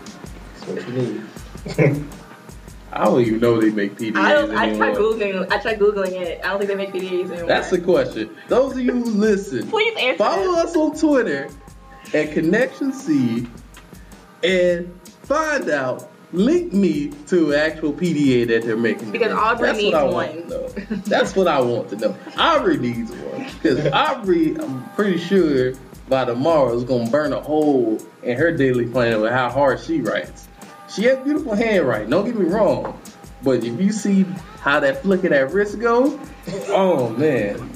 That's 0.53 0.67
what 0.67 0.87
you 0.87 0.93
need. 0.93 2.05
I 2.93 3.05
don't 3.05 3.21
even 3.21 3.39
know 3.41 3.59
they 3.59 3.71
make 3.71 3.97
PDAs 3.97 4.15
I 4.15 4.31
don't. 4.31 4.55
I 4.55 4.73
tried 4.77 4.95
googling. 4.95 5.51
I 5.51 5.57
tried 5.57 5.79
googling 5.79 6.13
it. 6.13 6.39
I 6.45 6.49
don't 6.49 6.59
think 6.59 6.69
they 6.69 6.75
make 6.75 6.93
PDAs 6.93 7.29
anymore. 7.29 7.47
That's 7.47 7.69
the 7.69 7.81
question. 7.81 8.37
Those 8.47 8.73
of 8.73 8.79
you 8.79 8.93
who 8.93 9.03
listen, 9.03 9.67
Please 9.69 9.97
answer. 9.99 10.17
follow 10.17 10.59
us 10.59 10.73
on 10.77 10.97
Twitter 10.97 11.49
at 12.13 12.31
Connection 12.31 12.93
C 12.93 13.47
and 14.45 14.97
find 15.23 15.69
out. 15.69 16.09
Link 16.33 16.71
me 16.71 17.11
to 17.27 17.53
actual 17.53 17.91
PDA 17.93 18.47
that 18.47 18.63
they're 18.63 18.77
making. 18.77 19.11
Because. 19.11 19.31
Aubrey 19.33 19.67
That's 19.67 19.77
needs 19.79 19.93
what 19.93 20.01
I 20.01 20.05
one. 20.05 20.13
Want 20.13 20.33
to 20.33 20.47
know. 20.47 20.67
That's 21.05 21.35
what 21.35 21.47
I 21.47 21.61
want 21.61 21.89
to 21.89 21.95
know. 21.97 22.15
Aubrey 22.37 22.77
needs 22.77 23.11
one 23.11 23.45
because 23.51 23.85
Aubrey, 23.87 24.55
I'm 24.57 24.89
pretty 24.91 25.17
sure 25.17 25.73
by 26.07 26.25
tomorrow 26.25 26.75
is 26.75 26.83
gonna 26.83 27.09
burn 27.09 27.33
a 27.33 27.39
hole 27.41 27.97
in 28.23 28.37
her 28.37 28.51
daily 28.55 28.85
plan 28.85 29.21
with 29.21 29.31
how 29.31 29.49
hard 29.49 29.79
she 29.79 30.01
writes. 30.01 30.47
She 30.93 31.03
has 31.03 31.19
beautiful 31.19 31.55
handwriting. 31.55 32.09
Don't 32.09 32.25
get 32.25 32.35
me 32.35 32.45
wrong, 32.45 32.99
but 33.43 33.63
if 33.63 33.79
you 33.79 33.91
see 33.91 34.23
how 34.59 34.79
that 34.81 35.01
flick 35.03 35.23
of 35.23 35.29
that 35.29 35.51
wrist 35.51 35.79
go, 35.79 36.19
oh 36.67 37.09
man, 37.09 37.71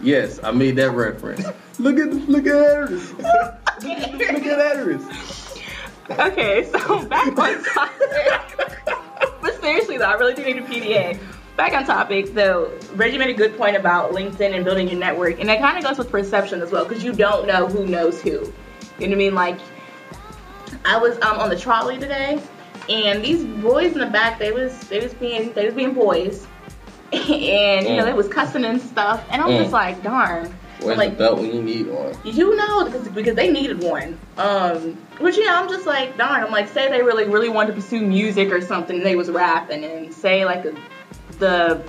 yes, 0.00 0.40
I 0.42 0.50
made 0.50 0.76
that 0.76 0.90
reference. 0.90 1.46
Look 1.78 1.98
at 1.98 2.08
of 2.08 2.26
that 2.26 2.88
wrist. 2.90 3.14
Look 3.82 4.46
at 4.46 4.58
that 4.58 4.84
wrist. 4.84 5.45
Okay, 6.10 6.64
so 6.70 7.04
back 7.06 7.36
on 7.38 7.62
topic. 7.64 8.58
but 9.40 9.60
seriously 9.60 9.98
though, 9.98 10.04
I 10.06 10.14
really 10.14 10.34
do 10.34 10.44
need 10.44 10.58
a 10.58 10.62
PDA. 10.62 11.18
Back 11.56 11.72
on 11.72 11.84
topic 11.84 12.34
though, 12.34 12.70
Reggie 12.94 13.18
made 13.18 13.30
a 13.30 13.34
good 13.34 13.56
point 13.56 13.76
about 13.76 14.12
LinkedIn 14.12 14.54
and 14.54 14.64
building 14.64 14.88
your 14.88 14.98
network, 14.98 15.40
and 15.40 15.48
that 15.48 15.60
kind 15.60 15.76
of 15.78 15.84
goes 15.84 15.98
with 15.98 16.10
perception 16.10 16.60
as 16.62 16.70
well, 16.70 16.84
because 16.84 17.02
you 17.02 17.12
don't 17.12 17.46
know 17.46 17.66
who 17.66 17.86
knows 17.86 18.20
who. 18.20 18.30
You 18.30 18.38
know 18.40 18.52
what 18.98 19.12
I 19.12 19.14
mean? 19.16 19.34
Like, 19.34 19.58
I 20.84 20.96
was 20.98 21.16
um, 21.22 21.38
on 21.40 21.48
the 21.48 21.58
trolley 21.58 21.98
today, 21.98 22.40
and 22.88 23.24
these 23.24 23.44
boys 23.44 23.92
in 23.92 23.98
the 23.98 24.06
back, 24.06 24.38
they 24.38 24.52
was 24.52 24.78
they 24.88 25.00
was 25.00 25.12
being 25.14 25.52
they 25.54 25.64
was 25.66 25.74
being 25.74 25.92
boys, 25.94 26.46
and 27.12 27.86
you 27.86 27.96
know 27.96 28.02
Mm. 28.02 28.06
they 28.06 28.12
was 28.12 28.28
cussing 28.28 28.64
and 28.64 28.80
stuff, 28.80 29.24
and 29.30 29.42
I 29.42 29.46
was 29.46 29.56
Mm. 29.56 29.60
just 29.62 29.72
like, 29.72 30.02
darn. 30.02 30.54
Where's 30.86 30.98
like, 30.98 31.10
the 31.12 31.16
belt 31.16 31.38
when 31.38 31.54
you 31.54 31.62
need 31.62 31.88
one? 31.88 32.16
you 32.24 32.56
know 32.56 32.84
because 32.84 33.08
because 33.08 33.34
they 33.34 33.50
needed 33.50 33.82
one. 33.82 34.18
Um, 34.38 34.94
which 35.18 35.36
you 35.36 35.44
know 35.44 35.54
I'm 35.54 35.68
just 35.68 35.86
like 35.86 36.16
darn. 36.16 36.44
I'm 36.44 36.50
like 36.50 36.68
say 36.68 36.90
they 36.90 37.02
really 37.02 37.28
really 37.28 37.48
wanted 37.48 37.74
to 37.74 37.80
pursue 37.80 38.00
music 38.00 38.50
or 38.50 38.60
something. 38.60 38.96
and 38.96 39.04
They 39.06 39.16
was 39.16 39.30
rapping 39.30 39.84
and 39.84 40.12
say 40.12 40.44
like 40.44 40.64
a, 40.64 40.74
the 41.38 41.82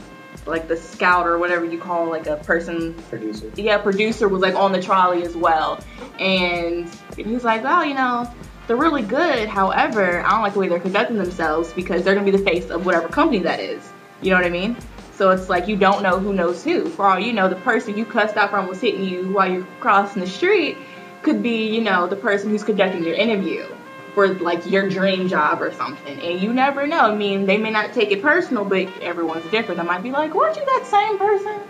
like 0.46 0.68
the 0.68 0.78
scout 0.78 1.28
or 1.28 1.38
whatever 1.38 1.66
you 1.66 1.80
call 1.80 2.10
like 2.10 2.28
a 2.28 2.38
person. 2.38 2.94
Producer. 3.10 3.52
Yeah, 3.56 3.78
producer 3.78 4.28
was 4.28 4.42
like 4.42 4.56
on 4.56 4.72
the 4.72 4.82
trolley 4.82 5.24
as 5.24 5.36
well, 5.36 5.80
and 6.20 6.90
he's 7.16 7.44
like, 7.44 7.64
well, 7.64 7.86
you 7.86 7.94
know. 7.94 8.32
They're 8.68 8.76
really 8.76 9.02
good. 9.02 9.48
However, 9.48 10.22
I 10.26 10.32
don't 10.32 10.42
like 10.42 10.52
the 10.52 10.60
way 10.60 10.68
they're 10.68 10.78
conducting 10.78 11.18
themselves 11.18 11.72
because 11.72 12.04
they're 12.04 12.16
gonna 12.16 12.30
be 12.30 12.38
the 12.38 12.44
face 12.44 12.70
of 12.70 12.86
whatever 12.86 13.08
company 13.08 13.40
that 13.40 13.62
is. 13.62 13.82
You 14.22 14.32
know 14.32 14.36
what 14.36 14.46
I 14.46 14.50
mean? 14.50 14.76
So 15.18 15.32
it's 15.32 15.50
like 15.50 15.68
you 15.68 15.76
don't 15.76 16.04
know 16.04 16.20
who 16.20 16.32
knows 16.32 16.64
who. 16.64 16.88
For 16.90 17.08
all 17.08 17.20
you 17.20 17.34
know, 17.34 17.50
the 17.50 17.56
person 17.56 17.98
you 17.98 18.06
cussed 18.06 18.38
out 18.38 18.52
from 18.52 18.68
was 18.68 18.80
hitting 18.80 19.04
you 19.04 19.32
while 19.32 19.52
you're 19.52 19.68
crossing 19.80 20.22
the 20.22 20.30
street 20.30 20.78
could 21.24 21.42
be, 21.42 21.66
you 21.74 21.82
know, 21.82 22.06
the 22.06 22.16
person 22.16 22.52
who's 22.52 22.64
conducting 22.64 23.04
your 23.04 23.16
interview 23.16 23.66
for 24.14 24.28
like 24.36 24.70
your 24.70 24.88
dream 24.88 25.28
job 25.28 25.60
or 25.62 25.74
something. 25.74 26.20
And 26.22 26.40
you 26.40 26.54
never 26.54 26.86
know. 26.86 27.00
I 27.00 27.16
mean, 27.16 27.48
they 27.48 27.58
may 27.58 27.72
not 27.72 27.94
take 27.94 28.12
it 28.12 28.22
personal, 28.22 28.64
but 28.64 28.88
everyone's 29.02 29.50
different. 29.50 29.82
They 29.82 29.88
might 29.88 30.04
be 30.04 30.12
like, 30.12 30.36
weren't 30.36 30.56
you 30.56 30.66
that 30.66 30.86
same 30.86 31.18
person 31.18 31.62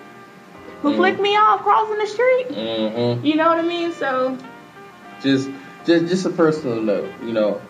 who 0.82 0.92
Mm. 0.92 0.96
flicked 0.98 1.22
me 1.22 1.30
off 1.38 1.62
crossing 1.62 2.00
the 2.00 2.08
street? 2.08 2.48
Mm-hmm. 2.50 3.26
You 3.26 3.36
know 3.38 3.48
what 3.48 3.60
I 3.60 3.64
mean? 3.64 3.94
So 3.94 4.38
just 5.22 5.50
just 5.86 6.08
just 6.08 6.26
a 6.26 6.30
personal 6.32 6.82
note, 6.82 7.10
you 7.24 7.32
know, 7.32 7.62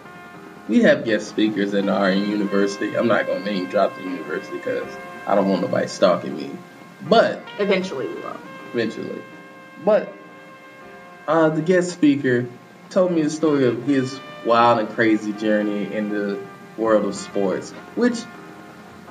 we 0.67 0.81
have 0.81 1.05
guest 1.05 1.29
speakers 1.29 1.75
in 1.75 1.87
our 1.87 2.11
university. 2.11 2.95
I'm 2.97 3.07
not 3.07 3.27
gonna 3.27 3.45
name 3.45 3.67
drop 3.69 3.95
the 3.95 4.01
university 4.01 4.57
because 4.57 4.91
I 5.27 5.35
don't 5.35 5.49
want 5.49 5.61
nobody 5.61 5.87
stalking 5.87 6.35
me, 6.35 6.49
but 7.07 7.43
eventually 7.59 8.07
we 8.07 8.15
will. 8.15 8.37
eventually, 8.73 9.21
but 9.83 10.11
uh, 11.27 11.49
the 11.49 11.61
guest 11.61 11.91
speaker 11.91 12.47
told 12.89 13.11
me 13.11 13.21
a 13.21 13.29
story 13.29 13.67
of 13.67 13.83
his 13.83 14.19
wild 14.45 14.79
and 14.79 14.89
crazy 14.89 15.33
journey 15.33 15.93
in 15.93 16.09
the 16.09 16.39
world 16.77 17.05
of 17.05 17.13
sports, 17.13 17.71
which 17.95 18.17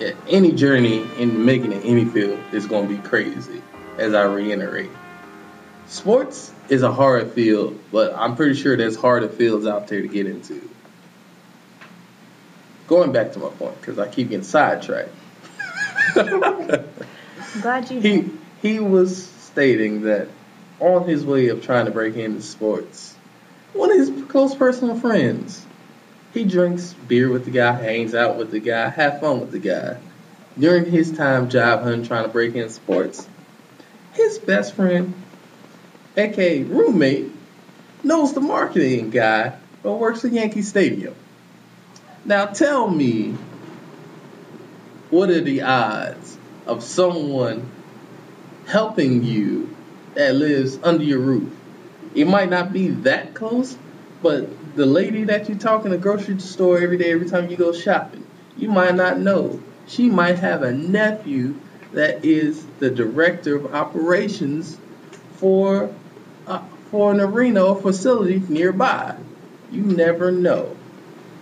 yeah, 0.01 0.13
any 0.27 0.53
journey 0.53 1.07
in 1.19 1.45
making 1.45 1.73
it 1.73 1.85
any 1.85 2.07
field 2.07 2.39
is 2.53 2.67
gonna 2.67 2.89
be 2.89 2.99
crazy. 2.99 3.63
As 3.99 4.13
I 4.13 4.25
reiterate. 4.25 4.91
Sports 5.87 6.53
is 6.69 6.83
a 6.83 6.93
hard 6.93 7.31
field, 7.33 7.79
but 7.93 8.15
I'm 8.15 8.37
pretty 8.37 8.55
sure 8.55 8.77
there's 8.77 8.97
harder 8.97 9.29
fields 9.29 9.67
out 9.67 9.89
there 9.89 10.03
to 10.03 10.09
get 10.09 10.27
into. 10.27 10.69
Going 12.89 13.13
back 13.13 13.33
to 13.33 13.39
my 13.39 13.49
point, 13.49 13.81
because 13.81 13.99
I 13.99 14.09
keep 14.09 14.29
getting 14.29 14.45
sidetracked. 14.45 15.11
Glad 17.63 17.91
you 17.91 18.01
he 18.01 18.31
he 18.63 18.81
was 18.81 19.27
stating 19.27 20.03
that 20.03 20.29
on 20.81 21.09
his 21.09 21.25
way 21.25 21.49
of 21.49 21.65
trying 21.65 21.87
to 21.87 21.91
break 21.91 22.17
into 22.17 22.43
sports, 22.43 23.17
one 23.73 23.91
of 23.91 23.97
his 23.97 24.25
close 24.29 24.55
personal 24.55 24.99
friends, 24.99 25.65
he 26.35 26.45
drinks 26.45 26.95
beer 27.09 27.31
with 27.31 27.45
the 27.45 27.51
guy, 27.51 27.73
hangs 27.73 28.15
out 28.15 28.37
with 28.37 28.51
the 28.51 28.61
guy, 28.61 28.89
have 28.89 29.21
fun 29.21 29.41
with 29.41 29.51
the 29.51 29.59
guy. 29.59 29.99
During 30.59 30.91
his 30.91 31.13
time 31.13 31.51
job 31.51 31.83
hunting, 31.83 32.07
trying 32.07 32.25
to 32.25 32.31
break 32.31 32.55
into 32.55 32.71
sports, 32.71 33.29
his 34.13 34.39
best 34.39 34.75
friend, 34.75 35.15
aka 36.17 36.63
roommate, 36.63 37.31
knows 38.03 38.33
the 38.33 38.41
marketing 38.41 39.11
guy 39.11 39.55
but 39.83 39.95
works 39.95 40.25
at 40.25 40.33
Yankee 40.33 40.63
Stadium. 40.63 41.15
Now 42.25 42.47
tell 42.47 42.89
me, 42.89 43.37
what 45.11 45.31
are 45.31 45.41
the 45.41 45.63
odds 45.63 46.37
of 46.67 46.83
someone 46.83 47.71
helping 48.67 49.23
you 49.23 49.75
that 50.15 50.35
lives 50.35 50.79
under 50.83 51.05
your 51.05 51.21
roof? 51.21 51.53
It 52.15 52.27
might 52.27 52.51
not 52.51 52.73
be 52.73 52.89
that 52.89 53.35
close, 53.35 53.77
but 54.23 54.49
the 54.75 54.87
lady 54.87 55.25
that 55.25 55.49
you 55.49 55.55
talk 55.55 55.85
in 55.85 55.91
the 55.91 55.99
grocery 55.99 56.39
store 56.41 56.79
every 56.79 56.97
day, 56.97 57.13
every 57.13 57.29
time 57.29 57.49
you 57.51 57.57
go 57.57 57.73
shopping, 57.73 58.27
you 58.57 58.69
might 58.69 58.95
not 58.95 59.21
know. 59.21 59.61
She 59.87 60.09
might 60.09 60.39
have 60.39 60.63
a 60.63 60.73
nephew 60.73 61.55
that 61.93 62.25
is 62.25 62.65
the 62.81 62.91
director 62.91 63.57
of 63.57 63.75
operations 63.75 64.77
for 65.37 65.95
uh, 66.47 66.63
for 66.91 67.13
an 67.13 67.21
arena 67.21 67.65
or 67.65 67.81
facility 67.81 68.43
nearby. 68.49 69.17
You 69.71 69.83
never 69.83 70.33
know. 70.33 70.77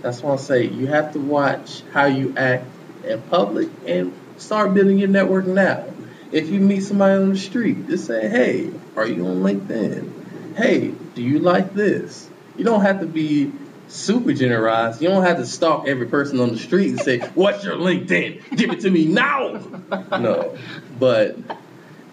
That's 0.03 0.23
why 0.23 0.35
I 0.35 0.37
say 0.37 0.67
you 0.67 0.87
have 0.89 1.13
to 1.15 1.19
watch 1.19 1.83
how 1.93 2.07
you 2.07 2.35
act 2.37 2.65
in 3.07 3.21
public 3.23 3.69
and 3.87 4.13
start 4.37 4.75
building 4.75 4.99
your 4.99 5.09
network 5.09 5.47
now. 5.47 5.85
If 6.33 6.49
you 6.49 6.61
meet 6.61 6.81
somebody 6.81 7.23
on 7.23 7.31
the 7.31 7.39
street, 7.39 7.89
just 7.89 8.07
say, 8.07 8.29
"Hey, 8.29 8.71
are 8.97 9.07
you 9.07 9.27
on 9.27 9.43
LinkedIn? 9.43 10.57
Hey, 10.57 10.93
do 11.15 11.23
you 11.23 11.39
like 11.39 11.75
this?" 11.75 12.29
You 12.57 12.65
don't 12.65 12.83
have 12.83 13.01
to 13.01 13.07
be 13.07 13.53
super 13.89 14.33
generous. 14.33 15.01
You 15.01 15.09
don't 15.09 15.23
have 15.25 15.37
to 15.37 15.47
stalk 15.47 15.87
every 15.87 16.07
person 16.07 16.41
on 16.41 16.51
the 16.51 16.59
street 16.59 16.91
and 16.91 17.01
say, 17.01 17.21
"What's 17.35 17.65
your 17.65 17.77
LinkedIn? 17.77 18.57
Give 18.57 18.71
it 18.71 18.81
to 18.81 18.91
me 18.91 19.07
now." 19.07 19.61
No, 20.19 20.57
but 20.99 21.37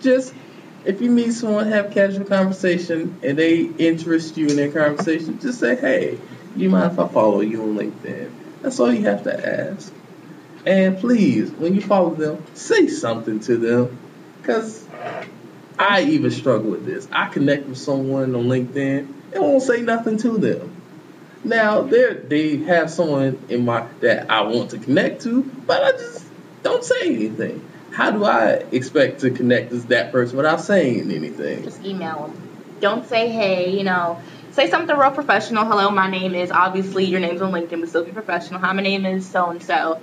just 0.01 0.33
if 0.85 1.01
you 1.01 1.09
meet 1.11 1.31
someone, 1.33 1.67
have 1.67 1.91
casual 1.91 2.25
conversation, 2.25 3.19
and 3.23 3.37
they 3.37 3.61
interest 3.61 4.37
you 4.37 4.47
in 4.47 4.55
their 4.55 4.71
conversation, 4.71 5.39
just 5.39 5.59
say, 5.59 5.75
"Hey, 5.75 6.17
do 6.55 6.63
you 6.63 6.69
mind 6.69 6.91
if 6.93 6.99
I 6.99 7.07
follow 7.07 7.41
you 7.41 7.61
on 7.63 7.75
LinkedIn?" 7.75 8.29
That's 8.61 8.79
all 8.79 8.93
you 8.93 9.05
have 9.05 9.23
to 9.23 9.69
ask. 9.69 9.91
And 10.65 10.97
please, 10.99 11.51
when 11.51 11.73
you 11.73 11.81
follow 11.81 12.13
them, 12.13 12.43
say 12.53 12.87
something 12.87 13.39
to 13.41 13.57
them, 13.57 13.97
because 14.41 14.87
I 15.79 16.03
even 16.03 16.29
struggle 16.31 16.71
with 16.71 16.85
this. 16.85 17.07
I 17.11 17.27
connect 17.27 17.67
with 17.67 17.77
someone 17.77 18.35
on 18.35 18.43
LinkedIn 18.45 19.07
and 19.33 19.41
won't 19.41 19.63
say 19.63 19.81
nothing 19.81 20.17
to 20.17 20.37
them. 20.37 20.75
Now 21.43 21.81
they 21.81 22.57
have 22.57 22.91
someone 22.91 23.39
in 23.49 23.65
my 23.65 23.87
that 24.01 24.29
I 24.29 24.41
want 24.41 24.71
to 24.71 24.77
connect 24.77 25.23
to, 25.23 25.41
but 25.41 25.83
I 25.83 25.91
just 25.93 26.25
don't 26.61 26.83
say 26.83 27.01
anything. 27.15 27.67
How 27.91 28.11
do 28.11 28.23
I 28.23 28.63
expect 28.71 29.21
to 29.21 29.31
connect 29.31 29.71
with 29.71 29.87
that 29.87 30.11
person 30.11 30.37
without 30.37 30.61
saying 30.61 31.11
anything? 31.11 31.63
just 31.63 31.83
email 31.83 32.27
them. 32.27 32.49
Don't 32.79 33.07
say, 33.07 33.29
hey, 33.29 33.75
you 33.75 33.83
know, 33.83 34.21
say 34.51 34.69
something 34.69 34.95
real 34.95 35.11
professional. 35.11 35.65
Hello, 35.65 35.89
my 35.89 36.09
name 36.09 36.35
is, 36.35 36.51
obviously, 36.51 37.05
your 37.05 37.19
name's 37.19 37.41
on 37.41 37.51
LinkedIn, 37.51 37.79
but 37.79 37.89
still 37.89 38.05
be 38.05 38.11
professional. 38.11 38.59
Hi, 38.59 38.71
my 38.73 38.81
name 38.81 39.05
is 39.05 39.27
so 39.27 39.49
and 39.49 39.61
so. 39.61 39.99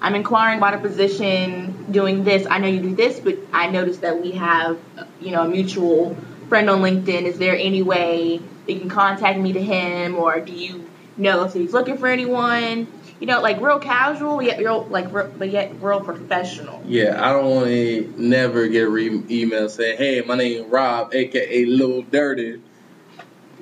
I'm 0.00 0.14
inquiring 0.14 0.58
about 0.58 0.74
a 0.74 0.78
position 0.78 1.90
doing 1.90 2.24
this. 2.24 2.46
I 2.48 2.58
know 2.58 2.68
you 2.68 2.80
do 2.80 2.94
this, 2.94 3.18
but 3.18 3.38
I 3.52 3.70
noticed 3.70 4.02
that 4.02 4.20
we 4.20 4.32
have, 4.32 4.78
you 5.20 5.32
know, 5.32 5.42
a 5.42 5.48
mutual 5.48 6.16
friend 6.48 6.68
on 6.68 6.80
LinkedIn. 6.80 7.22
Is 7.22 7.38
there 7.38 7.56
any 7.56 7.82
way 7.82 8.40
you 8.66 8.80
can 8.80 8.88
contact 8.88 9.38
me 9.38 9.52
to 9.54 9.62
him, 9.62 10.16
or 10.16 10.40
do 10.40 10.52
you 10.52 10.88
know 11.16 11.44
if 11.44 11.54
he's 11.54 11.72
looking 11.72 11.96
for 11.96 12.08
anyone? 12.08 12.86
You 13.20 13.26
know, 13.26 13.40
like 13.40 13.60
real 13.62 13.78
casual, 13.78 14.42
yet 14.42 14.58
real, 14.58 14.84
like, 14.90 15.10
but 15.10 15.50
yet 15.50 15.72
real 15.80 16.00
professional. 16.02 16.82
Yeah, 16.84 17.18
I 17.18 17.32
don't 17.32 17.50
want 17.50 17.66
to 17.68 18.14
never 18.18 18.68
get 18.68 18.90
re- 18.90 19.22
email 19.30 19.70
saying, 19.70 19.96
"Hey, 19.96 20.20
my 20.20 20.36
name 20.36 20.64
is 20.64 20.70
Rob, 20.70 21.14
aka 21.14 21.64
Little 21.64 22.02
Dirty." 22.02 22.60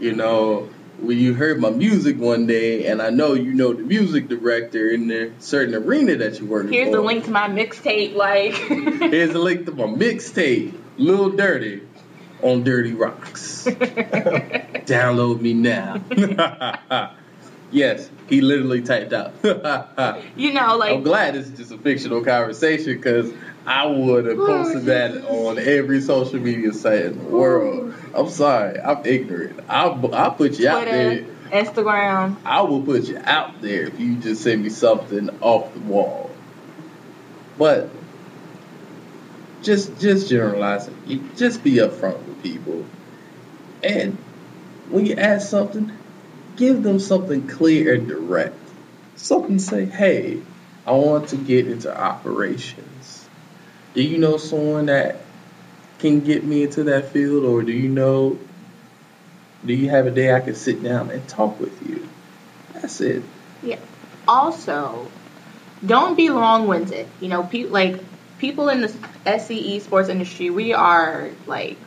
You 0.00 0.12
know, 0.12 0.68
when 1.00 1.18
you 1.18 1.34
heard 1.34 1.60
my 1.60 1.70
music 1.70 2.18
one 2.18 2.46
day, 2.46 2.86
and 2.86 3.02
I 3.02 3.10
know 3.10 3.34
you 3.34 3.52
know 3.54 3.72
the 3.72 3.82
music 3.82 4.28
director 4.28 4.88
in 4.88 5.08
the 5.08 5.32
certain 5.38 5.74
arena 5.74 6.16
that 6.16 6.40
you 6.40 6.46
work 6.46 6.66
in. 6.66 6.72
Here's 6.72 6.88
for. 6.88 6.96
the 6.96 7.02
link 7.02 7.24
to 7.24 7.30
my 7.30 7.48
mixtape, 7.48 8.14
like. 8.14 8.54
Here's 9.10 9.32
the 9.32 9.38
link 9.38 9.66
to 9.66 9.72
my 9.72 9.84
mixtape, 9.84 10.74
Little 10.96 11.30
Dirty, 11.30 11.82
on 12.42 12.64
Dirty 12.64 12.92
Rocks. 12.92 13.64
Download 14.86 15.40
me 15.40 15.54
now. 15.54 16.00
yes, 17.70 18.10
he 18.28 18.40
literally 18.40 18.82
typed 18.82 19.12
out. 19.12 19.32
you 20.36 20.52
know, 20.52 20.76
like 20.76 20.92
I'm 20.92 21.02
glad 21.02 21.34
this 21.34 21.48
is 21.48 21.58
just 21.58 21.72
a 21.72 21.78
fictional 21.78 22.24
conversation 22.24 22.96
because 22.96 23.32
I 23.66 23.86
would 23.86 24.26
have 24.26 24.38
oh, 24.38 24.46
posted 24.46 24.84
that 24.86 25.24
on 25.24 25.58
every 25.58 26.00
social 26.00 26.38
media 26.38 26.72
site 26.72 27.06
in 27.06 27.18
the 27.18 27.24
world. 27.24 27.94
I'm 28.14 28.28
sorry, 28.28 28.78
I'm 28.78 29.04
ignorant. 29.06 29.60
I'll, 29.68 30.14
I'll 30.14 30.32
put 30.32 30.58
you 30.58 30.68
out 30.68 30.84
there. 30.84 31.24
Instagram. 31.50 32.36
I 32.44 32.62
will 32.62 32.82
put 32.82 33.04
you 33.04 33.18
out 33.22 33.60
there 33.62 33.84
if 33.86 33.98
you 33.98 34.16
just 34.16 34.42
send 34.42 34.62
me 34.62 34.70
something 34.70 35.30
off 35.40 35.72
the 35.72 35.80
wall. 35.80 36.30
But 37.56 37.88
just 39.62 39.98
just 40.00 40.28
generalizing, 40.28 40.96
you 41.06 41.28
just 41.36 41.62
be 41.62 41.74
upfront 41.76 42.18
with 42.26 42.42
people, 42.42 42.84
and 43.82 44.18
when 44.90 45.06
you 45.06 45.14
ask 45.16 45.48
something, 45.48 45.92
give 46.56 46.82
them 46.82 46.98
something 46.98 47.46
clear 47.48 47.94
and 47.94 48.08
direct. 48.08 48.56
Something 49.16 49.58
say, 49.58 49.84
hey, 49.84 50.42
I 50.86 50.92
want 50.92 51.28
to 51.28 51.36
get 51.36 51.68
into 51.68 51.96
operations. 51.96 53.23
Do 53.94 54.02
you 54.02 54.18
know 54.18 54.36
someone 54.36 54.86
that 54.86 55.16
can 55.98 56.20
get 56.20 56.44
me 56.44 56.64
into 56.64 56.84
that 56.84 57.06
field, 57.06 57.44
or 57.44 57.62
do 57.62 57.72
you 57.72 57.88
know? 57.88 58.38
Do 59.64 59.72
you 59.72 59.88
have 59.88 60.06
a 60.06 60.10
day 60.10 60.34
I 60.34 60.40
can 60.40 60.54
sit 60.54 60.82
down 60.82 61.10
and 61.10 61.26
talk 61.28 61.58
with 61.58 61.88
you? 61.88 62.06
That's 62.74 63.00
it. 63.00 63.22
Yeah. 63.62 63.78
Also, 64.28 65.08
don't 65.86 66.16
be 66.16 66.28
long-winded. 66.28 67.06
You 67.20 67.28
know, 67.28 67.44
pe- 67.44 67.64
like 67.64 67.96
people 68.38 68.68
in 68.68 68.82
the 68.82 68.88
SCE 69.24 69.80
sports 69.80 70.08
industry, 70.08 70.50
we 70.50 70.74
are 70.74 71.30
like 71.46 71.78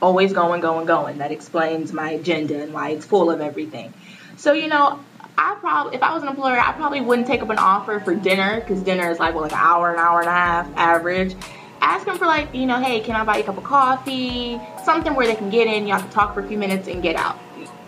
always 0.00 0.32
going, 0.32 0.60
going, 0.60 0.86
going. 0.86 1.18
That 1.18 1.32
explains 1.32 1.92
my 1.92 2.10
agenda 2.10 2.62
and 2.62 2.72
why 2.72 2.90
it's 2.90 3.06
full 3.06 3.30
of 3.30 3.40
everything. 3.40 3.92
So 4.36 4.52
you 4.52 4.68
know, 4.68 5.00
I 5.36 5.56
probably 5.60 5.96
if 5.96 6.02
I 6.02 6.14
was 6.14 6.22
an 6.22 6.28
employer, 6.28 6.58
I 6.58 6.72
probably 6.72 7.00
wouldn't 7.00 7.26
take 7.26 7.42
up 7.42 7.50
an 7.50 7.58
offer 7.58 8.00
for 8.00 8.14
dinner 8.14 8.60
because 8.60 8.82
dinner 8.82 9.10
is 9.10 9.18
like 9.18 9.34
what, 9.34 9.42
like 9.42 9.52
an 9.52 9.58
hour, 9.58 9.92
an 9.92 9.98
hour 9.98 10.20
and 10.20 10.28
a 10.28 10.32
half 10.32 10.68
average. 10.76 11.34
Ask 11.80 12.06
them 12.06 12.16
for 12.16 12.26
like, 12.26 12.54
you 12.54 12.66
know, 12.66 12.80
hey, 12.80 13.00
can 13.00 13.14
I 13.14 13.24
buy 13.24 13.36
you 13.36 13.42
a 13.42 13.46
cup 13.46 13.58
of 13.58 13.64
coffee? 13.64 14.58
Something 14.84 15.14
where 15.14 15.26
they 15.26 15.34
can 15.34 15.50
get 15.50 15.66
in, 15.66 15.86
y'all 15.86 16.00
can 16.00 16.10
talk 16.10 16.34
for 16.34 16.40
a 16.40 16.48
few 16.48 16.56
minutes 16.56 16.88
and 16.88 17.02
get 17.02 17.16
out. 17.16 17.38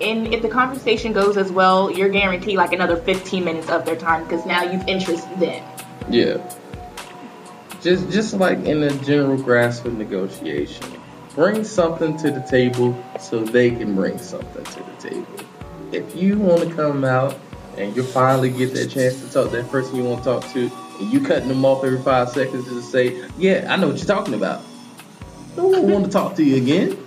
And 0.00 0.34
if 0.34 0.42
the 0.42 0.48
conversation 0.48 1.12
goes 1.12 1.36
as 1.36 1.50
well, 1.50 1.90
you're 1.90 2.10
guaranteed 2.10 2.56
like 2.56 2.72
another 2.72 2.96
15 2.96 3.44
minutes 3.44 3.70
of 3.70 3.86
their 3.86 3.96
time 3.96 4.24
because 4.24 4.44
now 4.44 4.62
you've 4.62 4.86
interested 4.86 5.40
them. 5.40 5.64
Yeah. 6.10 6.38
Just 7.80 8.10
just 8.10 8.34
like 8.34 8.58
in 8.58 8.82
a 8.82 8.90
general 9.04 9.40
grasp 9.40 9.84
of 9.86 9.94
negotiation. 9.96 10.86
Bring 11.34 11.64
something 11.64 12.16
to 12.18 12.30
the 12.30 12.40
table 12.40 13.02
so 13.20 13.44
they 13.44 13.70
can 13.70 13.94
bring 13.94 14.18
something 14.18 14.64
to 14.64 14.82
the 14.82 15.10
table. 15.10 15.45
If 15.92 16.16
you 16.16 16.38
want 16.38 16.68
to 16.68 16.74
come 16.74 17.04
out 17.04 17.38
and 17.76 17.94
you 17.94 18.02
finally 18.02 18.50
get 18.50 18.74
that 18.74 18.90
chance 18.90 19.22
to 19.22 19.32
talk 19.32 19.50
to 19.50 19.56
that 19.56 19.70
person 19.70 19.96
you 19.96 20.04
want 20.04 20.24
to 20.24 20.24
talk 20.24 20.52
to, 20.52 20.70
and 20.98 21.12
you 21.12 21.20
cutting 21.20 21.48
them 21.48 21.64
off 21.64 21.84
every 21.84 22.00
five 22.02 22.30
seconds 22.30 22.64
to 22.66 22.82
say, 22.82 23.24
Yeah, 23.38 23.66
I 23.68 23.76
know 23.76 23.88
what 23.88 23.98
you're 23.98 24.06
talking 24.06 24.34
about. 24.34 24.62
No 25.56 25.66
one 25.66 25.90
want 25.90 26.04
to 26.06 26.10
talk 26.18 26.34
to 26.36 26.44
you 26.44 26.56
again. 26.56 26.98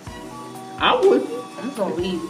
I 0.80 0.95
wouldn't. 0.95 1.30
I'm 1.57 1.65
just 1.65 1.77
gonna 1.77 1.95
leave. 1.95 2.21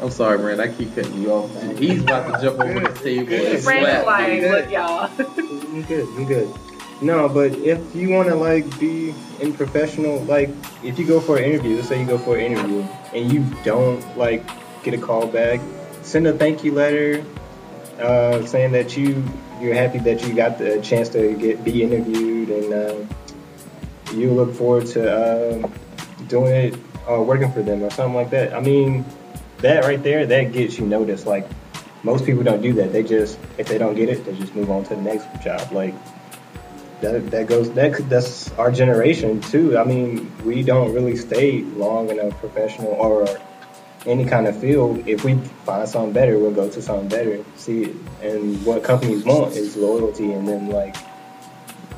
I'm 0.00 0.10
sorry, 0.10 0.38
Brand. 0.38 0.60
I 0.60 0.68
keep 0.68 0.94
cutting 0.94 1.20
you 1.22 1.32
off. 1.32 1.78
He's 1.78 2.02
about 2.02 2.34
to 2.34 2.42
jump 2.42 2.60
over 2.60 2.80
the 2.80 2.98
table 3.00 3.32
and 3.32 3.64
Brandon's 3.64 3.64
slap 3.64 4.06
like, 4.06 4.42
look, 4.42 4.70
y'all. 4.70 5.10
I'm 5.18 5.82
good. 5.82 6.06
I'm 6.08 6.26
good. 6.26 6.54
No, 7.02 7.28
but 7.28 7.52
if 7.52 7.94
you 7.94 8.10
want 8.10 8.28
to 8.28 8.34
like 8.34 8.78
be 8.78 9.14
in 9.40 9.52
professional, 9.52 10.22
like 10.24 10.50
if 10.82 10.98
you 10.98 11.06
go 11.06 11.20
for 11.20 11.36
an 11.36 11.44
interview, 11.44 11.76
let's 11.76 11.88
say 11.88 12.00
you 12.00 12.06
go 12.06 12.18
for 12.18 12.36
an 12.36 12.52
interview 12.52 12.80
and 13.12 13.30
you 13.32 13.44
don't 13.64 14.16
like 14.16 14.46
get 14.86 14.94
a 14.94 15.02
call 15.02 15.26
back, 15.26 15.60
send 16.02 16.26
a 16.26 16.32
thank 16.32 16.62
you 16.62 16.72
letter, 16.72 17.24
uh, 18.00 18.46
saying 18.46 18.72
that 18.72 18.96
you 18.96 19.22
you're 19.60 19.74
happy 19.74 19.98
that 19.98 20.22
you 20.26 20.34
got 20.34 20.58
the 20.58 20.80
chance 20.80 21.08
to 21.08 21.34
get 21.34 21.64
be 21.64 21.82
interviewed 21.82 22.48
and 22.50 22.72
uh, 22.72 24.14
you 24.14 24.30
look 24.30 24.54
forward 24.54 24.86
to 24.86 25.10
uh, 25.10 25.68
doing 26.28 26.54
it 26.54 26.78
or 27.08 27.24
working 27.24 27.50
for 27.50 27.62
them 27.62 27.82
or 27.82 27.90
something 27.90 28.14
like 28.14 28.30
that. 28.30 28.54
I 28.54 28.60
mean, 28.60 29.04
that 29.58 29.84
right 29.84 30.02
there, 30.02 30.26
that 30.26 30.52
gets 30.52 30.78
you 30.78 30.86
noticed. 30.86 31.26
Like 31.26 31.48
most 32.04 32.24
people 32.24 32.44
don't 32.44 32.62
do 32.62 32.72
that. 32.74 32.92
They 32.92 33.02
just 33.02 33.38
if 33.58 33.66
they 33.66 33.78
don't 33.78 33.96
get 33.96 34.08
it, 34.08 34.24
they 34.24 34.36
just 34.36 34.54
move 34.54 34.70
on 34.70 34.84
to 34.84 34.94
the 34.94 35.02
next 35.02 35.26
job. 35.42 35.72
Like 35.72 35.94
that 37.00 37.30
that 37.32 37.48
goes 37.48 37.72
that 37.72 38.08
that's 38.08 38.52
our 38.52 38.70
generation 38.70 39.40
too. 39.40 39.76
I 39.76 39.82
mean, 39.82 40.30
we 40.44 40.62
don't 40.62 40.94
really 40.94 41.16
stay 41.16 41.62
long 41.62 42.08
in 42.10 42.20
a 42.20 42.30
professional 42.30 42.92
or 42.92 43.26
any 44.06 44.24
kind 44.24 44.46
of 44.46 44.58
field. 44.58 45.06
If 45.06 45.24
we 45.24 45.34
find 45.64 45.88
something 45.88 46.12
better, 46.12 46.38
we'll 46.38 46.52
go 46.52 46.68
to 46.68 46.82
something 46.82 47.08
better. 47.08 47.44
See. 47.56 47.94
And 48.22 48.64
what 48.64 48.82
companies 48.84 49.24
want 49.24 49.54
is 49.54 49.76
loyalty, 49.76 50.32
and 50.32 50.46
then 50.48 50.68
like, 50.68 50.96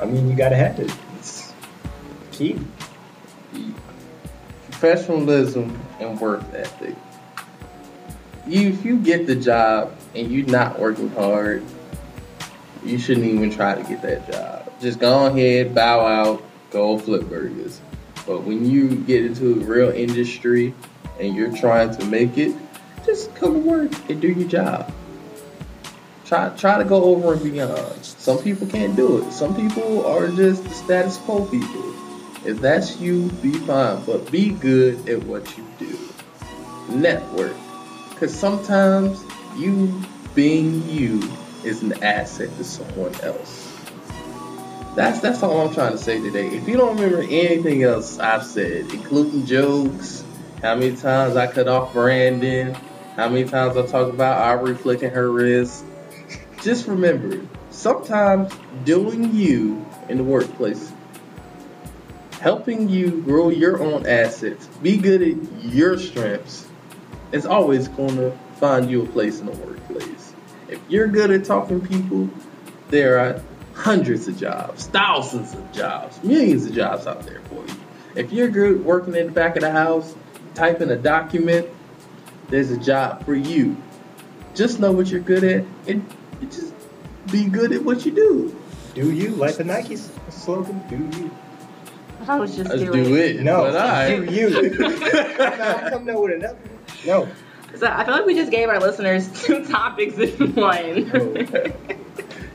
I 0.00 0.06
mean, 0.06 0.28
you 0.28 0.36
gotta 0.36 0.56
have 0.56 0.78
it. 0.78 0.92
It's 1.18 1.52
key. 2.32 2.58
professionalism 4.70 5.78
and 6.00 6.20
work 6.20 6.42
ethic. 6.54 6.94
You, 8.46 8.68
if 8.68 8.84
you 8.84 8.98
get 8.98 9.26
the 9.26 9.34
job 9.34 9.94
and 10.14 10.30
you're 10.30 10.46
not 10.46 10.78
working 10.78 11.10
hard, 11.10 11.62
you 12.84 12.98
shouldn't 12.98 13.26
even 13.26 13.50
try 13.50 13.74
to 13.74 13.82
get 13.82 14.02
that 14.02 14.30
job. 14.30 14.72
Just 14.80 15.00
go 15.00 15.26
ahead, 15.26 15.74
bow 15.74 16.06
out, 16.06 16.42
go 16.70 16.98
flip 16.98 17.28
burgers. 17.28 17.80
But 18.26 18.44
when 18.44 18.64
you 18.70 18.94
get 18.94 19.24
into 19.24 19.52
a 19.52 19.64
real 19.64 19.90
industry 19.90 20.74
and 21.18 21.34
you're 21.34 21.56
trying 21.56 21.90
to 21.96 22.04
make 22.06 22.38
it, 22.38 22.56
just 23.04 23.34
come 23.34 23.54
to 23.54 23.58
work 23.60 24.10
and 24.10 24.20
do 24.20 24.28
your 24.28 24.48
job. 24.48 24.92
Try 26.24 26.50
try 26.56 26.78
to 26.78 26.84
go 26.84 27.04
over 27.04 27.32
and 27.32 27.42
beyond. 27.42 28.04
Some 28.04 28.38
people 28.38 28.66
can't 28.66 28.94
do 28.94 29.24
it. 29.24 29.32
Some 29.32 29.56
people 29.56 30.04
are 30.04 30.28
just 30.28 30.62
the 30.64 30.70
status 30.70 31.16
quo 31.18 31.46
people. 31.46 31.94
If 32.44 32.60
that's 32.60 32.98
you, 32.98 33.28
be 33.42 33.52
fine, 33.52 34.04
but 34.04 34.30
be 34.30 34.50
good 34.50 35.08
at 35.08 35.22
what 35.24 35.56
you 35.56 35.66
do. 35.78 35.98
Network. 36.90 37.56
Because 38.10 38.34
sometimes 38.34 39.22
you 39.56 40.02
being 40.34 40.88
you 40.88 41.22
is 41.64 41.82
an 41.82 42.02
asset 42.02 42.54
to 42.58 42.64
someone 42.64 43.14
else. 43.22 43.74
That's 44.94 45.20
that's 45.20 45.42
all 45.42 45.66
I'm 45.66 45.74
trying 45.74 45.92
to 45.92 45.98
say 45.98 46.20
today. 46.20 46.48
If 46.48 46.68
you 46.68 46.76
don't 46.76 46.96
remember 46.96 47.22
anything 47.22 47.84
else 47.84 48.18
I've 48.18 48.44
said, 48.44 48.92
including 48.92 49.46
jokes, 49.46 50.24
how 50.62 50.74
many 50.74 50.96
times 50.96 51.36
I 51.36 51.46
cut 51.46 51.68
off 51.68 51.92
Brandon, 51.92 52.74
how 53.16 53.28
many 53.28 53.44
times 53.48 53.76
I 53.76 53.86
talk 53.86 54.12
about 54.12 54.38
Aubrey 54.38 54.74
flicking 54.74 55.10
her 55.10 55.30
wrist, 55.30 55.84
just 56.62 56.86
remember, 56.86 57.46
sometimes 57.70 58.52
doing 58.84 59.34
you 59.34 59.84
in 60.08 60.18
the 60.18 60.24
workplace 60.24 60.92
helping 62.40 62.88
you 62.88 63.20
grow 63.22 63.48
your 63.48 63.82
own 63.82 64.06
assets, 64.06 64.66
be 64.82 64.96
good 64.96 65.22
at 65.22 65.64
your 65.64 65.98
strengths, 65.98 66.66
is 67.32 67.44
always 67.44 67.88
going 67.88 68.16
to 68.16 68.30
find 68.56 68.90
you 68.90 69.02
a 69.02 69.06
place 69.06 69.40
in 69.40 69.46
the 69.46 69.52
workplace. 69.52 70.34
If 70.68 70.80
you're 70.88 71.08
good 71.08 71.30
at 71.30 71.44
talking 71.44 71.80
people, 71.80 72.28
there 72.88 73.18
are 73.18 73.42
hundreds 73.74 74.28
of 74.28 74.38
jobs, 74.38 74.86
thousands 74.86 75.54
of 75.54 75.72
jobs, 75.72 76.22
millions 76.22 76.66
of 76.66 76.74
jobs 76.74 77.06
out 77.06 77.22
there 77.24 77.40
for 77.48 77.66
you. 77.66 77.74
If 78.14 78.32
you're 78.32 78.48
good 78.48 78.84
working 78.84 79.14
in 79.14 79.26
the 79.26 79.32
back 79.32 79.56
of 79.56 79.62
the 79.62 79.70
house, 79.70 80.14
typing 80.58 80.90
a 80.90 80.96
document, 80.96 81.68
there's 82.48 82.72
a 82.72 82.76
job 82.76 83.24
for 83.24 83.34
you. 83.34 83.76
Just 84.54 84.80
know 84.80 84.90
what 84.90 85.06
you're 85.06 85.20
good 85.20 85.44
at 85.44 85.64
and 85.86 86.04
just 86.50 86.74
be 87.30 87.44
good 87.44 87.72
at 87.72 87.84
what 87.84 88.04
you 88.04 88.12
do. 88.12 88.60
Do 88.94 89.12
you 89.12 89.30
like 89.30 89.56
the 89.56 89.64
Nike 89.64 89.96
slogan? 90.30 90.82
Do 90.88 91.18
you? 91.18 91.30
I 92.26 92.40
was 92.40 92.56
just 92.56 92.68
Let's 92.68 92.82
do, 92.82 92.92
do 92.92 93.14
it. 93.14 93.36
it. 93.36 93.42
No, 93.42 93.62
but 93.62 93.76
I, 93.76 94.16
do 94.16 94.34
you? 94.34 94.48
I'm 95.40 95.90
coming 95.90 96.14
up 96.14 96.22
with 96.22 96.32
another. 96.32 96.58
No. 97.06 97.28
So 97.76 97.86
I 97.86 98.04
feel 98.04 98.14
like 98.14 98.26
we 98.26 98.34
just 98.34 98.50
gave 98.50 98.68
our 98.68 98.80
listeners 98.80 99.30
two 99.44 99.64
topics 99.64 100.16
in 100.18 100.54
one. 100.56 101.10
Oh. 101.14 101.72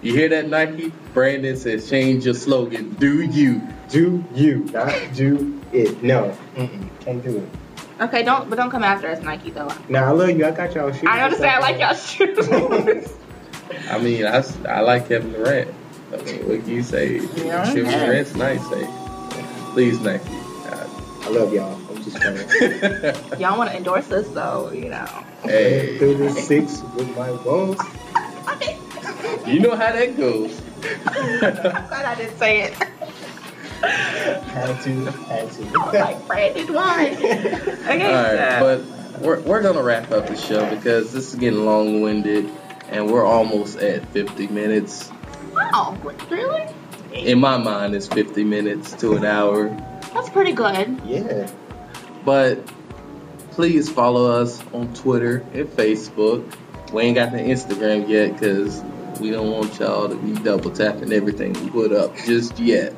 You 0.02 0.14
hear 0.14 0.28
that, 0.28 0.50
Nike? 0.50 0.92
Brandon 1.14 1.56
says, 1.56 1.90
change 1.90 2.26
your 2.26 2.34
slogan. 2.34 2.90
Do 2.96 3.22
you? 3.22 3.62
Do 3.88 4.26
you? 4.36 4.66
Not 4.66 4.94
do 5.14 5.62
it. 5.72 6.04
No. 6.04 6.36
Mm-mm. 6.58 6.90
Can't 7.00 7.24
do 7.24 7.38
it. 7.38 7.50
Okay, 8.02 8.24
don't 8.24 8.50
but 8.50 8.56
don't 8.56 8.70
come 8.70 8.84
after 8.84 9.08
us, 9.08 9.22
Nike 9.22 9.52
though. 9.52 9.72
Nah, 9.90 10.08
I 10.08 10.12
love 10.12 10.30
you. 10.30 10.46
I 10.46 10.52
got 10.52 10.74
y'all 10.74 10.92
shoes. 10.92 11.04
I 11.08 11.22
understand. 11.22 11.52
I 11.52 11.60
like 11.60 11.80
y'all 11.80 11.96
shoes. 11.96 13.14
I 13.90 13.98
mean, 13.98 14.26
I, 14.26 14.44
I 14.68 14.82
like 14.82 15.08
Kevin 15.08 15.32
Durant. 15.34 15.74
I 16.12 16.18
mean, 16.18 16.48
what 16.48 16.60
can 16.62 16.70
you 16.70 16.84
say? 16.84 17.22
Yeah. 17.36 17.66
Kevin 17.66 17.86
Durant's 17.86 18.36
nice. 18.36 18.68
Say, 18.70 18.88
please, 19.74 20.00
Nike. 20.00 20.44
I 21.24 21.30
love 21.30 21.54
y'all. 21.54 21.80
I'm 21.90 22.04
just 22.04 22.18
playing. 22.18 23.40
y'all 23.40 23.58
want 23.58 23.72
to 23.72 23.78
endorse 23.78 24.12
us 24.12 24.28
though, 24.30 24.70
you 24.72 24.90
know. 24.90 25.06
hey, 25.44 25.98
Through 25.98 26.18
the 26.18 26.30
six 26.32 26.82
with 26.96 27.16
my 27.16 27.32
bones. 27.44 27.80
Okay. 28.50 28.78
you 29.48 29.62
know 29.62 29.74
how 29.74 29.94
that 29.94 30.18
goes. 30.18 30.62
I'm 30.84 31.88
glad 31.88 32.06
I 32.06 32.16
didn't 32.16 32.38
say 32.38 32.64
it. 32.64 32.74
Had 33.88 34.82
to, 34.84 35.06
had 35.12 35.52
to. 35.52 35.64
like 36.00 36.26
Brandon, 36.28 36.74
why? 36.74 37.10
Okay, 37.84 38.06
All 38.06 38.24
right, 38.24 38.60
so 38.60 38.84
but 39.14 39.22
we're, 39.22 39.40
we're 39.42 39.62
gonna 39.62 39.84
wrap 39.84 40.10
up 40.12 40.28
the 40.28 40.36
show 40.38 40.68
because 40.74 41.12
this 41.12 41.34
is 41.34 41.36
getting 41.40 41.66
long-winded, 41.66 42.50
and 42.90 43.12
we're 43.12 43.26
almost 43.26 43.78
at 43.80 44.06
50 44.10 44.48
minutes. 44.48 45.12
wow, 45.54 45.98
really? 46.30 46.66
In 47.14 47.40
my 47.40 47.58
mind, 47.58 47.94
it's 47.94 48.08
50 48.08 48.44
minutes 48.44 48.94
to 48.94 49.16
an 49.16 49.26
hour. 49.26 49.70
That's 50.14 50.30
pretty 50.30 50.54
good. 50.54 51.00
yeah. 51.06 51.50
But 52.26 52.66
please 53.52 53.90
follow 53.90 54.32
us 54.42 54.64
on 54.74 54.94
Twitter 54.94 55.44
and 55.54 55.68
Facebook. 55.68 56.44
We 56.94 57.04
ain't 57.04 57.16
got 57.16 57.32
the 57.32 57.40
Instagram 57.40 58.08
yet 58.08 58.34
because 58.34 58.82
we 59.20 59.30
don't 59.30 59.52
want 59.52 59.78
y'all 59.80 60.08
to 60.10 60.16
be 60.16 60.34
double 60.42 60.72
tapping 60.72 61.12
everything 61.12 61.54
we 61.54 61.70
put 61.70 61.92
up 61.92 62.16
just 62.18 62.58
yet. 62.60 62.94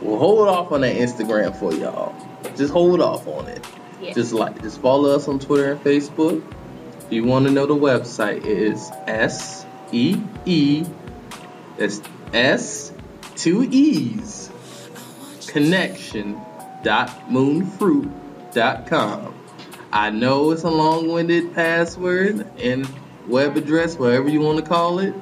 We'll 0.00 0.18
hold 0.18 0.48
off 0.48 0.72
on 0.72 0.82
that 0.82 0.96
Instagram 0.96 1.58
for 1.58 1.72
y'all. 1.72 2.14
Just 2.56 2.72
hold 2.72 3.00
off 3.00 3.26
on 3.26 3.48
it. 3.48 3.66
Yeah. 4.00 4.12
Just 4.12 4.32
like 4.32 4.60
just 4.62 4.80
follow 4.80 5.14
us 5.14 5.26
on 5.26 5.38
Twitter 5.38 5.72
and 5.72 5.82
Facebook. 5.82 6.44
If 7.06 7.12
you 7.12 7.24
want 7.24 7.46
to 7.46 7.52
know 7.52 7.66
the 7.66 7.74
website, 7.74 8.38
it 8.38 8.46
is 8.46 8.90
S 9.06 9.64
E 9.92 10.20
E. 10.44 10.84
That's 11.78 12.02
S 12.32 12.92
two 13.36 13.62
E's. 13.70 14.50
Connection 15.46 16.40
dot 16.82 17.08
moonfruit 17.30 18.10
dot 18.52 18.86
com. 18.86 19.34
I 19.92 20.10
know 20.10 20.50
it's 20.50 20.64
a 20.64 20.70
long-winded 20.70 21.54
password 21.54 22.46
and 22.60 22.86
web 23.28 23.56
address, 23.56 23.98
whatever 23.98 24.28
you 24.28 24.40
want 24.40 24.58
to 24.58 24.64
call 24.64 24.98
it. 24.98 25.14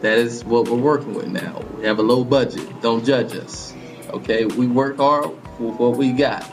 That 0.00 0.18
is 0.18 0.44
what 0.44 0.68
we're 0.68 0.76
working 0.76 1.14
with 1.14 1.28
now. 1.28 1.62
We 1.76 1.84
have 1.84 1.98
a 1.98 2.02
low 2.02 2.24
budget. 2.24 2.82
Don't 2.82 3.04
judge 3.04 3.36
us. 3.36 3.73
Okay, 4.14 4.44
we 4.44 4.68
work 4.68 4.98
hard 4.98 5.30
with 5.58 5.74
what 5.74 5.96
we 5.96 6.12
got, 6.12 6.48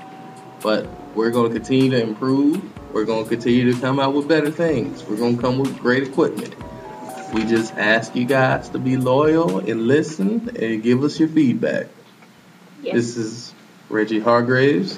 but 0.63 0.87
we're 1.13 1.29
going 1.29 1.47
to 1.47 1.53
continue 1.53 1.91
to 1.91 2.01
improve. 2.01 2.59
We're 2.91 3.05
going 3.05 3.23
to 3.23 3.29
continue 3.29 3.71
to 3.71 3.79
come 3.79 3.99
out 3.99 4.15
with 4.15 4.27
better 4.27 4.49
things. 4.49 5.03
We're 5.03 5.17
going 5.17 5.35
to 5.35 5.41
come 5.41 5.59
with 5.59 5.77
great 5.77 6.01
equipment. 6.01 6.55
We 7.35 7.45
just 7.45 7.75
ask 7.75 8.15
you 8.15 8.25
guys 8.25 8.69
to 8.69 8.79
be 8.79 8.97
loyal 8.97 9.59
and 9.59 9.85
listen 9.85 10.57
and 10.57 10.81
give 10.81 11.03
us 11.03 11.19
your 11.19 11.29
feedback. 11.29 11.85
Yeah. 12.81 12.95
This 12.95 13.15
is 13.15 13.53
Reggie 13.89 14.19
Hargraves. 14.19 14.97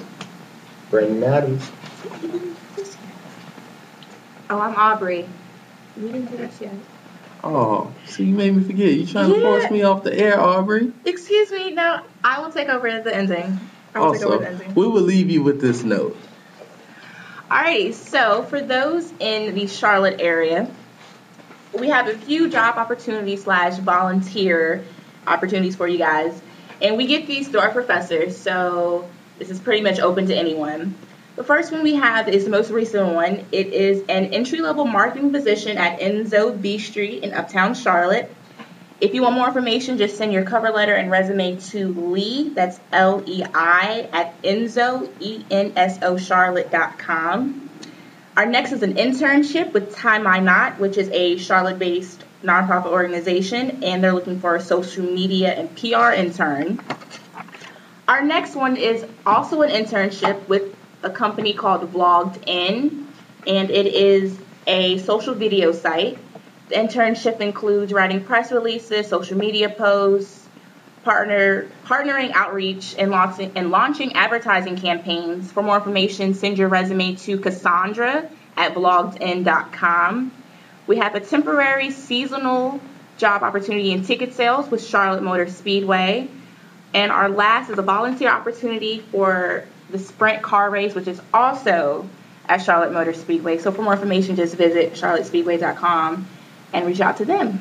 Brandon 0.90 1.22
Adams. 1.22 1.70
Oh, 4.48 4.58
I'm 4.58 4.74
Aubrey. 4.74 5.28
We 5.98 6.06
didn't 6.06 6.30
do 6.30 6.38
this 6.38 6.62
yet. 6.62 6.72
Oh, 7.46 7.92
so 8.06 8.22
you 8.22 8.34
made 8.34 8.54
me 8.56 8.64
forget. 8.64 8.90
You 8.92 9.06
trying 9.06 9.30
to 9.32 9.40
force 9.40 9.70
me 9.70 9.82
off 9.82 10.02
the 10.02 10.18
air, 10.18 10.40
Aubrey? 10.40 10.90
Excuse 11.04 11.50
me. 11.50 11.72
No, 11.72 12.00
I 12.24 12.40
will 12.40 12.50
take 12.50 12.68
over 12.68 13.02
the 13.02 13.14
ending. 13.14 13.60
I 13.94 14.00
will 14.00 14.14
take 14.14 14.22
over 14.22 14.38
the 14.38 14.44
Also, 14.46 14.54
ending. 14.62 14.74
we 14.74 14.88
will 14.88 15.02
leave 15.02 15.28
you 15.30 15.42
with 15.42 15.60
this 15.60 15.84
note. 15.84 16.16
Alrighty, 17.50 17.92
so 17.92 18.44
for 18.44 18.62
those 18.62 19.12
in 19.20 19.54
the 19.54 19.66
Charlotte 19.66 20.20
area, 20.22 20.70
we 21.78 21.88
have 21.88 22.08
a 22.08 22.16
few 22.16 22.48
job 22.48 22.78
opportunities 22.78 23.44
slash 23.44 23.76
volunteer 23.76 24.82
opportunities 25.26 25.76
for 25.76 25.86
you 25.86 25.98
guys. 25.98 26.40
And 26.80 26.96
we 26.96 27.06
get 27.06 27.26
these 27.26 27.48
through 27.48 27.60
our 27.60 27.70
professors, 27.70 28.36
so 28.36 29.08
this 29.38 29.50
is 29.50 29.60
pretty 29.60 29.82
much 29.82 30.00
open 30.00 30.26
to 30.28 30.34
anyone. 30.34 30.94
The 31.36 31.42
first 31.42 31.72
one 31.72 31.82
we 31.82 31.96
have 31.96 32.28
is 32.28 32.44
the 32.44 32.50
most 32.50 32.70
recent 32.70 33.12
one. 33.12 33.44
It 33.50 33.72
is 33.72 34.02
an 34.08 34.26
entry 34.26 34.60
level 34.60 34.84
marketing 34.84 35.32
position 35.32 35.76
at 35.78 35.98
Enso 35.98 36.60
B 36.60 36.78
Street 36.78 37.24
in 37.24 37.34
Uptown 37.34 37.74
Charlotte. 37.74 38.32
If 39.00 39.14
you 39.14 39.22
want 39.22 39.34
more 39.34 39.48
information, 39.48 39.98
just 39.98 40.16
send 40.16 40.32
your 40.32 40.44
cover 40.44 40.70
letter 40.70 40.94
and 40.94 41.10
resume 41.10 41.56
to 41.56 41.88
Lee, 41.88 42.50
that's 42.50 42.78
L 42.92 43.24
E 43.26 43.42
I, 43.52 44.08
at 44.12 44.40
Enso, 44.42 45.10
E 45.18 45.44
N 45.50 45.72
S 45.74 45.98
O 46.02 46.16
Charlotte.com. 46.16 47.68
Our 48.36 48.46
next 48.46 48.70
is 48.70 48.84
an 48.84 48.94
internship 48.94 49.72
with 49.72 49.92
Tie 49.94 50.18
My 50.18 50.38
Knot, 50.38 50.78
which 50.78 50.96
is 50.96 51.08
a 51.10 51.36
Charlotte 51.38 51.80
based 51.80 52.22
nonprofit 52.44 52.86
organization, 52.86 53.82
and 53.82 54.04
they're 54.04 54.14
looking 54.14 54.38
for 54.38 54.54
a 54.54 54.60
social 54.60 55.04
media 55.04 55.52
and 55.52 55.76
PR 55.76 56.12
intern. 56.12 56.78
Our 58.06 58.22
next 58.22 58.54
one 58.54 58.76
is 58.76 59.04
also 59.26 59.62
an 59.62 59.70
internship 59.70 60.46
with 60.46 60.73
a 61.04 61.10
company 61.10 61.52
called 61.52 61.92
Vlogged 61.92 62.48
In, 62.48 63.06
and 63.46 63.70
it 63.70 63.86
is 63.86 64.36
a 64.66 64.98
social 64.98 65.34
video 65.34 65.72
site. 65.72 66.18
The 66.68 66.76
internship 66.76 67.40
includes 67.40 67.92
writing 67.92 68.24
press 68.24 68.50
releases, 68.50 69.06
social 69.08 69.36
media 69.36 69.68
posts, 69.68 70.48
partner 71.04 71.68
partnering 71.84 72.32
outreach, 72.32 72.94
and 72.98 73.10
launching 73.10 73.52
and 73.54 73.70
launching 73.70 74.14
advertising 74.14 74.76
campaigns. 74.76 75.52
For 75.52 75.62
more 75.62 75.76
information, 75.76 76.34
send 76.34 76.56
your 76.58 76.68
resume 76.68 77.16
to 77.16 77.38
Cassandra 77.38 78.28
at 78.56 78.74
vloggedin.com. 78.74 80.32
We 80.86 80.96
have 80.96 81.14
a 81.14 81.20
temporary 81.20 81.90
seasonal 81.90 82.80
job 83.18 83.42
opportunity 83.42 83.92
in 83.92 84.04
ticket 84.04 84.34
sales 84.34 84.70
with 84.70 84.84
Charlotte 84.84 85.22
Motor 85.22 85.48
Speedway. 85.48 86.28
And 86.94 87.10
our 87.10 87.28
last 87.28 87.70
is 87.70 87.78
a 87.78 87.82
volunteer 87.82 88.30
opportunity 88.30 89.00
for 89.10 89.64
the 89.94 90.00
Sprint 90.00 90.42
car 90.42 90.70
race, 90.70 90.92
which 90.92 91.06
is 91.06 91.22
also 91.32 92.08
at 92.48 92.56
Charlotte 92.58 92.92
Motor 92.92 93.14
Speedway. 93.14 93.58
So 93.58 93.70
for 93.70 93.82
more 93.82 93.92
information, 93.92 94.34
just 94.34 94.56
visit 94.56 94.94
charlottespeedway.com 94.94 96.26
and 96.72 96.86
reach 96.86 97.00
out 97.00 97.18
to 97.18 97.24
them. 97.24 97.60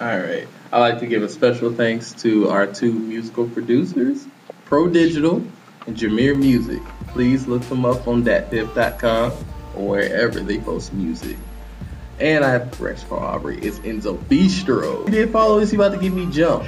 All 0.00 0.06
right. 0.06 0.46
I'd 0.72 0.78
like 0.78 1.00
to 1.00 1.06
give 1.06 1.24
a 1.24 1.28
special 1.28 1.72
thanks 1.72 2.12
to 2.22 2.50
our 2.50 2.68
two 2.68 2.92
musical 2.92 3.48
producers, 3.48 4.24
Pro 4.66 4.88
Digital 4.88 5.44
and 5.88 5.96
Jameer 5.96 6.38
Music. 6.38 6.80
Please 7.08 7.48
look 7.48 7.62
them 7.62 7.84
up 7.84 8.06
on 8.06 8.22
datpiff.com 8.22 9.32
or 9.74 9.88
wherever 9.88 10.38
they 10.38 10.58
post 10.58 10.92
music. 10.92 11.36
And 12.20 12.44
I 12.44 12.50
have 12.50 12.72
a 12.72 12.76
correction 12.76 13.08
for 13.08 13.18
Aubrey. 13.18 13.58
It's 13.58 13.80
Enso 13.80 14.16
Bistro. 14.16 15.10
Did 15.10 15.32
follow 15.32 15.58
this, 15.58 15.72
he 15.72 15.76
about 15.76 15.92
to 15.92 15.98
give 15.98 16.14
me 16.14 16.30
jump. 16.30 16.64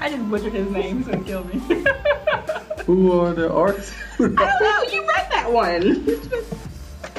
I 0.00 0.08
just 0.08 0.30
butchered 0.30 0.54
his 0.54 0.70
name, 0.70 1.04
so 1.04 1.20
kill 1.20 1.44
me. 1.44 1.58
Who 2.86 3.12
are 3.20 3.34
the 3.34 3.52
artists? 3.52 3.94
I 4.18 4.20
don't 4.20 4.34
know. 4.38 4.82
You 4.90 5.06
read 5.06 5.26
that 5.30 5.52
one. 5.52 6.04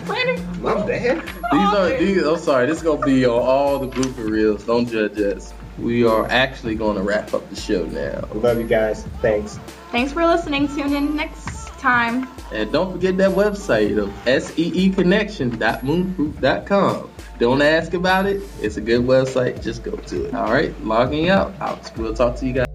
Brandon. 0.06 0.62
My 0.62 0.74
bad. 0.86 1.22
These 1.22 1.54
are 1.54 1.90
these. 1.98 2.24
I'm 2.24 2.40
sorry. 2.40 2.66
This 2.66 2.78
is 2.78 2.84
gonna 2.84 3.06
be 3.06 3.24
on 3.26 3.40
all 3.40 3.78
the 3.78 3.88
blooper 3.88 4.28
reels. 4.28 4.64
Don't 4.64 4.90
judge 4.90 5.20
us. 5.20 5.54
We 5.78 6.04
are 6.06 6.26
actually 6.28 6.74
gonna 6.76 7.04
wrap 7.04 7.34
up 7.36 7.48
the 7.50 7.56
show 7.56 7.86
now. 7.86 8.28
Love 8.34 8.58
you 8.58 8.66
guys. 8.68 9.04
Thanks. 9.22 9.60
Thanks 9.92 10.12
for 10.12 10.26
listening. 10.26 10.68
Tune 10.68 10.96
in 10.96 11.16
next 11.16 11.68
time. 11.80 12.28
And 12.52 12.72
don't 12.72 12.92
forget 12.92 13.16
that 13.18 13.30
website 13.32 13.98
of 14.00 14.10
E 14.58 14.72
seeconnection.moonfruit.com. 14.92 17.10
Don't 17.40 17.62
ask 17.62 17.94
about 17.94 18.26
it. 18.26 18.42
It's 18.60 18.78
a 18.78 18.82
good 18.82 19.02
website. 19.02 19.62
Just 19.64 19.84
go 19.84 19.92
to 19.96 20.26
it. 20.26 20.34
All 20.34 20.52
right. 20.52 20.74
Logging 20.84 21.30
out. 21.30 21.54
I'll, 21.60 21.80
we'll 21.98 22.14
talk 22.14 22.36
to 22.38 22.48
you 22.48 22.54
guys. 22.54 22.66